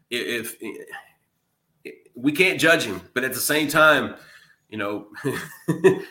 If, 0.09 0.55
if 0.59 1.93
we 2.15 2.31
can't 2.31 2.59
judge 2.59 2.83
him 2.83 3.01
but 3.13 3.23
at 3.23 3.33
the 3.33 3.39
same 3.39 3.67
time 3.67 4.15
you 4.69 4.77
know 4.77 5.07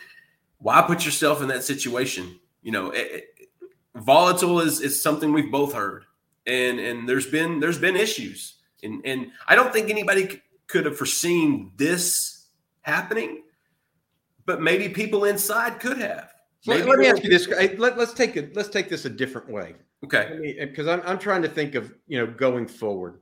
why 0.59 0.81
put 0.83 1.03
yourself 1.03 1.41
in 1.41 1.49
that 1.49 1.63
situation? 1.63 2.39
You 2.61 2.71
know 2.71 2.91
it, 2.91 3.25
volatile 3.97 4.59
is 4.59 4.81
is 4.81 5.01
something 5.01 5.33
we've 5.33 5.51
both 5.51 5.73
heard 5.73 6.05
and 6.45 6.79
and 6.79 7.07
there's 7.07 7.27
been 7.27 7.59
there's 7.59 7.79
been 7.79 7.95
issues 7.95 8.55
and 8.83 9.01
and 9.05 9.31
i 9.47 9.55
don't 9.55 9.73
think 9.73 9.89
anybody 9.89 10.41
could 10.67 10.85
have 10.85 10.97
foreseen 10.97 11.71
this 11.77 12.47
happening, 12.81 13.43
but 14.45 14.61
maybe 14.61 14.89
people 14.89 15.25
inside 15.25 15.79
could 15.79 15.97
have. 15.97 16.33
Let, 16.65 16.85
let, 16.85 16.99
me 16.99 17.07
ask 17.07 17.23
you 17.23 17.29
this. 17.29 17.47
Let, 17.77 17.97
us 17.97 18.13
take 18.13 18.35
it. 18.35 18.55
Let's 18.55 18.69
take 18.69 18.89
this 18.89 19.05
a 19.05 19.09
different 19.09 19.49
way. 19.49 19.75
Okay. 20.03 20.55
Because 20.59 20.87
I'm 20.87 21.01
I'm 21.05 21.17
trying 21.17 21.41
to 21.43 21.47
think 21.47 21.75
of 21.75 21.93
you 22.07 22.17
know 22.17 22.27
going 22.27 22.67
forward. 22.67 23.21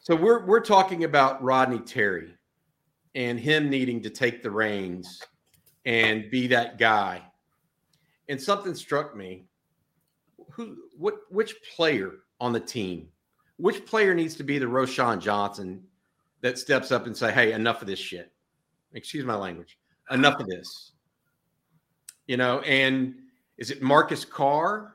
So 0.00 0.14
we're 0.14 0.44
we're 0.44 0.60
talking 0.60 1.04
about 1.04 1.42
Rodney 1.42 1.78
Terry 1.78 2.34
and 3.14 3.40
him 3.40 3.70
needing 3.70 4.02
to 4.02 4.10
take 4.10 4.42
the 4.42 4.50
reins 4.50 5.22
and 5.86 6.30
be 6.30 6.46
that 6.48 6.78
guy. 6.78 7.22
And 8.30 8.40
something 8.40 8.74
struck 8.74 9.14
me. 9.14 9.44
Who 10.52 10.76
what 10.96 11.16
which 11.30 11.54
player 11.76 12.12
on 12.40 12.52
the 12.52 12.60
team? 12.60 13.08
Which 13.56 13.84
player 13.84 14.14
needs 14.14 14.36
to 14.36 14.44
be 14.44 14.58
the 14.58 14.66
Roschon 14.66 15.20
Johnson 15.20 15.82
that 16.40 16.58
steps 16.58 16.92
up 16.92 17.06
and 17.06 17.16
say, 17.16 17.32
"Hey, 17.32 17.52
enough 17.52 17.82
of 17.82 17.88
this 17.88 17.98
shit." 17.98 18.32
Excuse 18.92 19.24
my 19.24 19.34
language. 19.34 19.78
Enough 20.10 20.40
of 20.40 20.46
this. 20.46 20.92
You 22.26 22.36
know, 22.36 22.60
and 22.60 23.14
is 23.58 23.70
it 23.70 23.82
Marcus 23.82 24.24
Carr? 24.24 24.94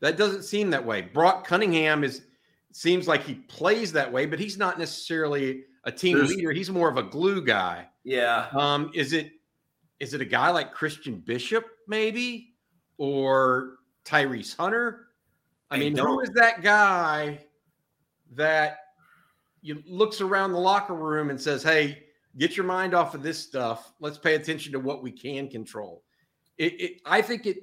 That 0.00 0.16
doesn't 0.16 0.44
seem 0.44 0.70
that 0.70 0.84
way. 0.84 1.00
Brock 1.02 1.46
Cunningham 1.46 2.04
is 2.04 2.22
seems 2.72 3.08
like 3.08 3.22
he 3.22 3.34
plays 3.34 3.92
that 3.92 4.12
way, 4.12 4.26
but 4.26 4.38
he's 4.38 4.58
not 4.58 4.78
necessarily 4.78 5.64
a 5.84 5.92
team 5.92 6.18
There's, 6.18 6.34
leader. 6.34 6.52
He's 6.52 6.70
more 6.70 6.88
of 6.88 6.98
a 6.98 7.02
glue 7.02 7.42
guy. 7.42 7.88
Yeah. 8.04 8.48
Um, 8.52 8.90
is 8.94 9.12
it 9.12 9.32
is 10.00 10.12
it 10.12 10.20
a 10.20 10.26
guy 10.26 10.50
like 10.50 10.72
Christian 10.72 11.20
Bishop, 11.20 11.64
maybe, 11.88 12.53
or 12.98 13.76
Tyrese 14.04 14.56
Hunter? 14.56 15.06
I, 15.70 15.76
I 15.76 15.78
mean, 15.78 15.96
who 15.96 16.20
is 16.20 16.30
that 16.30 16.62
guy 16.62 17.44
that 18.32 18.78
you 19.62 19.82
looks 19.86 20.20
around 20.20 20.52
the 20.52 20.58
locker 20.58 20.94
room 20.94 21.30
and 21.30 21.40
says, 21.40 21.62
"Hey, 21.62 22.04
get 22.36 22.56
your 22.56 22.66
mind 22.66 22.94
off 22.94 23.14
of 23.14 23.22
this 23.22 23.38
stuff. 23.38 23.92
Let's 24.00 24.18
pay 24.18 24.34
attention 24.34 24.72
to 24.72 24.80
what 24.80 25.02
we 25.02 25.10
can 25.10 25.48
control." 25.48 26.02
It, 26.58 26.80
it 26.80 27.00
I 27.04 27.22
think 27.22 27.46
it. 27.46 27.58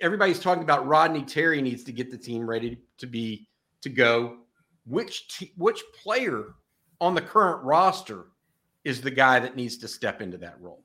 Everybody's 0.00 0.40
talking 0.40 0.62
about 0.62 0.86
Rodney 0.86 1.22
Terry 1.22 1.62
needs 1.62 1.84
to 1.84 1.92
get 1.92 2.10
the 2.10 2.18
team 2.18 2.48
ready 2.48 2.78
to 2.98 3.06
be 3.06 3.48
to 3.82 3.88
go. 3.88 4.38
Which 4.86 5.28
t- 5.28 5.52
which 5.56 5.82
player 6.02 6.54
on 7.00 7.14
the 7.14 7.20
current 7.20 7.62
roster 7.64 8.26
is 8.84 9.00
the 9.00 9.10
guy 9.10 9.38
that 9.38 9.56
needs 9.56 9.78
to 9.78 9.88
step 9.88 10.20
into 10.20 10.38
that 10.38 10.60
role? 10.60 10.84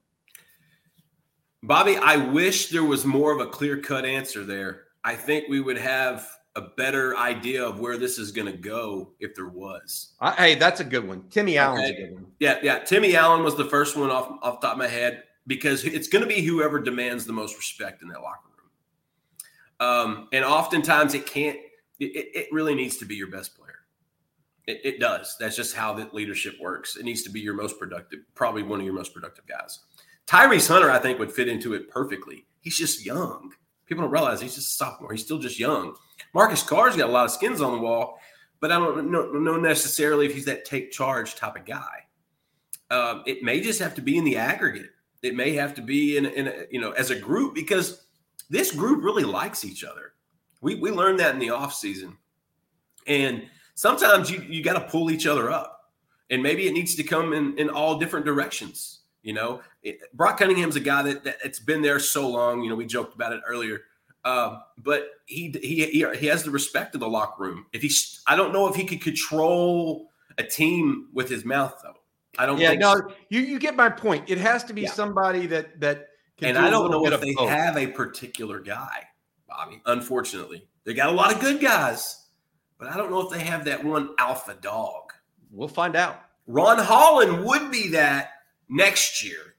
Bobby, 1.63 1.97
I 1.97 2.17
wish 2.17 2.69
there 2.69 2.83
was 2.83 3.05
more 3.05 3.31
of 3.31 3.39
a 3.39 3.47
clear 3.47 3.77
cut 3.77 4.05
answer 4.05 4.43
there. 4.43 4.83
I 5.03 5.15
think 5.15 5.49
we 5.49 5.59
would 5.59 5.77
have 5.77 6.27
a 6.55 6.61
better 6.75 7.15
idea 7.17 7.63
of 7.63 7.79
where 7.79 7.97
this 7.97 8.17
is 8.17 8.31
going 8.31 8.51
to 8.51 8.57
go 8.57 9.13
if 9.19 9.35
there 9.35 9.47
was. 9.47 10.13
Uh, 10.19 10.33
hey, 10.33 10.55
that's 10.55 10.79
a 10.79 10.83
good 10.83 11.07
one. 11.07 11.23
Timmy 11.29 11.57
Allen's 11.57 11.91
okay. 11.91 12.03
a 12.03 12.07
good 12.07 12.13
one. 12.15 12.25
Yeah, 12.39 12.59
yeah. 12.63 12.79
Timmy 12.79 13.15
Allen 13.15 13.43
was 13.43 13.55
the 13.55 13.65
first 13.65 13.95
one 13.95 14.09
off 14.09 14.39
off 14.41 14.59
top 14.59 14.73
of 14.73 14.77
my 14.77 14.87
head 14.87 15.23
because 15.45 15.85
it's 15.85 16.07
going 16.07 16.23
to 16.23 16.27
be 16.27 16.41
whoever 16.41 16.79
demands 16.79 17.25
the 17.25 17.33
most 17.33 17.55
respect 17.55 18.01
in 18.01 18.09
that 18.09 18.21
locker 18.21 18.49
room. 18.57 19.89
Um, 19.89 20.27
and 20.33 20.43
oftentimes 20.43 21.13
it 21.13 21.25
can't. 21.25 21.57
It, 21.99 22.27
it 22.35 22.47
really 22.51 22.75
needs 22.75 22.97
to 22.97 23.05
be 23.05 23.15
your 23.15 23.29
best 23.29 23.57
player. 23.57 23.79
It, 24.67 24.81
it 24.83 24.99
does. 24.99 25.35
That's 25.39 25.55
just 25.55 25.75
how 25.75 25.93
that 25.93 26.13
leadership 26.13 26.55
works. 26.59 26.97
It 26.97 27.05
needs 27.05 27.23
to 27.23 27.29
be 27.29 27.39
your 27.39 27.53
most 27.53 27.79
productive, 27.79 28.19
probably 28.35 28.63
one 28.63 28.79
of 28.79 28.85
your 28.85 28.93
most 28.95 29.13
productive 29.13 29.47
guys. 29.47 29.79
Tyrese 30.27 30.67
Hunter, 30.67 30.91
I 30.91 30.99
think, 30.99 31.19
would 31.19 31.31
fit 31.31 31.47
into 31.47 31.73
it 31.73 31.89
perfectly. 31.89 32.45
He's 32.59 32.77
just 32.77 33.05
young. 33.05 33.53
People 33.85 34.03
don't 34.03 34.11
realize 34.11 34.41
he's 34.41 34.55
just 34.55 34.71
a 34.71 34.75
sophomore. 34.75 35.13
He's 35.13 35.23
still 35.23 35.39
just 35.39 35.57
young. 35.57 35.95
Marcus 36.33 36.61
Carr's 36.61 36.97
got 36.97 37.09
a 37.09 37.11
lot 37.11 37.25
of 37.25 37.31
skins 37.31 37.61
on 37.61 37.71
the 37.71 37.79
wall, 37.79 38.19
but 38.59 38.71
I 38.71 38.77
don't 38.77 39.09
know, 39.09 39.31
know 39.31 39.57
necessarily 39.57 40.25
if 40.25 40.33
he's 40.33 40.45
that 40.45 40.65
take 40.65 40.91
charge 40.91 41.35
type 41.35 41.55
of 41.55 41.65
guy. 41.65 42.03
Um, 42.89 43.23
it 43.25 43.43
may 43.43 43.61
just 43.61 43.79
have 43.79 43.95
to 43.95 44.01
be 44.01 44.17
in 44.17 44.25
the 44.25 44.37
aggregate. 44.37 44.89
It 45.23 45.35
may 45.35 45.53
have 45.53 45.73
to 45.75 45.81
be 45.81 46.17
in, 46.17 46.25
in 46.25 46.47
a, 46.47 46.53
you 46.69 46.79
know 46.79 46.91
as 46.91 47.09
a 47.09 47.19
group 47.19 47.55
because 47.55 48.05
this 48.49 48.71
group 48.71 49.03
really 49.03 49.23
likes 49.23 49.65
each 49.65 49.83
other. 49.83 50.13
We 50.61 50.75
we 50.75 50.91
learned 50.91 51.19
that 51.19 51.33
in 51.33 51.39
the 51.39 51.49
off 51.49 51.73
season, 51.73 52.17
and 53.07 53.43
sometimes 53.75 54.29
you 54.29 54.41
you 54.47 54.63
got 54.63 54.73
to 54.73 54.87
pull 54.91 55.11
each 55.11 55.25
other 55.25 55.49
up, 55.49 55.91
and 56.29 56.41
maybe 56.41 56.67
it 56.67 56.73
needs 56.73 56.95
to 56.95 57.03
come 57.03 57.33
in 57.33 57.57
in 57.57 57.69
all 57.69 57.97
different 57.97 58.25
directions. 58.25 58.96
You 59.23 59.33
know, 59.33 59.61
it, 59.83 59.99
Brock 60.13 60.39
Cunningham's 60.39 60.75
a 60.75 60.79
guy 60.79 61.03
that, 61.03 61.23
that 61.23 61.37
has 61.43 61.59
been 61.59 61.81
there 61.81 61.99
so 61.99 62.29
long. 62.29 62.63
You 62.63 62.69
know, 62.69 62.75
we 62.75 62.85
joked 62.85 63.15
about 63.15 63.33
it 63.33 63.41
earlier 63.47 63.81
Uh, 64.23 64.59
but 64.77 65.11
he, 65.25 65.55
he 65.61 65.85
he 65.85 66.05
he 66.17 66.25
has 66.27 66.43
the 66.43 66.51
respect 66.51 66.93
of 66.95 66.99
the 66.99 67.07
locker 67.07 67.43
room. 67.43 67.65
If 67.71 67.81
he's, 67.81 68.21
I 68.27 68.35
don't 68.35 68.51
know 68.51 68.67
if 68.67 68.75
he 68.75 68.83
could 68.85 69.01
control 69.01 70.09
a 70.37 70.43
team 70.43 71.07
with 71.13 71.29
his 71.29 71.45
mouth 71.45 71.79
though. 71.81 71.95
I 72.37 72.45
don't. 72.45 72.59
Yeah, 72.59 72.73
no, 72.73 72.95
so. 72.95 73.13
you 73.29 73.39
you 73.39 73.57
get 73.57 73.75
my 73.75 73.89
point. 73.89 74.29
It 74.29 74.37
has 74.37 74.65
to 74.65 74.73
be 74.73 74.81
Yeah. 74.81 74.91
somebody 74.91 75.47
that 75.47 75.79
that. 75.79 76.09
Can 76.37 76.49
and 76.49 76.57
do 76.57 76.63
I 76.65 76.69
don't 76.69 76.91
know 76.91 77.05
if 77.07 77.21
they 77.21 77.33
have 77.45 77.77
a 77.77 77.87
particular 77.87 78.59
guy, 78.59 79.07
Bobby. 79.47 79.81
Unfortunately, 79.85 80.67
they 80.83 80.93
got 80.93 81.09
a 81.09 81.13
lot 81.13 81.33
of 81.33 81.39
good 81.39 81.59
guys, 81.59 82.27
but 82.77 82.89
I 82.89 82.97
don't 82.97 83.09
know 83.09 83.21
if 83.21 83.31
they 83.31 83.43
have 83.43 83.65
that 83.65 83.83
one 83.83 84.09
alpha 84.19 84.55
dog. 84.61 85.13
We'll 85.51 85.67
find 85.67 85.95
out. 85.95 86.21
Ron 86.47 86.79
Holland 86.79 87.43
would 87.45 87.71
be 87.71 87.89
that 87.89 88.36
next 88.69 89.23
year. 89.23 89.55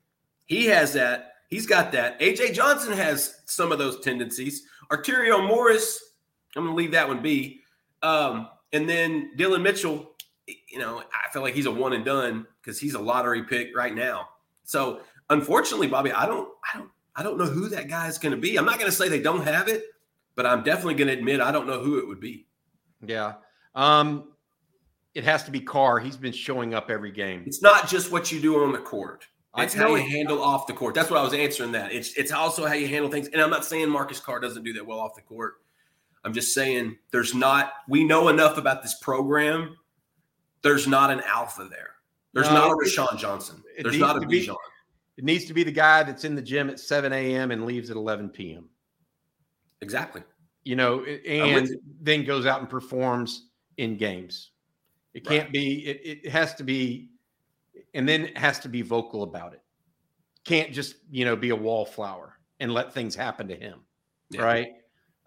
He 0.46 0.66
has 0.66 0.92
that. 0.94 1.34
He's 1.48 1.66
got 1.66 1.92
that. 1.92 2.20
AJ 2.20 2.54
Johnson 2.54 2.92
has 2.92 3.40
some 3.46 3.72
of 3.72 3.78
those 3.78 4.00
tendencies. 4.00 4.64
Arterio 4.90 5.46
Morris, 5.46 6.12
I'm 6.56 6.64
going 6.64 6.74
to 6.74 6.76
leave 6.76 6.92
that 6.92 7.08
one 7.08 7.22
be. 7.22 7.60
Um, 8.02 8.48
and 8.72 8.88
then 8.88 9.32
Dillon 9.36 9.62
Mitchell, 9.62 10.12
you 10.46 10.78
know, 10.78 10.98
I 11.00 11.32
feel 11.32 11.42
like 11.42 11.54
he's 11.54 11.66
a 11.66 11.70
one 11.70 11.92
and 11.92 12.04
done 12.04 12.46
because 12.60 12.78
he's 12.78 12.94
a 12.94 12.98
lottery 12.98 13.42
pick 13.42 13.76
right 13.76 13.94
now. 13.94 14.28
So 14.64 15.00
unfortunately, 15.30 15.86
Bobby, 15.86 16.12
I 16.12 16.26
don't, 16.26 16.48
I 16.74 16.78
don't, 16.78 16.90
I 17.16 17.22
don't 17.22 17.38
know 17.38 17.46
who 17.46 17.68
that 17.70 17.88
guy 17.88 18.08
is 18.08 18.18
going 18.18 18.32
to 18.32 18.40
be. 18.40 18.56
I'm 18.56 18.64
not 18.64 18.78
going 18.78 18.90
to 18.90 18.96
say 18.96 19.08
they 19.08 19.20
don't 19.20 19.42
have 19.42 19.68
it, 19.68 19.84
but 20.36 20.46
I'm 20.46 20.62
definitely 20.62 20.94
going 20.94 21.08
to 21.08 21.14
admit 21.14 21.40
I 21.40 21.50
don't 21.50 21.66
know 21.66 21.80
who 21.80 21.98
it 21.98 22.06
would 22.06 22.20
be. 22.20 22.46
Yeah. 23.04 23.34
Um, 23.74 24.32
it 25.18 25.24
has 25.24 25.42
to 25.42 25.50
be 25.50 25.58
Carr. 25.58 25.98
He's 25.98 26.16
been 26.16 26.32
showing 26.32 26.74
up 26.74 26.90
every 26.90 27.10
game. 27.10 27.42
It's 27.44 27.60
not 27.60 27.88
just 27.88 28.12
what 28.12 28.30
you 28.30 28.40
do 28.40 28.62
on 28.62 28.70
the 28.70 28.78
court. 28.78 29.26
It's 29.56 29.74
how 29.74 29.92
you 29.92 30.08
handle 30.08 30.40
off 30.40 30.68
the 30.68 30.72
court. 30.72 30.94
That's 30.94 31.10
what 31.10 31.18
I 31.18 31.24
was 31.24 31.34
answering 31.34 31.72
that. 31.72 31.90
It's 31.90 32.14
it's 32.16 32.30
also 32.30 32.64
how 32.64 32.74
you 32.74 32.86
handle 32.86 33.10
things. 33.10 33.26
And 33.26 33.42
I'm 33.42 33.50
not 33.50 33.64
saying 33.64 33.88
Marcus 33.88 34.20
Carr 34.20 34.38
doesn't 34.38 34.62
do 34.62 34.72
that 34.74 34.86
well 34.86 35.00
off 35.00 35.16
the 35.16 35.22
court. 35.22 35.54
I'm 36.22 36.32
just 36.32 36.54
saying 36.54 36.98
there's 37.10 37.34
not 37.34 37.72
we 37.88 38.04
know 38.04 38.28
enough 38.28 38.58
about 38.58 38.80
this 38.80 38.96
program. 39.00 39.76
There's 40.62 40.86
not 40.86 41.10
an 41.10 41.20
alpha 41.26 41.66
there. 41.68 41.94
There's 42.32 42.46
No, 42.46 42.54
not 42.54 42.70
a 42.70 42.74
Roschon 42.76 43.18
Johnson. 43.18 43.64
There's 43.82 43.98
not 43.98 44.16
a 44.16 44.20
Bijan. 44.20 44.54
It 45.16 45.24
needs 45.24 45.46
to 45.46 45.54
be 45.54 45.64
the 45.64 45.72
guy 45.72 46.04
that's 46.04 46.24
in 46.24 46.36
the 46.36 46.42
gym 46.42 46.70
at 46.70 46.78
7 46.78 47.12
a.m. 47.12 47.50
and 47.50 47.66
leaves 47.66 47.90
at 47.90 47.96
11 47.96 48.28
p.m. 48.28 48.68
Exactly. 49.80 50.22
You 50.62 50.76
know, 50.76 51.02
and 51.02 51.68
then 52.00 52.24
goes 52.24 52.46
out 52.46 52.60
and 52.60 52.70
performs 52.70 53.48
in 53.78 53.96
games. 53.96 54.50
It 55.14 55.24
can't 55.26 55.44
Right. 55.44 55.52
be. 55.52 55.86
It, 55.86 56.24
it 56.24 56.30
has 56.30 56.54
to 56.56 56.64
be, 56.64 57.08
and 57.94 58.08
then 58.08 58.26
it 58.26 58.38
has 58.38 58.58
to 58.60 58.68
be 58.68 58.82
vocal 58.82 59.22
about 59.22 59.52
it. 59.54 59.62
Can't 60.44 60.72
just 60.72 60.96
you 61.10 61.24
know 61.24 61.36
be 61.36 61.50
a 61.50 61.56
wallflower 61.56 62.38
and 62.60 62.72
let 62.72 62.92
things 62.92 63.14
happen 63.14 63.48
to 63.48 63.54
him. 63.56 63.80
Yeah. 64.30 64.42
right? 64.42 64.68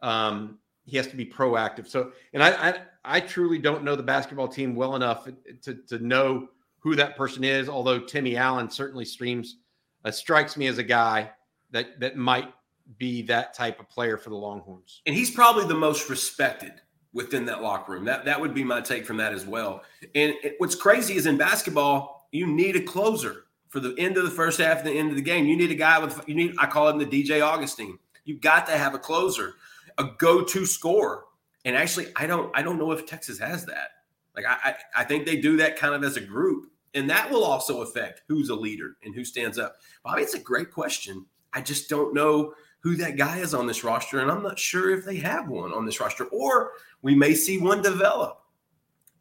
Um, 0.01 0.59
he 0.85 0.97
has 0.97 1.07
to 1.07 1.15
be 1.15 1.25
proactive. 1.25 1.87
So, 1.87 2.11
and 2.33 2.43
I, 2.43 2.49
I, 2.69 2.75
I 3.05 3.19
truly 3.19 3.57
don't 3.59 3.83
know 3.83 3.95
the 3.95 4.03
basketball 4.03 4.47
team 4.47 4.75
well 4.75 4.95
enough 4.95 5.27
to 5.63 5.73
to 5.75 5.99
know 5.99 6.47
who 6.79 6.95
that 6.95 7.15
person 7.17 7.43
is. 7.43 7.69
Although 7.69 7.99
Timmy 7.99 8.35
Allen 8.37 8.69
certainly 8.69 9.05
streams, 9.05 9.57
uh, 10.05 10.11
strikes 10.11 10.57
me 10.57 10.67
as 10.67 10.77
a 10.77 10.83
guy 10.83 11.29
that 11.71 11.99
that 11.99 12.15
might 12.17 12.53
be 12.97 13.21
that 13.23 13.53
type 13.53 13.79
of 13.79 13.87
player 13.89 14.17
for 14.17 14.29
the 14.31 14.35
Longhorns. 14.35 15.01
And 15.05 15.15
he's 15.15 15.31
probably 15.31 15.65
the 15.65 15.75
most 15.75 16.09
respected 16.09 16.73
within 17.13 17.45
that 17.45 17.61
locker 17.61 17.93
room. 17.93 18.05
That 18.05 18.25
that 18.25 18.39
would 18.39 18.53
be 18.53 18.63
my 18.63 18.81
take 18.81 19.05
from 19.05 19.17
that 19.17 19.33
as 19.33 19.45
well. 19.45 19.83
And 20.15 20.33
it, 20.43 20.55
what's 20.57 20.75
crazy 20.75 21.15
is 21.15 21.25
in 21.25 21.37
basketball, 21.37 22.27
you 22.31 22.47
need 22.47 22.75
a 22.75 22.81
closer 22.81 23.45
for 23.69 23.79
the 23.79 23.95
end 23.97 24.17
of 24.17 24.23
the 24.23 24.31
first 24.31 24.59
half 24.59 24.83
the 24.83 24.91
end 24.91 25.09
of 25.09 25.15
the 25.15 25.21
game. 25.21 25.45
You 25.45 25.57
need 25.57 25.71
a 25.71 25.75
guy 25.75 25.99
with 25.99 26.21
you 26.27 26.35
need 26.35 26.55
I 26.57 26.67
call 26.67 26.89
him 26.89 26.97
the 26.97 27.05
DJ 27.05 27.41
Augustin. 27.41 27.97
You've 28.25 28.41
got 28.41 28.67
to 28.67 28.73
have 28.73 28.93
a 28.93 28.99
closer, 28.99 29.55
a 29.97 30.05
go-to 30.17 30.65
scorer. 30.65 31.23
And 31.65 31.75
actually, 31.75 32.07
I 32.15 32.27
don't 32.27 32.55
I 32.55 32.61
don't 32.61 32.77
know 32.77 32.91
if 32.91 33.05
Texas 33.05 33.39
has 33.39 33.65
that. 33.65 33.89
Like 34.35 34.45
I 34.45 34.57
I, 34.63 35.01
I 35.01 35.03
think 35.03 35.25
they 35.25 35.37
do 35.37 35.57
that 35.57 35.77
kind 35.77 35.93
of 35.93 36.03
as 36.03 36.17
a 36.17 36.21
group. 36.21 36.67
And 36.93 37.09
that 37.09 37.31
will 37.31 37.45
also 37.45 37.81
affect 37.81 38.23
who's 38.27 38.49
a 38.49 38.55
leader 38.55 38.97
and 39.03 39.15
who 39.15 39.23
stands 39.23 39.57
up. 39.57 39.77
Bobby, 40.03 40.23
it's 40.23 40.33
a 40.33 40.39
great 40.39 40.71
question. 40.71 41.25
I 41.53 41.61
just 41.61 41.89
don't 41.89 42.13
know 42.13 42.53
who 42.81 42.95
that 42.97 43.15
guy 43.15 43.37
is 43.37 43.53
on 43.53 43.67
this 43.67 43.83
roster, 43.83 44.19
and 44.19 44.31
I'm 44.31 44.43
not 44.43 44.59
sure 44.59 44.91
if 44.91 45.05
they 45.05 45.17
have 45.17 45.47
one 45.47 45.73
on 45.73 45.85
this 45.85 45.99
roster, 45.99 46.25
or 46.25 46.71
we 47.01 47.15
may 47.15 47.33
see 47.33 47.57
one 47.57 47.81
develop. 47.81 48.39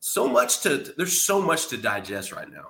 So 0.00 0.26
much 0.26 0.60
to 0.62 0.92
there's 0.96 1.22
so 1.22 1.40
much 1.42 1.68
to 1.68 1.76
digest 1.76 2.32
right 2.32 2.50
now. 2.50 2.68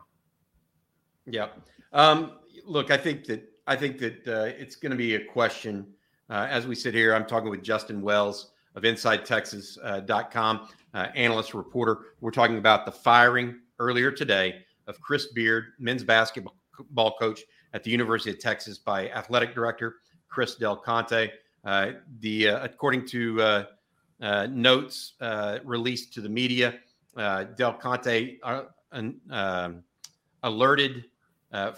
Yeah. 1.26 1.48
Um, 1.92 2.38
look, 2.64 2.90
I 2.90 2.96
think 2.96 3.24
that 3.26 3.48
I 3.66 3.76
think 3.76 3.98
that 3.98 4.26
uh, 4.26 4.52
it's 4.58 4.74
going 4.74 4.90
to 4.90 4.96
be 4.96 5.14
a 5.14 5.24
question 5.24 5.86
uh, 6.28 6.48
as 6.50 6.66
we 6.66 6.74
sit 6.74 6.92
here. 6.92 7.14
I'm 7.14 7.26
talking 7.26 7.50
with 7.50 7.62
Justin 7.62 8.02
Wells 8.02 8.50
of 8.74 8.82
InsideTexas.com, 8.82 10.68
uh, 10.94 11.06
analyst 11.14 11.54
reporter. 11.54 11.98
We're 12.20 12.30
talking 12.32 12.58
about 12.58 12.84
the 12.84 12.92
firing 12.92 13.60
earlier 13.78 14.10
today 14.10 14.64
of 14.88 15.00
Chris 15.00 15.26
Beard, 15.28 15.66
men's 15.78 16.02
basketball 16.02 17.16
coach 17.18 17.42
at 17.74 17.84
the 17.84 17.90
University 17.90 18.30
of 18.30 18.40
Texas 18.40 18.78
by 18.78 19.08
athletic 19.10 19.54
director 19.54 19.96
Chris 20.30 20.54
Del 20.54 20.76
Conte. 20.76 21.30
Uh, 21.64 21.92
the 22.20 22.48
uh, 22.48 22.64
according 22.64 23.06
to 23.06 23.42
uh, 23.42 23.64
uh, 24.22 24.46
notes 24.46 25.14
uh, 25.20 25.58
released 25.64 26.14
to 26.14 26.20
the 26.20 26.28
media, 26.28 26.78
Del 27.56 27.74
Conte 27.74 28.38
um, 28.92 29.82
alerted 30.42 31.04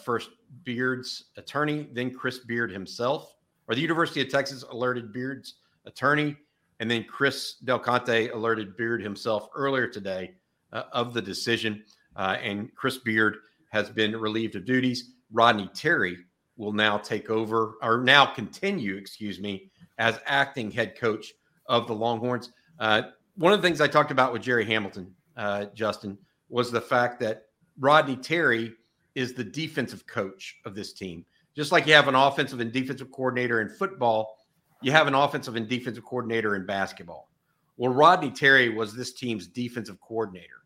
first 0.05 0.31
Beard's 0.63 1.25
attorney, 1.37 1.89
then 1.93 2.15
Chris 2.15 2.39
Beard 2.39 2.71
himself, 2.71 3.35
or 3.67 3.75
the 3.75 3.81
University 3.81 4.21
of 4.21 4.29
Texas 4.29 4.63
alerted 4.71 5.13
Beard's 5.13 5.55
attorney, 5.87 6.37
and 6.79 6.91
then 6.91 7.05
Chris 7.05 7.55
Del 7.65 7.79
Conte 7.79 8.29
alerted 8.29 8.77
Beard 8.77 9.03
himself 9.03 9.49
earlier 9.57 9.89
today 9.89 10.35
of 10.71 11.15
the 11.15 11.23
decision. 11.23 11.83
And 12.17 12.73
Chris 12.77 12.99
Beard 12.99 13.39
has 13.71 13.89
been 13.91 14.17
relieved 14.17 14.55
of 14.55 14.65
duties. 14.65 15.13
Rodney 15.33 15.71
Terry 15.75 16.19
will 16.57 16.73
now 16.73 16.99
take 16.99 17.31
over, 17.31 17.75
or 17.83 18.03
now 18.03 18.27
continue, 18.27 18.97
excuse 18.97 19.41
me, 19.41 19.71
as 19.99 20.19
acting 20.27 20.71
head 20.71 20.97
coach 20.99 21.33
of 21.67 21.87
the 21.87 21.95
Longhorns. 21.95 22.53
Uh, 22.79 23.03
one 23.37 23.53
of 23.53 23.63
the 23.63 23.67
things 23.67 23.81
I 23.81 23.89
talked 23.89 24.11
about 24.11 24.33
with 24.33 24.43
Jerry 24.43 24.65
Hamilton, 24.65 25.15
uh, 25.37 25.67
Justin, 25.75 26.19
was 26.49 26.71
the 26.71 26.81
fact 26.81 27.21
that 27.21 27.45
Rodney 27.79 28.17
Terry 28.17 28.75
is 29.15 29.35
the 29.35 29.45
defensive 29.45 30.07
coach 30.07 30.57
of 30.65 30.75
this 30.75 30.93
team. 30.93 31.25
Just 31.55 31.73
like 31.73 31.87
you 31.87 31.95
have 31.95 32.09
an 32.09 32.15
offensive 32.15 32.61
and 32.61 32.73
defensive 32.73 33.11
coordinator 33.11 33.61
in 33.61 33.69
football, 33.69 34.37
you 34.83 34.93
have 34.93 35.07
an 35.07 35.15
offensive 35.15 35.57
and 35.57 35.69
defensive 35.69 36.05
coordinator 36.05 36.57
in 36.57 36.67
basketball. 36.67 37.31
Well, 37.77 37.93
Rodney 37.93 38.31
Terry 38.31 38.69
was 38.69 38.95
this 38.95 39.13
team's 39.13 39.47
defensive 39.47 40.01
coordinator. 40.01 40.63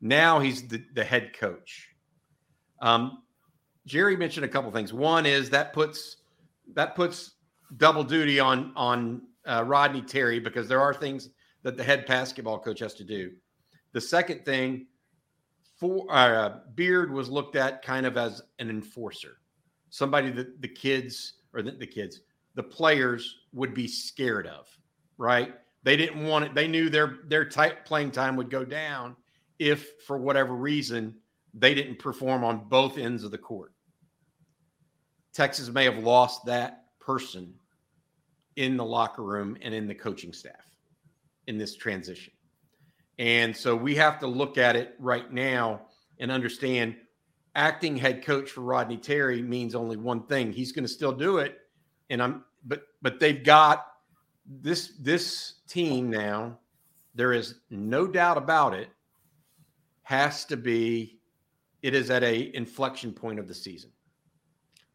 Now 0.00 0.40
he's 0.40 0.66
the, 0.68 0.84
the 0.94 1.04
head 1.04 1.32
coach. 1.38 1.88
Um, 2.80 3.22
Jerry 3.86 4.16
mentioned 4.16 4.44
a 4.44 4.48
couple 4.48 4.70
things. 4.70 4.92
One 4.92 5.26
is 5.26 5.50
that 5.50 5.72
puts 5.72 6.16
that 6.74 6.94
puts 6.94 7.32
double 7.76 8.04
duty 8.04 8.40
on 8.40 8.72
on 8.76 9.22
uh, 9.46 9.64
Rodney 9.66 10.02
Terry 10.02 10.40
because 10.40 10.68
there 10.68 10.80
are 10.80 10.94
things 10.94 11.30
that 11.62 11.76
the 11.76 11.84
head 11.84 12.06
basketball 12.06 12.58
coach 12.58 12.80
has 12.80 12.94
to 12.94 13.04
do. 13.04 13.32
The 13.92 14.00
second 14.00 14.44
thing, 14.44 14.86
for 15.76 16.06
uh, 16.10 16.58
Beard 16.74 17.12
was 17.12 17.28
looked 17.28 17.56
at 17.56 17.82
kind 17.82 18.06
of 18.06 18.16
as 18.16 18.42
an 18.58 18.70
enforcer, 18.70 19.38
somebody 19.90 20.30
that 20.30 20.60
the 20.60 20.68
kids 20.68 21.34
or 21.52 21.62
the, 21.62 21.72
the 21.72 21.86
kids, 21.86 22.20
the 22.54 22.62
players 22.62 23.36
would 23.52 23.74
be 23.74 23.86
scared 23.86 24.46
of, 24.46 24.66
right? 25.18 25.54
They 25.82 25.96
didn't 25.96 26.24
want 26.24 26.46
it. 26.46 26.54
They 26.54 26.68
knew 26.68 26.88
their 26.88 27.18
their 27.26 27.44
type 27.44 27.84
playing 27.84 28.12
time 28.12 28.36
would 28.36 28.50
go 28.50 28.64
down 28.64 29.16
if, 29.58 30.02
for 30.06 30.18
whatever 30.18 30.54
reason, 30.54 31.14
they 31.52 31.74
didn't 31.74 31.98
perform 31.98 32.42
on 32.44 32.68
both 32.68 32.98
ends 32.98 33.22
of 33.22 33.30
the 33.30 33.38
court. 33.38 33.73
Texas 35.34 35.68
may 35.68 35.84
have 35.84 35.98
lost 35.98 36.44
that 36.46 36.84
person 37.00 37.52
in 38.56 38.76
the 38.76 38.84
locker 38.84 39.22
room 39.22 39.56
and 39.60 39.74
in 39.74 39.86
the 39.86 39.94
coaching 39.94 40.32
staff 40.32 40.64
in 41.46 41.58
this 41.58 41.76
transition. 41.76 42.32
And 43.18 43.56
so 43.56 43.76
we 43.76 43.94
have 43.96 44.18
to 44.20 44.26
look 44.26 44.58
at 44.58 44.76
it 44.76 44.94
right 44.98 45.30
now 45.32 45.82
and 46.18 46.30
understand 46.30 46.96
acting 47.54 47.96
head 47.96 48.24
coach 48.24 48.50
for 48.50 48.62
Rodney 48.62 48.96
Terry 48.96 49.42
means 49.42 49.74
only 49.74 49.96
one 49.96 50.24
thing. 50.26 50.52
He's 50.52 50.72
going 50.72 50.84
to 50.84 50.92
still 50.92 51.12
do 51.12 51.38
it. 51.38 51.58
And 52.10 52.22
I'm 52.22 52.44
but 52.64 52.82
but 53.02 53.20
they've 53.20 53.44
got 53.44 53.86
this 54.46 54.92
this 55.00 55.54
team 55.68 56.10
now, 56.10 56.58
there 57.14 57.32
is 57.32 57.56
no 57.70 58.06
doubt 58.06 58.36
about 58.36 58.74
it, 58.74 58.88
has 60.02 60.44
to 60.46 60.56
be 60.56 61.18
it 61.82 61.94
is 61.94 62.10
at 62.10 62.22
a 62.22 62.54
inflection 62.54 63.12
point 63.12 63.38
of 63.38 63.46
the 63.46 63.54
season. 63.54 63.90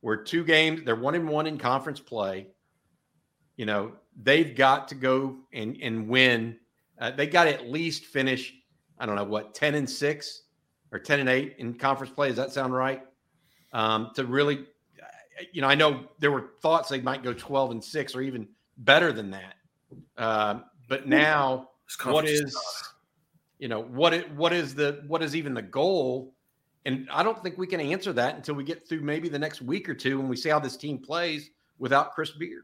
We're 0.01 0.23
two 0.23 0.43
games, 0.43 0.81
they're 0.85 0.95
one 0.95 1.15
and 1.15 1.27
one 1.27 1.47
in 1.47 1.57
conference 1.57 1.99
play. 1.99 2.47
You 3.57 3.65
know, 3.65 3.93
they've 4.21 4.55
got 4.55 4.87
to 4.89 4.95
go 4.95 5.37
and 5.53 5.77
and 5.81 6.07
win. 6.07 6.57
Uh, 6.99 7.11
they 7.11 7.27
got 7.27 7.45
to 7.45 7.53
at 7.53 7.69
least 7.69 8.05
finish, 8.05 8.53
I 8.97 9.05
don't 9.05 9.15
know 9.15 9.23
what, 9.23 9.53
10 9.53 9.75
and 9.75 9.89
6 9.89 10.41
or 10.91 10.99
10 10.99 11.21
and 11.21 11.29
8 11.29 11.55
in 11.57 11.73
conference 11.73 12.13
play. 12.13 12.27
Does 12.27 12.37
that 12.37 12.51
sound 12.51 12.73
right? 12.73 13.01
Um, 13.71 14.11
to 14.15 14.25
really, 14.25 14.65
you 15.53 15.61
know, 15.61 15.67
I 15.67 15.75
know 15.75 16.05
there 16.19 16.31
were 16.31 16.51
thoughts 16.61 16.89
they 16.89 16.99
might 16.99 17.23
go 17.23 17.33
12 17.33 17.71
and 17.71 17.83
6 17.83 18.15
or 18.15 18.21
even 18.21 18.47
better 18.79 19.13
than 19.13 19.31
that. 19.31 19.55
Uh, 20.17 20.59
but 20.87 21.07
now, 21.07 21.69
what 22.03 22.25
is 22.25 22.55
you 23.59 23.67
know 23.67 23.81
what 23.81 24.13
it 24.13 24.31
what 24.35 24.53
is 24.53 24.75
the 24.75 25.03
what 25.07 25.21
is 25.21 25.35
even 25.35 25.53
the 25.53 25.61
goal? 25.61 26.33
And 26.89 27.07
I 27.11 27.21
don't 27.21 27.39
think 27.43 27.55
we 27.59 27.67
can 27.67 27.79
answer 27.79 28.11
that 28.13 28.35
until 28.35 28.55
we 28.55 28.63
get 28.63 28.89
through 28.89 29.01
maybe 29.01 29.29
the 29.29 29.37
next 29.37 29.61
week 29.61 29.87
or 29.87 29.93
two 29.93 30.17
when 30.17 30.27
we 30.27 30.35
see 30.35 30.49
how 30.49 30.57
this 30.57 30.75
team 30.75 30.97
plays 30.97 31.51
without 31.77 32.13
Chris 32.13 32.31
Beard. 32.31 32.63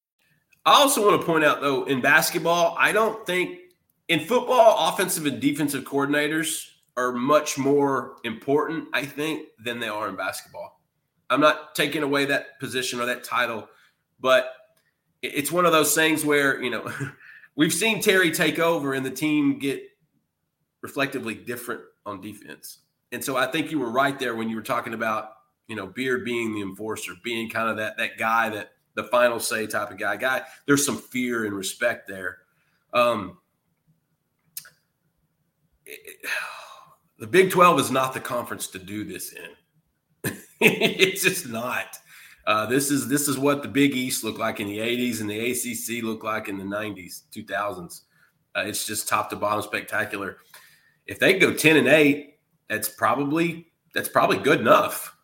I 0.65 0.73
also 0.73 1.07
want 1.07 1.19
to 1.19 1.25
point 1.25 1.43
out, 1.43 1.61
though, 1.61 1.85
in 1.85 2.01
basketball, 2.01 2.75
I 2.77 2.91
don't 2.91 3.25
think 3.25 3.59
in 4.07 4.19
football, 4.25 4.89
offensive 4.89 5.25
and 5.25 5.39
defensive 5.39 5.83
coordinators 5.83 6.67
are 6.97 7.11
much 7.11 7.57
more 7.57 8.17
important, 8.23 8.89
I 8.93 9.05
think, 9.05 9.47
than 9.63 9.79
they 9.79 9.87
are 9.87 10.09
in 10.09 10.15
basketball. 10.15 10.81
I'm 11.29 11.39
not 11.39 11.73
taking 11.75 12.03
away 12.03 12.25
that 12.25 12.59
position 12.59 12.99
or 12.99 13.05
that 13.05 13.23
title, 13.23 13.67
but 14.19 14.53
it's 15.21 15.51
one 15.51 15.65
of 15.65 15.71
those 15.71 15.95
things 15.95 16.25
where, 16.25 16.61
you 16.61 16.69
know, 16.69 16.91
we've 17.55 17.73
seen 17.73 18.01
Terry 18.01 18.31
take 18.31 18.59
over 18.59 18.93
and 18.93 19.05
the 19.05 19.11
team 19.11 19.57
get 19.57 19.81
reflectively 20.81 21.33
different 21.33 21.81
on 22.05 22.21
defense. 22.21 22.79
And 23.11 23.23
so 23.23 23.37
I 23.37 23.45
think 23.47 23.71
you 23.71 23.79
were 23.79 23.91
right 23.91 24.17
there 24.17 24.35
when 24.35 24.49
you 24.49 24.55
were 24.55 24.61
talking 24.61 24.93
about, 24.93 25.31
you 25.67 25.75
know, 25.75 25.87
Beard 25.87 26.25
being 26.25 26.53
the 26.53 26.61
enforcer, 26.61 27.13
being 27.23 27.49
kind 27.49 27.69
of 27.69 27.77
that 27.77 27.97
that 27.97 28.17
guy 28.17 28.49
that 28.49 28.71
the 28.95 29.03
final 29.05 29.39
say 29.39 29.67
type 29.67 29.91
of 29.91 29.97
guy. 29.97 30.17
Guy, 30.17 30.41
there's 30.65 30.85
some 30.85 30.97
fear 30.97 31.45
and 31.45 31.53
respect 31.53 32.07
there. 32.07 32.39
Um, 32.93 33.37
it, 35.85 36.25
the 37.19 37.27
Big 37.27 37.51
12 37.51 37.79
is 37.79 37.91
not 37.91 38.13
the 38.13 38.19
conference 38.19 38.67
to 38.67 38.79
do 38.79 39.03
this 39.03 39.33
in. 39.33 40.33
it's 40.59 41.23
just 41.23 41.47
not. 41.47 41.97
Uh, 42.47 42.65
this 42.65 42.89
is 42.89 43.07
this 43.07 43.27
is 43.27 43.37
what 43.37 43.61
the 43.61 43.67
Big 43.67 43.95
East 43.95 44.23
looked 44.23 44.39
like 44.39 44.59
in 44.59 44.67
the 44.67 44.79
80s 44.79 45.21
and 45.21 45.29
the 45.29 45.51
ACC 45.51 46.03
looked 46.03 46.23
like 46.23 46.47
in 46.47 46.57
the 46.57 46.63
90s, 46.63 47.21
2000s. 47.31 48.01
Uh, 48.55 48.63
it's 48.65 48.85
just 48.85 49.07
top 49.07 49.29
to 49.29 49.35
bottom 49.35 49.61
spectacular. 49.61 50.37
If 51.05 51.19
they 51.19 51.37
go 51.37 51.53
10 51.53 51.77
and 51.77 51.87
8, 51.87 52.35
that's 52.67 52.89
probably 52.89 53.67
that's 53.93 54.09
probably 54.09 54.37
good 54.37 54.59
enough. 54.59 55.15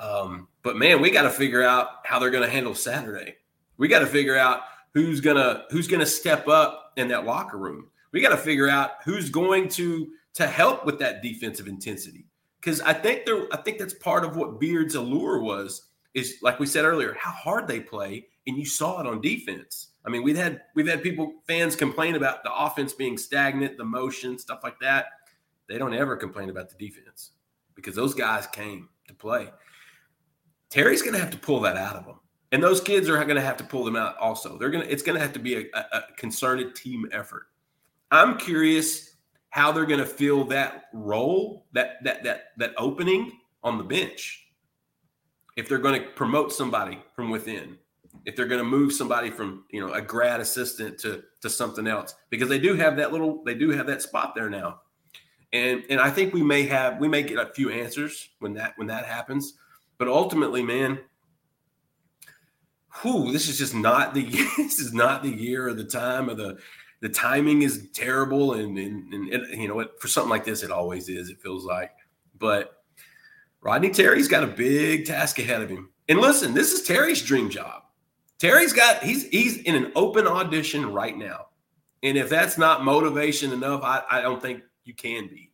Um, 0.00 0.48
but 0.62 0.76
man, 0.76 1.00
we 1.00 1.10
got 1.10 1.22
to 1.22 1.30
figure 1.30 1.62
out 1.62 1.88
how 2.04 2.18
they're 2.18 2.30
going 2.30 2.44
to 2.44 2.50
handle 2.50 2.74
Saturday. 2.74 3.36
We 3.76 3.88
got 3.88 4.00
to 4.00 4.06
figure 4.06 4.36
out 4.36 4.62
who's 4.94 5.20
gonna 5.20 5.64
who's 5.70 5.86
gonna 5.86 6.06
step 6.06 6.48
up 6.48 6.92
in 6.96 7.08
that 7.08 7.24
locker 7.24 7.58
room. 7.58 7.88
We 8.12 8.20
got 8.20 8.30
to 8.30 8.36
figure 8.36 8.68
out 8.68 9.02
who's 9.04 9.30
going 9.30 9.68
to 9.70 10.08
to 10.34 10.46
help 10.46 10.86
with 10.86 10.98
that 10.98 11.22
defensive 11.22 11.68
intensity. 11.68 12.26
Because 12.60 12.80
I 12.80 12.92
think 12.92 13.24
there, 13.24 13.46
I 13.52 13.58
think 13.58 13.78
that's 13.78 13.94
part 13.94 14.24
of 14.24 14.36
what 14.36 14.60
Beard's 14.60 14.94
allure 14.94 15.40
was. 15.40 15.82
Is 16.14 16.38
like 16.42 16.58
we 16.58 16.66
said 16.66 16.84
earlier, 16.84 17.14
how 17.18 17.30
hard 17.30 17.68
they 17.68 17.80
play, 17.80 18.26
and 18.46 18.56
you 18.56 18.64
saw 18.64 19.00
it 19.00 19.06
on 19.06 19.20
defense. 19.20 19.88
I 20.04 20.10
mean, 20.10 20.22
we've 20.22 20.36
had 20.36 20.62
we've 20.74 20.88
had 20.88 21.02
people 21.02 21.34
fans 21.46 21.76
complain 21.76 22.16
about 22.16 22.42
the 22.42 22.52
offense 22.52 22.92
being 22.92 23.18
stagnant, 23.18 23.76
the 23.76 23.84
motion, 23.84 24.38
stuff 24.38 24.60
like 24.62 24.80
that. 24.80 25.06
They 25.68 25.76
don't 25.76 25.94
ever 25.94 26.16
complain 26.16 26.48
about 26.48 26.70
the 26.70 26.76
defense 26.76 27.32
because 27.74 27.94
those 27.94 28.14
guys 28.14 28.46
came 28.46 28.88
to 29.06 29.14
play. 29.14 29.50
Terry's 30.70 31.02
going 31.02 31.14
to 31.14 31.20
have 31.20 31.30
to 31.30 31.38
pull 31.38 31.60
that 31.60 31.76
out 31.76 31.96
of 31.96 32.04
them. 32.04 32.16
And 32.52 32.62
those 32.62 32.80
kids 32.80 33.08
are 33.08 33.16
going 33.16 33.36
to 33.36 33.42
have 33.42 33.56
to 33.58 33.64
pull 33.64 33.84
them 33.84 33.96
out 33.96 34.16
also. 34.18 34.56
They're 34.56 34.70
going 34.70 34.84
to 34.84 34.90
it's 34.90 35.02
going 35.02 35.16
to 35.16 35.22
have 35.22 35.32
to 35.34 35.38
be 35.38 35.56
a, 35.56 35.78
a, 35.92 36.02
concerted 36.16 36.74
team 36.74 37.08
effort. 37.12 37.48
I'm 38.10 38.38
curious 38.38 39.16
how 39.50 39.72
they're 39.72 39.86
going 39.86 40.00
to 40.00 40.06
fill 40.06 40.44
that 40.44 40.84
role, 40.94 41.66
that 41.72 42.02
that 42.04 42.24
that 42.24 42.52
that 42.56 42.72
opening 42.78 43.38
on 43.62 43.76
the 43.76 43.84
bench. 43.84 44.46
If 45.56 45.68
they're 45.68 45.78
going 45.78 46.00
to 46.00 46.08
promote 46.10 46.52
somebody 46.52 47.02
from 47.14 47.30
within, 47.30 47.76
if 48.24 48.36
they're 48.36 48.46
going 48.46 48.62
to 48.62 48.64
move 48.64 48.92
somebody 48.92 49.30
from 49.30 49.64
you 49.70 49.86
know 49.86 49.92
a 49.92 50.00
grad 50.00 50.40
assistant 50.40 50.98
to 51.00 51.24
to 51.42 51.50
something 51.50 51.86
else, 51.86 52.14
because 52.30 52.48
they 52.48 52.58
do 52.58 52.74
have 52.74 52.96
that 52.96 53.12
little 53.12 53.42
they 53.44 53.54
do 53.54 53.70
have 53.70 53.86
that 53.88 54.00
spot 54.00 54.34
there 54.34 54.48
now, 54.48 54.80
and 55.52 55.84
and 55.90 56.00
I 56.00 56.08
think 56.08 56.32
we 56.32 56.42
may 56.42 56.62
have 56.62 56.98
we 56.98 57.08
may 57.08 57.22
get 57.22 57.38
a 57.38 57.52
few 57.52 57.70
answers 57.70 58.30
when 58.38 58.54
that 58.54 58.72
when 58.76 58.86
that 58.86 59.04
happens. 59.04 59.54
But 59.98 60.08
ultimately, 60.08 60.62
man, 60.62 61.00
whew, 63.02 63.32
this 63.32 63.48
is 63.48 63.58
just 63.58 63.74
not 63.74 64.14
the 64.14 64.24
this 64.56 64.78
is 64.78 64.92
not 64.92 65.22
the 65.22 65.30
year 65.30 65.68
or 65.68 65.74
the 65.74 65.84
time 65.84 66.30
or 66.30 66.34
the 66.34 66.58
the 67.00 67.08
timing 67.08 67.62
is 67.62 67.88
terrible. 67.92 68.54
And 68.54 68.78
and, 68.78 69.12
and 69.12 69.32
it, 69.32 69.58
you 69.58 69.68
know 69.68 69.86
for 69.98 70.08
something 70.08 70.30
like 70.30 70.44
this 70.44 70.62
it 70.62 70.70
always 70.70 71.08
is 71.08 71.28
it 71.28 71.40
feels 71.40 71.64
like. 71.64 71.92
But 72.38 72.74
rodney 73.60 73.90
terry's 73.90 74.28
got 74.28 74.44
a 74.44 74.48
big 74.48 75.06
task 75.06 75.38
ahead 75.38 75.62
of 75.62 75.68
him. 75.68 75.90
And 76.08 76.20
listen 76.20 76.54
this 76.54 76.72
is 76.72 76.86
terry's 76.86 77.22
dream 77.22 77.50
job. 77.50 77.82
Terry's 78.38 78.72
got 78.72 79.02
he's 79.02 79.28
he's 79.28 79.58
in 79.58 79.74
an 79.74 79.92
open 79.96 80.26
audition 80.26 80.92
right 80.92 81.16
now. 81.16 81.46
And 82.04 82.16
if 82.16 82.28
that's 82.28 82.56
not 82.56 82.84
motivation 82.84 83.52
enough 83.52 83.82
i, 83.82 84.02
I 84.08 84.22
don't 84.22 84.40
think 84.40 84.62
you 84.84 84.94
can 84.94 85.26
be. 85.26 85.50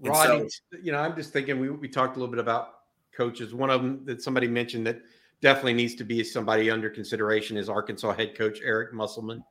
Rodney 0.00 0.48
so, 0.48 0.78
you 0.80 0.92
know 0.92 0.98
i'm 0.98 1.16
just 1.16 1.32
thinking 1.32 1.58
we, 1.58 1.70
we 1.70 1.88
talked 1.88 2.16
a 2.16 2.20
little 2.20 2.30
bit 2.30 2.40
about 2.40 2.77
coaches. 3.18 3.52
One 3.52 3.68
of 3.68 3.82
them 3.82 4.04
that 4.04 4.22
somebody 4.22 4.46
mentioned 4.46 4.86
that 4.86 5.02
definitely 5.42 5.74
needs 5.74 5.96
to 5.96 6.04
be 6.04 6.24
somebody 6.24 6.70
under 6.70 6.88
consideration 6.88 7.56
is 7.56 7.68
Arkansas 7.68 8.14
head 8.14 8.38
coach 8.38 8.60
Eric 8.62 8.94
Musselman. 8.94 9.42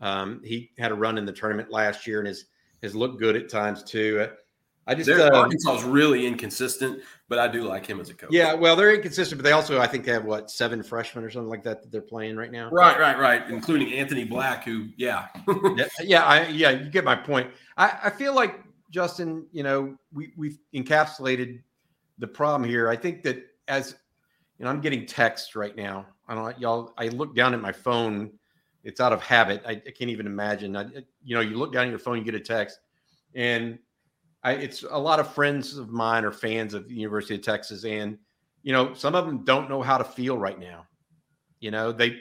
Um, 0.00 0.40
he 0.44 0.70
had 0.78 0.92
a 0.92 0.94
run 0.94 1.18
in 1.18 1.26
the 1.26 1.32
tournament 1.32 1.70
last 1.70 2.06
year 2.06 2.20
and 2.20 2.28
has 2.28 2.44
has 2.82 2.94
looked 2.94 3.18
good 3.18 3.36
at 3.36 3.48
times 3.48 3.82
too. 3.82 4.28
I 4.88 4.94
just 4.94 5.10
uh, 5.10 5.30
Arkansas 5.34 5.78
is 5.78 5.82
really 5.82 6.26
inconsistent, 6.26 7.02
but 7.28 7.40
I 7.40 7.48
do 7.48 7.64
like 7.64 7.84
him 7.84 8.00
as 8.00 8.08
a 8.08 8.14
coach. 8.14 8.30
Yeah, 8.30 8.54
well, 8.54 8.76
they're 8.76 8.94
inconsistent, 8.94 9.40
but 9.40 9.44
they 9.44 9.50
also 9.50 9.80
I 9.80 9.86
think 9.88 10.04
they 10.04 10.12
have 10.12 10.24
what 10.24 10.48
seven 10.48 10.80
freshmen 10.82 11.24
or 11.24 11.30
something 11.30 11.48
like 11.48 11.64
that 11.64 11.82
that 11.82 11.90
they're 11.90 12.00
playing 12.00 12.36
right 12.36 12.52
now. 12.52 12.70
Right, 12.70 12.98
right, 12.98 13.18
right, 13.18 13.50
including 13.50 13.92
Anthony 13.94 14.22
Black, 14.24 14.62
who 14.62 14.88
yeah, 14.96 15.26
yeah, 15.76 15.86
yeah, 16.00 16.24
I, 16.24 16.46
yeah, 16.48 16.70
you 16.70 16.88
get 16.88 17.04
my 17.04 17.16
point. 17.16 17.50
I, 17.76 17.98
I 18.04 18.10
feel 18.10 18.32
like 18.32 18.60
Justin, 18.90 19.46
you 19.50 19.64
know, 19.64 19.96
we 20.12 20.32
we've 20.36 20.58
encapsulated 20.72 21.62
the 22.18 22.26
problem 22.26 22.68
here. 22.68 22.88
I 22.88 22.96
think 22.96 23.22
that 23.24 23.44
as 23.68 23.94
you 24.58 24.64
know, 24.64 24.70
I'm 24.70 24.80
getting 24.80 25.06
texts 25.06 25.54
right 25.54 25.76
now. 25.76 26.06
I 26.28 26.34
don't 26.34 26.58
y'all. 26.58 26.94
I 26.96 27.08
look 27.08 27.34
down 27.34 27.54
at 27.54 27.60
my 27.60 27.72
phone. 27.72 28.32
It's 28.84 29.00
out 29.00 29.12
of 29.12 29.20
habit. 29.20 29.62
I, 29.66 29.72
I 29.72 29.90
can't 29.90 30.10
even 30.10 30.26
imagine. 30.26 30.76
I, 30.76 30.86
you 31.22 31.34
know, 31.34 31.40
you 31.40 31.56
look 31.56 31.72
down 31.72 31.84
at 31.84 31.90
your 31.90 31.98
phone, 31.98 32.18
you 32.18 32.24
get 32.24 32.34
a 32.34 32.40
text, 32.40 32.78
and 33.34 33.78
I, 34.44 34.52
it's 34.52 34.84
a 34.88 34.98
lot 34.98 35.18
of 35.18 35.32
friends 35.32 35.76
of 35.76 35.90
mine 35.90 36.24
are 36.24 36.32
fans 36.32 36.72
of 36.72 36.88
the 36.88 36.94
University 36.94 37.34
of 37.34 37.42
Texas, 37.42 37.84
and 37.84 38.16
you 38.62 38.72
know, 38.72 38.94
some 38.94 39.14
of 39.14 39.26
them 39.26 39.44
don't 39.44 39.68
know 39.68 39.82
how 39.82 39.98
to 39.98 40.04
feel 40.04 40.38
right 40.38 40.58
now. 40.58 40.86
You 41.60 41.70
know, 41.70 41.92
they 41.92 42.20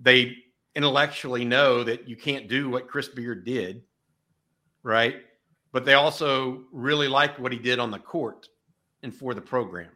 they 0.00 0.36
intellectually 0.74 1.44
know 1.44 1.84
that 1.84 2.08
you 2.08 2.16
can't 2.16 2.48
do 2.48 2.70
what 2.70 2.88
Chris 2.88 3.08
Beard 3.08 3.44
did, 3.44 3.82
right? 4.82 5.16
But 5.72 5.84
they 5.84 5.94
also 5.94 6.64
really 6.72 7.08
like 7.08 7.38
what 7.38 7.52
he 7.52 7.58
did 7.58 7.78
on 7.78 7.90
the 7.90 7.98
court 7.98 8.48
and 9.04 9.14
for 9.14 9.34
the 9.34 9.40
program. 9.40 9.90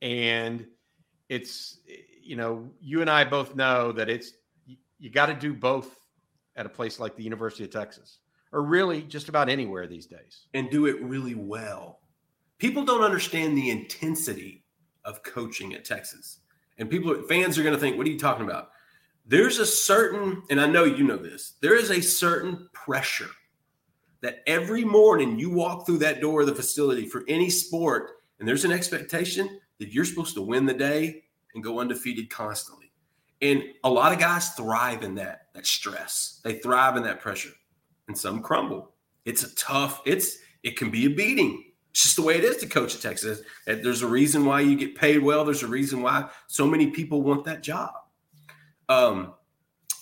And 0.00 0.66
it's, 1.28 1.80
you 2.22 2.36
know, 2.36 2.70
you 2.80 3.02
and 3.02 3.10
I 3.10 3.24
both 3.24 3.54
know 3.54 3.92
that 3.92 4.08
it's, 4.08 4.32
you, 4.98 5.10
got 5.10 5.26
to 5.26 5.34
do 5.34 5.52
both 5.52 5.98
at 6.56 6.64
a 6.64 6.68
place 6.68 6.98
like 6.98 7.16
the 7.16 7.22
University 7.22 7.64
of 7.64 7.70
Texas 7.70 8.20
or 8.52 8.62
really 8.62 9.02
just 9.02 9.28
about 9.28 9.48
anywhere 9.48 9.86
these 9.86 10.06
days. 10.06 10.46
And 10.54 10.70
do 10.70 10.86
it 10.86 11.02
really 11.02 11.34
well. 11.34 12.00
People 12.58 12.84
don't 12.84 13.02
understand 13.02 13.56
the 13.56 13.70
intensity 13.70 14.64
of 15.04 15.22
coaching 15.22 15.74
at 15.74 15.84
Texas. 15.84 16.40
And 16.78 16.88
people, 16.88 17.14
fans 17.28 17.58
are 17.58 17.62
going 17.62 17.74
to 17.74 17.80
think, 17.80 17.98
what 17.98 18.06
are 18.06 18.10
you 18.10 18.18
talking 18.18 18.46
about? 18.46 18.70
There's 19.26 19.58
a 19.58 19.66
certain, 19.66 20.42
and 20.48 20.60
I 20.60 20.66
know 20.66 20.84
you 20.84 21.04
know 21.04 21.16
this, 21.16 21.54
there 21.60 21.76
is 21.76 21.90
a 21.90 22.00
certain 22.00 22.68
pressure 22.72 23.30
that 24.20 24.42
every 24.46 24.84
morning 24.84 25.38
you 25.38 25.50
walk 25.50 25.86
through 25.86 25.98
that 25.98 26.20
door 26.20 26.40
of 26.40 26.46
the 26.46 26.54
facility 26.54 27.06
for 27.06 27.24
any 27.28 27.50
sport, 27.50 28.10
and 28.38 28.48
there's 28.48 28.64
an 28.64 28.72
expectation 28.72 29.60
that 29.78 29.92
you're 29.92 30.04
supposed 30.04 30.34
to 30.34 30.42
win 30.42 30.66
the 30.66 30.74
day 30.74 31.22
and 31.54 31.62
go 31.62 31.80
undefeated 31.80 32.30
constantly. 32.30 32.92
And 33.40 33.62
a 33.84 33.90
lot 33.90 34.12
of 34.12 34.18
guys 34.18 34.50
thrive 34.50 35.02
in 35.02 35.14
that 35.16 35.46
that 35.54 35.66
stress. 35.66 36.40
They 36.42 36.58
thrive 36.58 36.96
in 36.96 37.04
that 37.04 37.20
pressure, 37.20 37.52
and 38.08 38.18
some 38.18 38.42
crumble. 38.42 38.94
It's 39.24 39.44
a 39.44 39.54
tough. 39.54 40.02
It's 40.04 40.38
it 40.62 40.76
can 40.76 40.90
be 40.90 41.06
a 41.06 41.10
beating. 41.10 41.64
It's 41.90 42.02
just 42.02 42.16
the 42.16 42.22
way 42.22 42.36
it 42.36 42.44
is 42.44 42.56
to 42.58 42.66
coach 42.66 42.94
at 42.94 43.00
Texas. 43.00 43.40
There's 43.66 44.02
a 44.02 44.08
reason 44.08 44.44
why 44.44 44.60
you 44.60 44.76
get 44.76 44.94
paid 44.96 45.22
well. 45.22 45.44
There's 45.44 45.62
a 45.62 45.68
reason 45.68 46.02
why 46.02 46.28
so 46.46 46.66
many 46.66 46.90
people 46.90 47.22
want 47.22 47.44
that 47.44 47.62
job. 47.62 47.90
Um, 48.88 49.34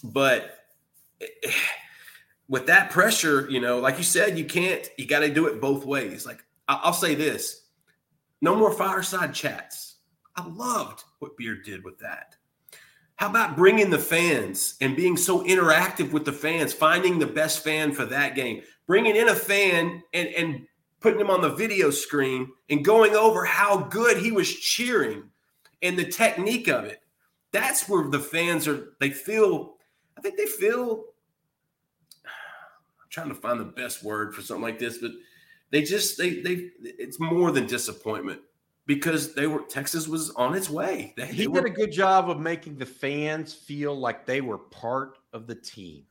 but 0.03 0.59
with 2.49 2.67
that 2.67 2.91
pressure, 2.91 3.49
you 3.51 3.61
know, 3.61 3.79
like 3.79 3.99
you 3.99 4.05
said, 4.05 4.39
you 4.39 4.45
can't. 4.45 4.89
You 4.97 5.07
got 5.07 5.21
to 5.21 5.33
do 5.33 5.47
it 5.47 5.61
both 5.61 5.85
ways. 5.85 6.27
Like 6.27 6.45
I'll 6.69 6.93
say 6.93 7.15
this: 7.15 7.67
no 8.41 8.55
more 8.55 8.73
fireside 8.73 9.35
chats. 9.35 9.97
I 10.37 10.47
loved 10.47 11.05
what 11.19 11.37
Beard 11.37 11.65
did 11.65 11.83
with 11.85 11.99
that. 12.01 12.37
How 13.17 13.31
about 13.31 13.57
bringing 13.57 13.89
the 13.89 13.99
fans 13.99 14.77
and 14.83 14.95
being 14.95 15.17
so 15.17 15.43
interactive 15.45 16.13
with 16.13 16.27
the 16.27 16.33
fans, 16.33 16.75
finding 16.75 17.19
the 17.19 17.27
best 17.27 17.65
fan 17.65 17.93
for 17.93 18.05
that 18.05 18.35
game, 18.35 18.63
bringing 18.87 19.17
in 19.17 19.29
a 19.29 19.35
fan 19.35 20.03
and, 20.13 20.29
and 20.29 20.67
putting 21.01 21.19
him 21.19 21.31
on 21.31 21.41
the 21.41 21.55
video 21.55 21.89
screen 21.89 22.53
and 22.69 22.85
going 22.85 23.15
over 23.15 23.47
how 23.47 23.79
good 23.85 24.19
he 24.19 24.33
was 24.33 24.55
cheering 24.55 25.23
and 25.81 25.99
the 25.99 26.05
technique 26.05 26.69
of 26.69 26.85
it. 26.85 27.01
That's 27.53 27.89
where 27.89 28.07
the 28.11 28.21
fans 28.21 28.69
are, 28.69 28.93
they 29.01 29.11
feel, 29.11 29.77
I 30.19 30.21
think 30.21 30.37
they 30.37 30.45
feel, 30.45 31.05
trying 33.17 33.29
to 33.31 33.35
find 33.35 33.59
the 33.59 33.65
best 33.65 34.05
word 34.05 34.35
for 34.35 34.43
something 34.43 34.63
like 34.63 34.79
this, 34.79 34.99
but 34.99 35.11
they 35.71 35.83
just, 35.83 36.19
they, 36.19 36.43
they, 36.43 36.69
it's 36.83 37.19
more 37.19 37.51
than 37.51 37.67
disappointment 37.67 38.41
because 38.85 39.33
they 39.33 39.47
were 39.47 39.63
Texas 39.63 40.07
was 40.07 40.31
on 40.33 40.55
its 40.55 40.69
way. 40.69 41.15
They, 41.17 41.27
he 41.29 41.47
they 41.47 41.53
did 41.53 41.65
a 41.65 41.71
good 41.71 41.93
job 41.93 42.29
of 42.29 42.39
making 42.39 42.77
the 42.77 42.85
fans 42.85 43.55
feel 43.55 43.99
like 43.99 44.27
they 44.27 44.43
were 44.43 44.59
part 44.59 45.17
of 45.33 45.47
the 45.47 45.55
team 45.55 46.05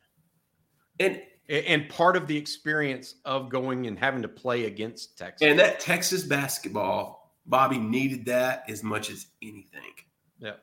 and 1.00 1.22
and 1.48 1.88
part 1.90 2.18
of 2.18 2.26
the 2.26 2.36
experience 2.36 3.16
of 3.24 3.50
going 3.50 3.86
and 3.86 4.00
having 4.00 4.24
to 4.24 4.28
play 4.28 4.66
against 4.66 5.16
Texas. 5.16 5.48
and 5.48 5.60
that 5.60 5.80
Texas 5.80 6.24
basketball, 6.24 7.36
Bobby 7.46 7.78
needed 7.78 8.26
that 8.26 8.64
as 8.68 8.82
much 8.82 9.12
as 9.12 9.28
anything. 9.44 9.94
yeah, 10.40 10.54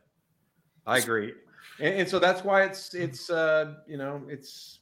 I 0.89 0.99
agree. 0.99 1.35
And, 1.79 1.95
and 2.01 2.09
so 2.09 2.19
that's 2.19 2.43
why 2.43 2.65
it's 2.65 2.95
it's 2.95 3.31
uh, 3.31 3.75
you 3.87 3.97
know 3.97 4.23
it's 4.29 4.81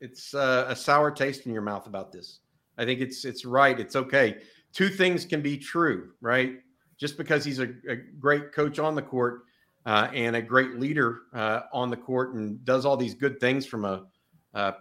it's 0.00 0.34
uh, 0.34 0.66
a 0.68 0.76
sour 0.76 1.10
taste 1.10 1.46
in 1.46 1.52
your 1.52 1.62
mouth 1.62 1.86
about 1.86 2.12
this. 2.12 2.40
I 2.78 2.84
think 2.84 3.00
it's 3.00 3.24
it's 3.24 3.44
right. 3.44 3.78
It's 3.78 3.96
okay. 3.96 4.38
Two 4.72 4.88
things 4.88 5.24
can 5.24 5.42
be 5.42 5.58
true, 5.58 6.12
right? 6.20 6.54
Just 6.98 7.16
because 7.16 7.44
he's 7.44 7.58
a, 7.58 7.68
a 7.88 7.96
great 8.18 8.52
coach 8.52 8.78
on 8.78 8.94
the 8.94 9.02
court 9.02 9.42
uh, 9.86 10.08
and 10.14 10.36
a 10.36 10.42
great 10.42 10.78
leader 10.78 11.22
uh, 11.34 11.62
on 11.72 11.90
the 11.90 11.96
court 11.96 12.34
and 12.34 12.64
does 12.64 12.84
all 12.84 12.96
these 12.96 13.14
good 13.14 13.40
things 13.40 13.66
from 13.66 13.84
a, 13.84 14.04
a 14.54 14.74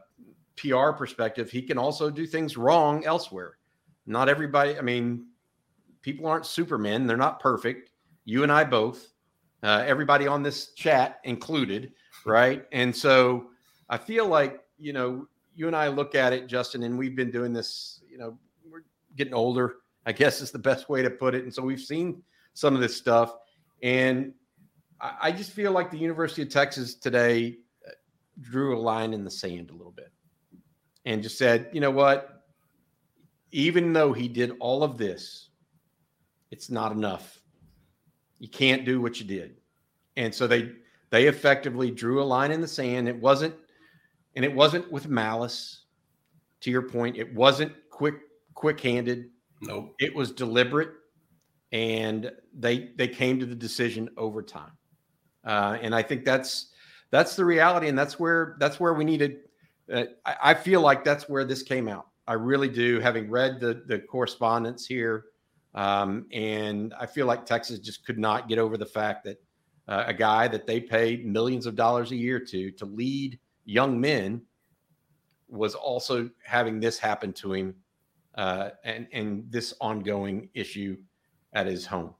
PR 0.57 0.91
perspective, 0.91 1.49
he 1.49 1.61
can 1.61 1.77
also 1.77 2.09
do 2.09 2.25
things 2.25 2.57
wrong 2.57 3.05
elsewhere. 3.05 3.57
Not 4.05 4.29
everybody. 4.29 4.77
I 4.77 4.81
mean, 4.81 5.27
people 6.01 6.27
aren't 6.27 6.45
supermen. 6.45 7.07
They're 7.07 7.17
not 7.17 7.39
perfect. 7.39 7.91
You 8.25 8.43
and 8.43 8.51
I 8.51 8.63
both. 8.63 9.07
Uh, 9.61 9.83
everybody 9.85 10.27
on 10.27 10.41
this 10.41 10.73
chat 10.73 11.19
included, 11.23 11.91
right? 12.25 12.65
And 12.71 12.95
so 12.95 13.49
I 13.89 13.97
feel 13.97 14.25
like 14.27 14.61
you 14.79 14.93
know 14.93 15.27
you 15.55 15.67
and 15.67 15.75
I 15.75 15.89
look 15.89 16.15
at 16.15 16.33
it, 16.33 16.47
Justin, 16.47 16.83
and 16.83 16.97
we've 16.97 17.15
been 17.15 17.31
doing 17.31 17.53
this. 17.53 18.01
You 18.09 18.17
know, 18.17 18.37
we're 18.69 18.83
getting 19.15 19.33
older. 19.33 19.77
I 20.05 20.13
guess 20.13 20.41
is 20.41 20.51
the 20.51 20.59
best 20.59 20.89
way 20.89 21.01
to 21.01 21.09
put 21.09 21.35
it. 21.35 21.43
And 21.43 21.53
so 21.53 21.61
we've 21.61 21.81
seen 21.81 22.23
some 22.53 22.73
of 22.73 22.81
this 22.81 22.95
stuff, 22.95 23.35
and 23.83 24.33
I, 25.01 25.15
I 25.23 25.31
just 25.31 25.51
feel 25.51 25.71
like 25.71 25.91
the 25.91 25.97
University 25.97 26.41
of 26.41 26.49
Texas 26.49 26.95
today 26.95 27.57
uh, 27.85 27.91
drew 28.39 28.77
a 28.77 28.79
line 28.79 29.13
in 29.13 29.23
the 29.23 29.31
sand 29.31 29.69
a 29.69 29.73
little 29.73 29.91
bit, 29.91 30.11
and 31.05 31.21
just 31.21 31.37
said, 31.37 31.69
you 31.73 31.81
know 31.81 31.91
what? 31.91 32.43
Even 33.51 33.93
though 33.93 34.13
he 34.13 34.27
did 34.27 34.53
all 34.59 34.83
of 34.83 34.97
this, 34.97 35.49
it's 36.51 36.69
not 36.69 36.91
enough. 36.91 37.41
You 38.39 38.47
can't 38.47 38.85
do 38.85 39.01
what 39.01 39.19
you 39.19 39.25
did, 39.25 39.57
and 40.15 40.33
so 40.33 40.47
they 40.47 40.71
they 41.09 41.27
effectively 41.27 41.91
drew 41.91 42.21
a 42.21 42.23
line 42.23 42.51
in 42.51 42.61
the 42.61 42.67
sand. 42.67 43.09
It 43.09 43.19
wasn't 43.19 43.55
and 44.39 44.45
it 44.45 44.55
wasn't 44.55 44.89
with 44.89 45.09
malice 45.09 45.81
to 46.61 46.71
your 46.71 46.83
point. 46.83 47.17
It 47.17 47.35
wasn't 47.35 47.73
quick 47.89 48.15
quick 48.53 48.79
handed 48.79 49.31
Nope. 49.61 49.93
it 49.99 50.15
was 50.15 50.31
deliberate 50.31 50.91
and 51.73 52.31
they 52.57 52.91
they 52.95 53.09
came 53.09 53.37
to 53.41 53.45
the 53.45 53.53
decision 53.53 54.09
over 54.15 54.41
time. 54.41 54.71
Uh, 55.43 55.77
and 55.81 55.93
i 55.93 56.01
think 56.01 56.23
that's 56.23 56.71
that's 57.11 57.35
the 57.35 57.43
reality 57.43 57.89
and 57.89 57.99
that's 57.99 58.17
where 58.17 58.55
that's 58.61 58.79
where 58.79 58.93
we 58.93 59.03
needed 59.03 59.39
uh, 59.91 60.05
I, 60.25 60.35
I 60.43 60.53
feel 60.53 60.79
like 60.79 61.03
that's 61.03 61.27
where 61.27 61.43
this 61.43 61.61
came 61.61 61.89
out. 61.89 62.07
I 62.25 62.33
really 62.33 62.69
do 62.69 63.01
having 63.01 63.29
read 63.29 63.59
the 63.59 63.83
the 63.87 63.99
correspondence 63.99 64.85
here 64.85 65.25
um, 65.75 66.27
and 66.31 66.93
i 66.97 67.05
feel 67.05 67.25
like 67.25 67.45
texas 67.45 67.79
just 67.79 68.05
could 68.05 68.17
not 68.17 68.47
get 68.47 68.57
over 68.57 68.77
the 68.77 68.85
fact 68.85 69.25
that 69.25 69.41
uh, 69.89 70.05
a 70.07 70.13
guy 70.13 70.47
that 70.47 70.65
they 70.65 70.79
paid 70.79 71.25
millions 71.25 71.65
of 71.65 71.75
dollars 71.75 72.11
a 72.13 72.15
year 72.15 72.39
to 72.39 72.71
to 72.71 72.85
lead 72.85 73.37
young 73.69 73.99
men 74.01 74.41
was 75.47 75.75
also 75.75 76.29
having 76.43 76.79
this 76.79 76.97
happen 76.97 77.31
to 77.33 77.53
him 77.53 77.75
uh, 78.35 78.69
and 78.83 79.07
and 79.13 79.51
this 79.51 79.73
ongoing 79.79 80.49
issue 80.53 80.97
at 81.53 81.67
his 81.67 81.85
home 81.85 82.13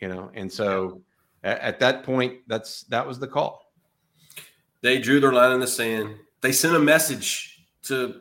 you 0.00 0.08
know 0.08 0.30
and 0.34 0.50
so 0.50 1.00
at, 1.44 1.58
at 1.60 1.78
that 1.80 2.04
point 2.04 2.34
that's 2.46 2.82
that 2.84 3.06
was 3.06 3.18
the 3.18 3.26
call 3.26 3.68
They 4.80 4.98
drew 4.98 5.20
their 5.20 5.32
line 5.32 5.52
in 5.52 5.60
the 5.60 5.66
sand. 5.66 6.14
They 6.40 6.52
sent 6.52 6.76
a 6.76 6.78
message 6.78 7.66
to 7.82 8.20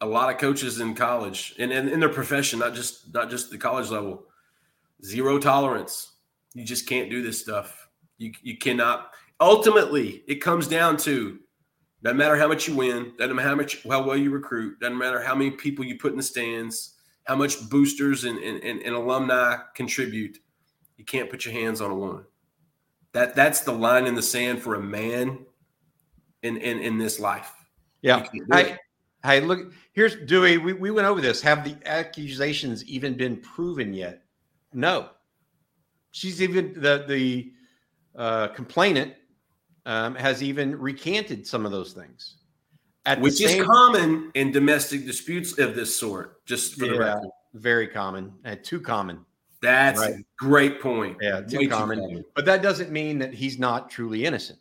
a 0.00 0.06
lot 0.06 0.32
of 0.32 0.38
coaches 0.40 0.80
in 0.80 0.94
college 0.94 1.54
and, 1.58 1.70
and 1.72 1.88
in 1.88 2.00
their 2.00 2.08
profession, 2.08 2.58
not 2.58 2.74
just 2.74 3.14
not 3.14 3.30
just 3.30 3.50
the 3.50 3.58
college 3.58 3.90
level. 3.90 4.24
Zero 5.04 5.38
tolerance. 5.38 6.12
You 6.54 6.64
just 6.64 6.88
can't 6.88 7.08
do 7.08 7.22
this 7.22 7.40
stuff. 7.40 7.88
You 8.18 8.32
you 8.42 8.58
cannot. 8.58 9.12
Ultimately, 9.40 10.24
it 10.26 10.40
comes 10.42 10.66
down 10.66 10.96
to 10.98 11.38
doesn't 12.02 12.16
matter 12.16 12.36
how 12.36 12.48
much 12.48 12.66
you 12.66 12.74
win, 12.74 13.12
doesn't 13.16 13.36
matter 13.36 13.48
how 13.48 13.54
much 13.54 13.82
how 13.84 14.02
well 14.02 14.16
you 14.16 14.30
recruit, 14.30 14.80
doesn't 14.80 14.98
matter 14.98 15.20
how 15.20 15.34
many 15.34 15.52
people 15.52 15.84
you 15.84 15.98
put 15.98 16.10
in 16.10 16.16
the 16.16 16.22
stands, 16.22 16.94
how 17.24 17.36
much 17.36 17.68
boosters 17.70 18.24
and, 18.24 18.38
and, 18.38 18.82
and, 18.82 18.94
alumni 18.94 19.56
contribute. 19.74 20.38
You 20.96 21.04
can't 21.04 21.30
put 21.30 21.44
your 21.44 21.54
hands 21.54 21.80
on 21.80 21.90
a 21.90 21.94
woman. 21.94 22.24
That 23.12 23.36
that's 23.36 23.60
the 23.60 23.72
line 23.72 24.06
in 24.06 24.14
the 24.14 24.22
sand 24.22 24.62
for 24.62 24.74
a 24.74 24.80
man 24.80 25.46
in 26.42 26.56
in, 26.56 26.80
in 26.80 26.98
this 26.98 27.20
life. 27.20 27.52
yeah 28.02 28.16
You 28.16 28.22
can't 28.22 28.50
do 28.50 28.58
it. 28.58 28.66
hey, 28.66 28.76
hey 29.24 29.40
look 29.40 29.72
here's 29.92 30.16
dewey 30.16 30.58
we, 30.58 30.72
we 30.72 30.90
went 30.90 31.06
over 31.06 31.20
this 31.20 31.40
have 31.40 31.64
the 31.64 31.76
accusations 31.86 32.84
even 32.84 33.14
been 33.14 33.36
proven 33.36 33.94
yet 33.94 34.24
no 34.72 35.10
she's 36.10 36.42
even 36.42 36.72
the 36.74 37.04
the 37.06 37.52
uh, 38.16 38.48
complainant 38.48 39.14
um, 39.86 40.14
has 40.14 40.42
even 40.42 40.78
recanted 40.78 41.46
some 41.46 41.66
of 41.66 41.72
those 41.72 41.92
things 41.92 42.36
at 43.04 43.20
which 43.20 43.40
is 43.40 43.64
common 43.64 44.30
in 44.34 44.52
domestic 44.52 45.04
disputes 45.04 45.58
of 45.58 45.74
this 45.74 45.94
sort. 45.98 46.44
Just 46.46 46.74
for 46.78 46.86
the 46.86 46.98
record, 46.98 47.30
very 47.54 47.88
common 47.88 48.32
and 48.44 48.62
too 48.62 48.80
common 48.80 49.24
that's 49.62 50.00
Right. 50.00 50.14
a 50.16 50.24
great 50.36 50.80
point. 50.80 51.16
Yeah, 51.22 51.40
too 51.40 51.58
Way 51.58 51.66
common. 51.68 52.24
but 52.34 52.44
that 52.44 52.62
doesn't 52.62 52.90
mean 52.90 53.18
that 53.20 53.32
he's 53.32 53.58
not 53.60 53.88
truly 53.88 54.24
innocent. 54.26 54.58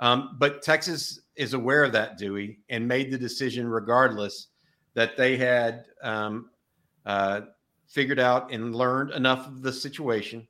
Um, 0.00 0.36
but 0.38 0.62
Texas 0.62 1.20
is 1.36 1.54
aware 1.54 1.84
of 1.84 1.92
that, 1.92 2.18
Dewey, 2.18 2.58
and 2.68 2.86
made 2.86 3.12
the 3.12 3.16
decision 3.18 3.68
regardless 3.68 4.48
that 4.94 5.16
they 5.16 5.36
had 5.36 5.86
um, 6.02 6.50
uh, 7.06 7.42
figured 7.86 8.18
out 8.18 8.50
and 8.52 8.74
learned 8.74 9.12
enough 9.12 9.46
of 9.46 9.62
the 9.62 9.72
situation, 9.72 10.46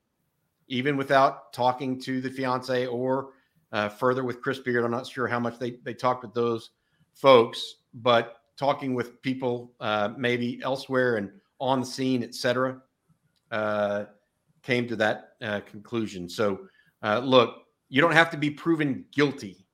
even 0.68 0.96
without 0.96 1.52
talking 1.52 2.00
to 2.00 2.22
the 2.22 2.30
fiance 2.30 2.86
or 2.86 3.34
uh, 3.72 3.88
further 3.88 4.24
with 4.24 4.40
Chris 4.40 4.58
Beard. 4.58 4.84
I'm 4.84 4.90
not 4.90 5.06
sure 5.06 5.26
how 5.26 5.40
much 5.40 5.58
they, 5.58 5.72
they 5.82 5.94
talked 5.94 6.22
with 6.22 6.34
those 6.34 6.70
folks, 7.14 7.76
but 7.94 8.38
talking 8.56 8.94
with 8.94 9.20
people 9.22 9.72
uh, 9.80 10.10
maybe 10.16 10.60
elsewhere 10.62 11.16
and 11.16 11.30
on 11.58 11.80
the 11.80 11.86
scene, 11.86 12.22
et 12.22 12.34
cetera, 12.34 12.80
uh, 13.50 14.04
came 14.62 14.86
to 14.88 14.96
that 14.96 15.34
uh, 15.42 15.60
conclusion. 15.60 16.28
So, 16.28 16.66
uh, 17.02 17.18
look, 17.18 17.64
you 17.88 18.00
don't 18.00 18.12
have 18.12 18.30
to 18.30 18.36
be 18.36 18.50
proven 18.50 19.04
guilty 19.12 19.66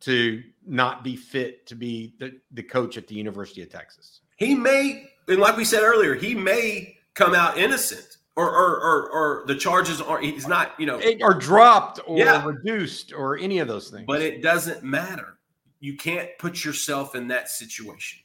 to 0.00 0.42
not 0.66 1.02
be 1.02 1.16
fit 1.16 1.66
to 1.66 1.74
be 1.74 2.14
the, 2.18 2.38
the 2.52 2.62
coach 2.62 2.96
at 2.96 3.06
the 3.06 3.14
University 3.14 3.62
of 3.62 3.70
Texas. 3.70 4.20
He 4.36 4.54
may, 4.54 5.10
and 5.28 5.38
like 5.38 5.56
we 5.56 5.64
said 5.64 5.82
earlier, 5.82 6.14
he 6.14 6.34
may 6.34 6.96
come 7.14 7.34
out 7.34 7.56
innocent, 7.56 8.15
or 8.36 8.48
or 8.48 8.80
or, 8.80 9.10
or 9.10 9.44
the 9.46 9.54
charges 9.56 10.00
are 10.00 10.20
he's 10.20 10.46
not, 10.46 10.78
you 10.78 10.86
know. 10.86 11.00
Or 11.20 11.34
dropped 11.34 12.00
or 12.06 12.18
Yeah. 12.18 12.44
reduced 12.44 13.12
or 13.12 13.38
any 13.38 13.58
of 13.58 13.68
those 13.68 13.88
things. 13.90 14.04
But 14.06 14.22
it 14.22 14.42
doesn't 14.42 14.84
matter. 14.84 15.38
You 15.80 15.96
can't 15.96 16.30
put 16.38 16.64
yourself 16.64 17.14
in 17.14 17.28
that 17.28 17.48
situation 17.50 18.20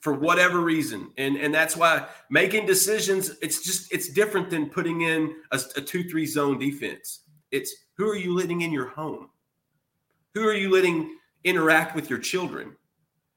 for 0.00 0.12
whatever 0.12 0.60
reason. 0.60 1.10
And 1.16 1.36
and 1.36 1.54
that's 1.54 1.76
why 1.76 2.06
making 2.30 2.66
decisions, 2.66 3.32
it's 3.40 3.62
just 3.62 3.92
it's 3.92 4.08
different 4.10 4.50
than 4.50 4.68
putting 4.68 5.00
in 5.00 5.34
a, 5.50 5.56
a 5.56 5.80
2-3 5.80 6.26
zone 6.26 6.58
defense. 6.58 7.22
It's 7.50 7.74
who 7.96 8.08
are 8.08 8.16
you 8.16 8.34
letting 8.36 8.60
in 8.60 8.72
your 8.72 8.88
home? 8.88 9.30
Who 10.34 10.46
are 10.46 10.54
you 10.54 10.70
letting 10.70 11.16
interact 11.44 11.96
with 11.96 12.10
your 12.10 12.18
children? 12.18 12.76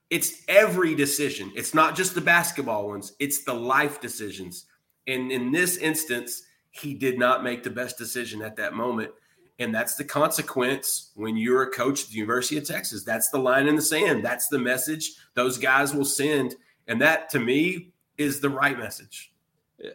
It's 0.09 0.43
every 0.47 0.95
decision. 0.95 1.51
It's 1.55 1.73
not 1.73 1.95
just 1.95 2.13
the 2.13 2.21
basketball 2.21 2.87
ones, 2.87 3.13
it's 3.19 3.43
the 3.43 3.53
life 3.53 4.01
decisions. 4.01 4.65
And 5.09 5.31
in 5.31 5.51
this 5.51 5.77
instance, 5.77 6.43
he 6.71 6.93
did 6.93 7.17
not 7.17 7.43
make 7.43 7.63
the 7.63 7.69
best 7.69 7.97
decision 7.97 8.41
at 8.41 8.55
that 8.57 8.73
moment. 8.73 9.11
And 9.57 9.75
that's 9.75 9.95
the 9.95 10.05
consequence 10.05 11.11
when 11.15 11.35
you're 11.35 11.63
a 11.63 11.71
coach 11.71 12.03
at 12.03 12.09
the 12.09 12.15
University 12.15 12.57
of 12.57 12.65
Texas. 12.65 13.03
That's 13.03 13.29
the 13.29 13.39
line 13.39 13.67
in 13.67 13.75
the 13.75 13.81
sand. 13.81 14.23
That's 14.23 14.47
the 14.47 14.59
message 14.59 15.11
those 15.33 15.57
guys 15.57 15.93
will 15.93 16.05
send. 16.05 16.55
And 16.87 17.01
that 17.01 17.29
to 17.31 17.39
me 17.39 17.91
is 18.17 18.39
the 18.39 18.49
right 18.49 18.77
message. 18.77 19.33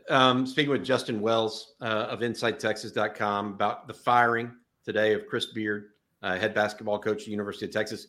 Um, 0.08 0.46
speaking 0.46 0.70
with 0.70 0.84
Justin 0.84 1.20
Wells 1.20 1.74
uh, 1.80 2.06
of 2.10 2.20
InsideTexas.com 2.20 3.54
about 3.54 3.86
the 3.86 3.94
firing 3.94 4.52
today 4.84 5.14
of 5.14 5.26
Chris 5.26 5.46
Beard, 5.46 5.90
uh, 6.22 6.38
head 6.38 6.54
basketball 6.54 6.98
coach 6.98 7.20
at 7.20 7.24
the 7.26 7.30
University 7.30 7.66
of 7.66 7.72
Texas. 7.72 8.08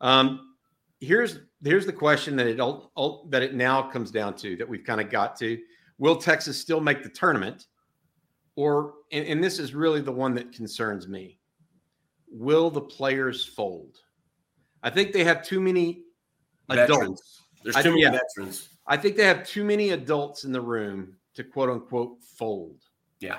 Um, 0.00 0.54
here's 1.00 1.38
here's 1.62 1.86
the 1.86 1.92
question 1.92 2.36
that 2.36 2.46
it 2.46 2.60
all 2.60 3.26
that 3.30 3.42
it 3.42 3.54
now 3.54 3.82
comes 3.82 4.10
down 4.10 4.34
to 4.36 4.56
that 4.56 4.68
we've 4.68 4.84
kind 4.84 5.00
of 5.00 5.10
got 5.10 5.36
to: 5.36 5.58
Will 5.98 6.16
Texas 6.16 6.60
still 6.60 6.80
make 6.80 7.02
the 7.02 7.08
tournament, 7.08 7.66
or 8.56 8.94
and, 9.12 9.26
and 9.26 9.42
this 9.42 9.58
is 9.58 9.74
really 9.74 10.00
the 10.00 10.12
one 10.12 10.34
that 10.34 10.52
concerns 10.52 11.08
me? 11.08 11.38
Will 12.28 12.70
the 12.70 12.80
players 12.80 13.44
fold? 13.44 13.98
I 14.82 14.90
think 14.90 15.12
they 15.12 15.24
have 15.24 15.44
too 15.44 15.60
many 15.60 16.02
veterans. 16.68 16.90
adults. 16.90 17.42
There's 17.62 17.76
too 17.76 17.80
I, 17.80 17.92
many 17.92 18.02
yeah, 18.02 18.18
veterans. 18.36 18.68
I 18.86 18.96
think 18.96 19.16
they 19.16 19.24
have 19.24 19.46
too 19.46 19.64
many 19.64 19.90
adults 19.90 20.44
in 20.44 20.52
the 20.52 20.60
room 20.60 21.16
to 21.34 21.44
quote 21.44 21.70
unquote 21.70 22.22
fold. 22.22 22.82
Yeah. 23.20 23.38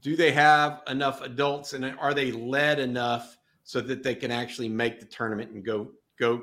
Do 0.00 0.16
they 0.16 0.32
have 0.32 0.82
enough 0.88 1.20
adults 1.20 1.74
and 1.74 1.84
are 1.98 2.14
they 2.14 2.32
led 2.32 2.78
enough 2.78 3.36
so 3.64 3.80
that 3.82 4.02
they 4.02 4.14
can 4.14 4.30
actually 4.30 4.68
make 4.68 4.98
the 4.98 5.06
tournament 5.06 5.50
and 5.50 5.64
go 5.64 5.90
go, 6.18 6.42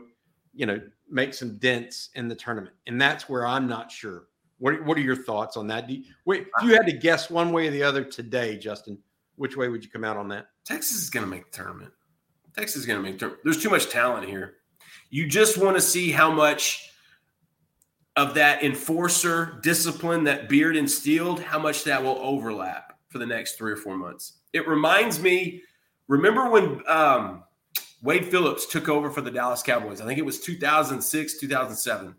you 0.53 0.65
know, 0.65 0.79
make 1.09 1.33
some 1.33 1.57
dents 1.57 2.09
in 2.13 2.27
the 2.27 2.35
tournament? 2.35 2.75
And 2.85 3.01
that's 3.01 3.27
where 3.27 3.47
I'm 3.47 3.67
not 3.67 3.91
sure. 3.91 4.27
What 4.59 4.83
What 4.83 4.97
are 4.97 5.01
your 5.01 5.15
thoughts 5.15 5.57
on 5.57 5.67
that? 5.67 5.87
Do 5.87 5.95
you, 5.95 6.03
wait, 6.25 6.47
if 6.57 6.63
you 6.63 6.73
had 6.73 6.85
to 6.85 6.93
guess 6.93 7.29
one 7.29 7.51
way 7.51 7.67
or 7.67 7.71
the 7.71 7.83
other 7.83 8.03
today, 8.03 8.57
Justin, 8.57 8.97
which 9.35 9.55
way 9.55 9.69
would 9.69 9.83
you 9.83 9.89
come 9.89 10.03
out 10.03 10.17
on 10.17 10.27
that? 10.29 10.47
Texas 10.65 11.01
is 11.01 11.09
going 11.09 11.25
to 11.25 11.29
make 11.29 11.51
the 11.51 11.57
tournament. 11.57 11.91
Texas 12.55 12.77
is 12.77 12.85
going 12.85 12.97
to 12.97 13.03
make 13.03 13.13
the 13.13 13.19
tournament. 13.19 13.43
There's 13.43 13.61
too 13.61 13.69
much 13.69 13.89
talent 13.89 14.27
here. 14.27 14.55
You 15.09 15.27
just 15.27 15.57
want 15.57 15.77
to 15.77 15.81
see 15.81 16.11
how 16.11 16.31
much 16.31 16.91
of 18.17 18.33
that 18.33 18.63
enforcer 18.63 19.59
discipline 19.61 20.23
that 20.23 20.49
Beard 20.49 20.75
instilled, 20.75 21.39
how 21.39 21.59
much 21.59 21.83
that 21.83 22.03
will 22.03 22.17
overlap 22.19 22.97
for 23.09 23.19
the 23.19 23.25
next 23.25 23.57
three 23.57 23.71
or 23.71 23.77
four 23.77 23.95
months. 23.95 24.39
It 24.53 24.67
reminds 24.67 25.21
me, 25.21 25.61
remember 26.07 26.49
when 26.49 26.81
um, 26.87 27.43
Wade 28.01 28.25
Phillips 28.25 28.65
took 28.65 28.89
over 28.89 29.11
for 29.11 29.21
the 29.21 29.29
Dallas 29.29 29.61
Cowboys? 29.61 30.01
I 30.01 30.05
think 30.05 30.17
it 30.17 30.25
was 30.25 30.39
2006, 30.39 31.39
2007. 31.39 32.15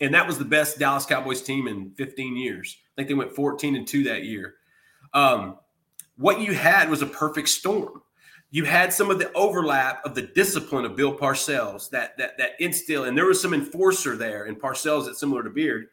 And 0.00 0.14
that 0.14 0.26
was 0.26 0.38
the 0.38 0.44
best 0.44 0.78
Dallas 0.78 1.04
Cowboys 1.04 1.42
team 1.42 1.68
in 1.68 1.90
15 1.96 2.36
years. 2.36 2.76
I 2.86 2.92
think 2.96 3.08
they 3.08 3.14
went 3.14 3.34
14 3.34 3.76
and 3.76 3.86
2 3.86 4.04
that 4.04 4.24
year. 4.24 4.54
Um, 5.12 5.58
what 6.16 6.40
you 6.40 6.54
had 6.54 6.88
was 6.88 7.02
a 7.02 7.06
perfect 7.06 7.48
storm 7.48 8.02
you 8.50 8.64
had 8.64 8.92
some 8.92 9.10
of 9.10 9.18
the 9.18 9.32
overlap 9.32 10.04
of 10.04 10.14
the 10.14 10.22
discipline 10.22 10.84
of 10.84 10.96
Bill 10.96 11.16
Parcells, 11.16 11.88
that 11.90 12.18
that 12.18 12.36
that 12.38 12.52
instill, 12.58 13.04
and 13.04 13.16
there 13.16 13.26
was 13.26 13.40
some 13.40 13.54
enforcer 13.54 14.16
there 14.16 14.46
in 14.46 14.56
Parcells 14.56 15.06
that's 15.06 15.20
similar 15.20 15.42
to 15.42 15.50
Beard. 15.50 15.86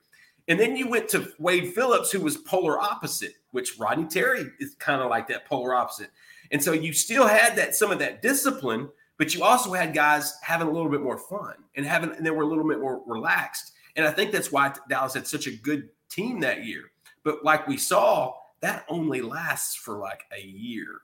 And 0.48 0.60
then 0.60 0.76
you 0.76 0.88
went 0.88 1.10
to 1.10 1.32
Wade 1.40 1.74
Phillips, 1.74 2.12
who 2.12 2.22
was 2.22 2.38
polar 2.38 2.80
opposite, 2.80 3.34
which 3.52 3.78
Rodney 3.78 4.06
Terry 4.06 4.50
is 4.60 4.76
kind 4.76 5.02
of 5.02 5.10
like 5.10 5.28
that 5.28 5.46
polar 5.46 5.76
opposite. 5.76 6.10
And 6.52 6.64
so 6.64 6.72
you 6.72 6.94
still 6.94 7.28
had 7.28 7.58
that 7.58 7.76
some 7.76 7.92
of 7.92 8.00
that 8.00 8.22
discipline, 8.22 8.88
but 9.18 9.36
you 9.36 9.44
also 9.44 9.74
had 9.74 9.94
guys 9.94 10.36
having 10.42 10.68
a 10.68 10.72
little 10.72 10.90
bit 10.90 11.02
more 11.02 11.18
fun 11.18 11.56
and 11.76 11.86
having 11.86 12.12
and 12.12 12.26
they 12.26 12.32
were 12.32 12.44
a 12.44 12.48
little 12.48 12.68
bit 12.68 12.80
more 12.80 13.04
relaxed. 13.06 13.74
And 13.98 14.06
I 14.06 14.12
think 14.12 14.32
that's 14.32 14.52
why 14.52 14.74
Dallas 14.88 15.16
had 15.16 15.28
such 15.28 15.48
a 15.48 15.52
good 15.52 15.90
team 16.10 16.40
that 16.42 16.64
year. 16.64 16.92
But 17.24 17.44
like 17.44 17.68
we 17.68 17.78
saw, 17.78 18.36
that 18.62 18.86
only 18.88 19.22
lasts 19.22 19.76
for 19.76 19.98
like 19.98 20.24
a 20.36 20.42
year. 20.42 21.02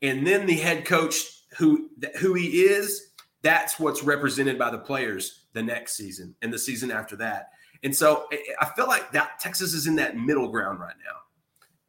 And 0.00 0.26
then 0.26 0.46
the 0.46 0.54
head 0.54 0.84
coach 0.84 1.44
who 1.58 1.90
who 2.20 2.34
he 2.34 2.62
is 2.62 3.08
that's 3.42 3.80
what's 3.80 4.02
represented 4.02 4.58
by 4.58 4.70
the 4.70 4.78
players 4.78 5.46
the 5.52 5.62
next 5.62 5.94
season 5.94 6.34
and 6.42 6.52
the 6.52 6.58
season 6.58 6.90
after 6.90 7.16
that. 7.16 7.50
And 7.82 7.94
so 7.94 8.26
i 8.60 8.66
feel 8.76 8.86
like 8.86 9.10
that 9.12 9.40
texas 9.40 9.72
is 9.72 9.86
in 9.86 9.96
that 9.96 10.16
middle 10.16 10.48
ground 10.48 10.80
right 10.80 10.94
now. 11.04 11.16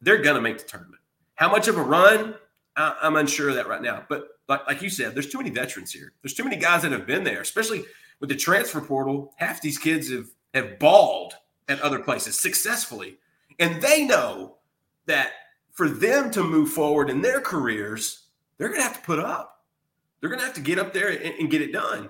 They're 0.00 0.22
going 0.22 0.36
to 0.36 0.42
make 0.42 0.58
the 0.58 0.64
tournament. 0.64 1.00
How 1.34 1.50
much 1.50 1.68
of 1.68 1.78
a 1.78 1.82
run? 1.82 2.34
I'm 2.76 3.16
unsure 3.16 3.50
of 3.50 3.54
that 3.56 3.68
right 3.68 3.82
now. 3.82 4.04
But 4.08 4.28
like, 4.48 4.66
like 4.66 4.82
you 4.82 4.90
said 4.90 5.14
there's 5.14 5.28
too 5.28 5.38
many 5.38 5.50
veterans 5.50 5.92
here. 5.92 6.12
There's 6.22 6.34
too 6.34 6.44
many 6.44 6.56
guys 6.56 6.82
that 6.82 6.92
have 6.92 7.06
been 7.06 7.24
there 7.24 7.40
especially 7.40 7.84
with 8.22 8.30
the 8.30 8.36
transfer 8.36 8.80
portal 8.80 9.34
half 9.36 9.60
these 9.60 9.76
kids 9.76 10.10
have 10.10 10.30
have 10.54 10.78
balled 10.78 11.34
at 11.68 11.80
other 11.80 11.98
places 11.98 12.40
successfully 12.40 13.18
and 13.58 13.82
they 13.82 14.06
know 14.06 14.56
that 15.06 15.32
for 15.72 15.88
them 15.88 16.30
to 16.30 16.42
move 16.42 16.70
forward 16.70 17.10
in 17.10 17.22
their 17.22 17.40
careers, 17.40 18.26
they're 18.56 18.68
going 18.68 18.80
to 18.80 18.86
have 18.86 18.96
to 19.00 19.06
put 19.06 19.18
up. 19.18 19.64
They're 20.20 20.30
going 20.30 20.40
to 20.40 20.46
have 20.46 20.54
to 20.54 20.60
get 20.60 20.78
up 20.78 20.92
there 20.92 21.08
and, 21.08 21.34
and 21.38 21.50
get 21.50 21.62
it 21.62 21.72
done. 21.72 22.08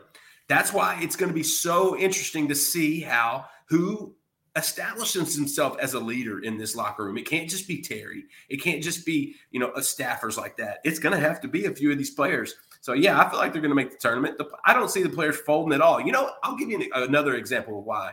That's 0.48 0.72
why 0.72 0.98
it's 1.00 1.16
going 1.16 1.30
to 1.30 1.34
be 1.34 1.42
so 1.42 1.96
interesting 1.96 2.48
to 2.48 2.54
see 2.54 3.00
how 3.00 3.46
who 3.66 4.14
establishes 4.54 5.34
himself 5.34 5.78
as 5.80 5.94
a 5.94 6.00
leader 6.00 6.40
in 6.40 6.58
this 6.58 6.76
locker 6.76 7.04
room. 7.04 7.16
It 7.16 7.26
can't 7.26 7.48
just 7.48 7.66
be 7.66 7.80
Terry. 7.80 8.24
It 8.50 8.58
can't 8.58 8.82
just 8.82 9.06
be, 9.06 9.36
you 9.50 9.60
know, 9.60 9.70
a 9.70 9.80
staffers 9.80 10.36
like 10.36 10.58
that. 10.58 10.80
It's 10.84 10.98
going 10.98 11.14
to 11.14 11.26
have 11.26 11.40
to 11.40 11.48
be 11.48 11.64
a 11.64 11.74
few 11.74 11.90
of 11.90 11.96
these 11.96 12.10
players. 12.10 12.54
So 12.82 12.94
yeah, 12.94 13.18
I 13.18 13.30
feel 13.30 13.38
like 13.38 13.52
they're 13.52 13.62
going 13.62 13.70
to 13.70 13.76
make 13.76 13.92
the 13.92 13.96
tournament. 13.96 14.38
The, 14.38 14.50
I 14.64 14.74
don't 14.74 14.90
see 14.90 15.04
the 15.04 15.08
players 15.08 15.36
folding 15.36 15.72
at 15.72 15.80
all. 15.80 16.00
You 16.00 16.10
know, 16.10 16.32
I'll 16.42 16.56
give 16.56 16.68
you 16.68 16.90
another 16.94 17.36
example 17.36 17.78
of 17.78 17.84
why. 17.84 18.12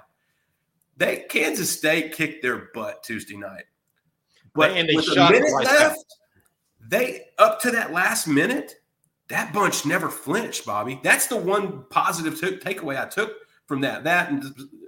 They 0.96 1.26
Kansas 1.28 1.76
State 1.76 2.14
kicked 2.14 2.44
their 2.44 2.70
butt 2.74 3.02
Tuesday 3.02 3.36
night. 3.36 3.64
But 4.54 4.72
and 4.72 4.88
they 4.88 4.96
with 4.96 5.08
a 5.08 5.32
minute 5.32 5.52
left, 5.52 6.06
they 6.88 7.26
up 7.40 7.60
to 7.62 7.72
that 7.72 7.92
last 7.92 8.28
minute, 8.28 8.76
that 9.30 9.54
bunch 9.54 9.88
never 9.88 10.08
flinched, 10.08 10.68
Bobby. 10.68 11.00
That's 11.04 11.26
the 11.26 11.38
one 11.38 11.86
positive 11.90 12.40
t- 12.40 12.58
takeaway 12.58 13.02
I 13.02 13.08
took 13.08 13.34
from 13.66 13.82
that. 13.82 14.04
That 14.04 14.30
and 14.30 14.44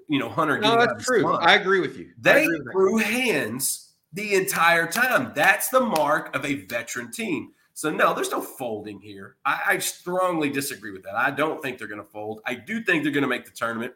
you 0.07 0.19
know, 0.19 0.29
Hunter. 0.29 0.59
No, 0.59 0.77
that's 0.77 1.03
true. 1.03 1.33
I 1.33 1.55
agree 1.55 1.79
with 1.79 1.97
you. 1.97 2.11
They 2.19 2.45
threw 2.71 2.97
hands 2.97 3.93
the 4.13 4.35
entire 4.35 4.85
time. 4.85 5.31
That's 5.33 5.69
the 5.69 5.81
mark 5.81 6.35
of 6.35 6.45
a 6.45 6.65
veteran 6.65 7.11
team. 7.11 7.53
So 7.73 7.89
no, 7.89 8.13
there's 8.13 8.31
no 8.31 8.41
folding 8.41 8.99
here. 8.99 9.37
I, 9.45 9.61
I 9.67 9.77
strongly 9.79 10.49
disagree 10.49 10.91
with 10.91 11.03
that. 11.03 11.15
I 11.15 11.31
don't 11.31 11.61
think 11.61 11.77
they're 11.77 11.87
going 11.87 12.01
to 12.01 12.07
fold. 12.07 12.41
I 12.45 12.55
do 12.55 12.83
think 12.83 13.03
they're 13.03 13.11
going 13.11 13.23
to 13.23 13.29
make 13.29 13.45
the 13.45 13.51
tournament. 13.51 13.93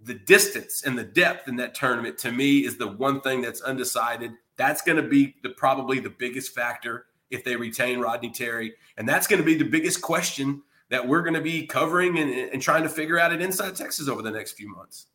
The 0.00 0.14
distance 0.14 0.82
and 0.84 0.96
the 0.96 1.04
depth 1.04 1.48
in 1.48 1.56
that 1.56 1.74
tournament, 1.74 2.18
to 2.18 2.32
me, 2.32 2.64
is 2.64 2.76
the 2.76 2.88
one 2.88 3.20
thing 3.20 3.40
that's 3.40 3.60
undecided. 3.62 4.32
That's 4.56 4.82
going 4.82 5.02
to 5.02 5.08
be 5.08 5.36
the 5.42 5.50
probably 5.50 6.00
the 6.00 6.10
biggest 6.10 6.54
factor 6.54 7.06
if 7.30 7.44
they 7.44 7.56
retain 7.56 8.00
Rodney 8.00 8.30
Terry, 8.30 8.74
and 8.96 9.08
that's 9.08 9.26
going 9.26 9.40
to 9.40 9.44
be 9.44 9.54
the 9.54 9.64
biggest 9.64 10.00
question 10.00 10.62
that 10.88 11.06
we're 11.06 11.22
going 11.22 11.34
to 11.34 11.40
be 11.40 11.66
covering 11.66 12.18
and, 12.18 12.30
and 12.30 12.62
trying 12.62 12.82
to 12.82 12.88
figure 12.88 13.18
out 13.18 13.32
at 13.32 13.42
Inside 13.42 13.76
Texas 13.76 14.08
over 14.08 14.22
the 14.22 14.30
next 14.30 14.52
few 14.52 14.68
months. 14.68 15.06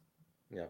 Yeah. 0.51 0.65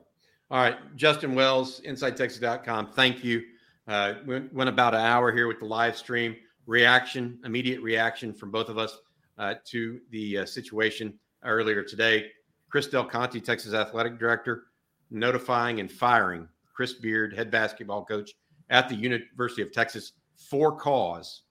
All 0.50 0.62
right, 0.62 0.78
Justin 0.96 1.36
Wells, 1.36 1.82
InsideTexas.com. 1.82 2.92
Thank 2.94 3.24
you. 3.24 3.44
Uh, 3.88 4.14
went, 4.26 4.54
went 4.54 4.70
about 4.70 4.94
an 4.94 5.02
hour 5.02 5.32
here 5.32 5.48
with 5.48 5.60
the 5.60 5.66
live 5.66 5.98
stream 5.98 6.36
reaction, 6.66 7.40
immediate 7.46 7.82
reaction 7.82 8.34
from 8.34 8.52
both 8.52 8.70
of 8.70 8.78
us 8.78 8.98
uh, 9.38 9.56
to 9.66 10.00
the 10.12 10.40
uh, 10.40 10.46
situation 10.46 11.14
earlier 11.44 11.84
today. 11.84 12.28
Chris 12.70 12.88
Del 12.88 13.06
Conte, 13.06 13.40
Texas 13.40 13.74
Athletic 13.74 14.18
Director, 14.18 14.66
notifying 15.12 15.80
and 15.80 15.92
firing 15.92 16.48
Chris 16.74 16.94
Beard, 16.94 17.34
head 17.36 17.52
basketball 17.52 18.04
coach 18.04 18.32
at 18.70 18.90
the 18.90 18.96
University 18.96 19.62
of 19.62 19.72
Texas 19.72 20.14
for 20.36 20.76
cause. 20.76 21.44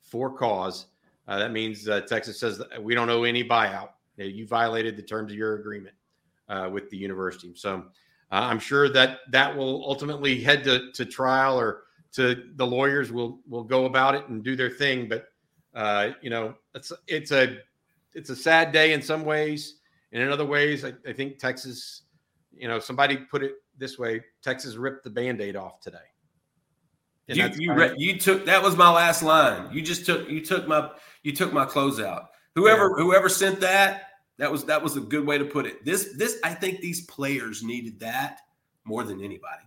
For 0.00 0.36
cause. 0.36 0.86
Uh, 1.28 1.38
that 1.38 1.52
means 1.52 1.88
uh, 1.88 2.00
Texas 2.02 2.38
says 2.38 2.62
we 2.80 2.94
don't 2.94 3.10
owe 3.10 3.24
any 3.24 3.44
buyout. 3.44 3.90
You 4.16 4.46
violated 4.46 4.96
the 4.96 5.02
terms 5.02 5.32
of 5.32 5.38
your 5.38 5.56
agreement 5.56 5.94
uh, 6.48 6.68
with 6.72 6.88
the 6.90 6.96
university. 6.96 7.52
So 7.54 7.84
uh, 8.32 8.34
I'm 8.34 8.58
sure 8.58 8.88
that 8.88 9.18
that 9.30 9.56
will 9.56 9.84
ultimately 9.86 10.40
head 10.40 10.64
to, 10.64 10.90
to 10.92 11.04
trial 11.04 11.58
or 11.58 11.82
to 12.16 12.44
the 12.56 12.66
lawyers 12.66 13.12
will 13.12 13.40
will 13.46 13.64
go 13.64 13.84
about 13.84 14.14
it 14.14 14.26
and 14.28 14.42
do 14.42 14.56
their 14.56 14.70
thing. 14.70 15.08
But 15.08 15.28
uh, 15.74 16.10
you 16.20 16.30
know, 16.30 16.54
it's 16.74 16.92
it's 17.06 17.30
a 17.30 17.58
it's 18.14 18.30
a 18.30 18.36
sad 18.36 18.72
day 18.72 18.92
in 18.92 19.02
some 19.02 19.24
ways, 19.24 19.76
and 20.12 20.22
in 20.22 20.30
other 20.30 20.46
ways, 20.46 20.84
I, 20.84 20.92
I 21.06 21.12
think 21.12 21.38
Texas. 21.38 22.02
You 22.52 22.68
know, 22.68 22.78
somebody 22.78 23.18
put 23.18 23.42
it 23.42 23.52
this 23.76 23.98
way: 23.98 24.22
Texas 24.42 24.76
ripped 24.76 25.04
the 25.04 25.10
band-aid 25.10 25.56
off 25.56 25.78
today. 25.80 25.98
And 27.28 27.36
you 27.36 27.50
you, 27.58 27.74
re- 27.74 27.94
you 27.98 28.18
took 28.18 28.46
that 28.46 28.62
was 28.62 28.76
my 28.76 28.90
last 28.90 29.22
line. 29.22 29.68
You 29.72 29.82
just 29.82 30.06
took 30.06 30.28
you 30.28 30.42
took 30.42 30.66
my 30.66 30.90
you 31.22 31.32
took 31.32 31.52
my 31.52 31.66
closeout. 31.66 32.28
Whoever 32.54 32.94
yeah. 32.96 33.04
whoever 33.04 33.28
sent 33.28 33.60
that 33.60 34.04
that 34.38 34.50
was 34.50 34.64
that 34.64 34.82
was 34.82 34.96
a 34.96 35.00
good 35.00 35.26
way 35.26 35.36
to 35.36 35.44
put 35.44 35.66
it. 35.66 35.84
This 35.84 36.14
this 36.16 36.38
I 36.44 36.54
think 36.54 36.80
these 36.80 37.04
players 37.06 37.62
needed 37.62 38.00
that 38.00 38.40
more 38.84 39.02
than 39.02 39.18
anybody. 39.22 39.64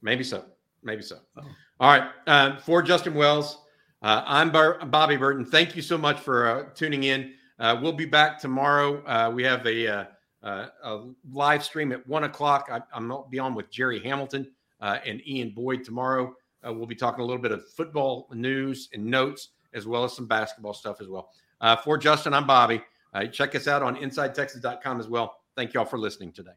Maybe 0.00 0.24
so. 0.24 0.44
Maybe 0.82 1.02
so. 1.02 1.18
Oh. 1.36 1.42
All 1.80 1.90
right. 1.90 2.10
Uh, 2.26 2.56
for 2.58 2.82
Justin 2.82 3.14
Wells, 3.14 3.58
uh, 4.02 4.22
I'm 4.26 4.50
Bar- 4.50 4.84
Bobby 4.86 5.16
Burton. 5.16 5.44
Thank 5.44 5.76
you 5.76 5.82
so 5.82 5.98
much 5.98 6.20
for 6.20 6.46
uh, 6.46 6.64
tuning 6.74 7.04
in. 7.04 7.34
Uh, 7.58 7.78
we'll 7.80 7.92
be 7.92 8.06
back 8.06 8.40
tomorrow. 8.40 9.04
Uh, 9.04 9.30
we 9.30 9.42
have 9.44 9.66
a, 9.66 9.86
uh, 9.86 10.04
a, 10.42 11.00
live 11.30 11.62
stream 11.62 11.92
at 11.92 12.06
one 12.06 12.24
o'clock. 12.24 12.68
I, 12.70 12.80
am 12.96 13.08
going 13.08 13.24
to 13.24 13.28
be 13.28 13.38
on 13.38 13.54
with 13.54 13.70
Jerry 13.70 14.00
Hamilton 14.00 14.50
uh, 14.80 14.98
and 15.04 15.26
Ian 15.26 15.50
Boyd 15.50 15.84
tomorrow. 15.84 16.34
Uh, 16.66 16.72
we'll 16.72 16.86
be 16.86 16.94
talking 16.94 17.20
a 17.20 17.26
little 17.26 17.42
bit 17.42 17.52
of 17.52 17.68
football 17.70 18.28
news 18.32 18.88
and 18.92 19.04
notes, 19.04 19.50
as 19.74 19.86
well 19.86 20.04
as 20.04 20.14
some 20.14 20.26
basketball 20.26 20.74
stuff 20.74 21.00
as 21.00 21.08
well. 21.08 21.30
Uh, 21.60 21.76
for 21.76 21.98
Justin, 21.98 22.34
I'm 22.34 22.46
Bobby. 22.46 22.82
Uh, 23.12 23.26
check 23.26 23.54
us 23.54 23.66
out 23.66 23.82
on 23.82 23.96
InsideTexas.com 23.96 25.00
as 25.00 25.08
well. 25.08 25.36
Thank 25.56 25.74
you 25.74 25.80
all 25.80 25.86
for 25.86 25.98
listening 25.98 26.32
today. 26.32 26.52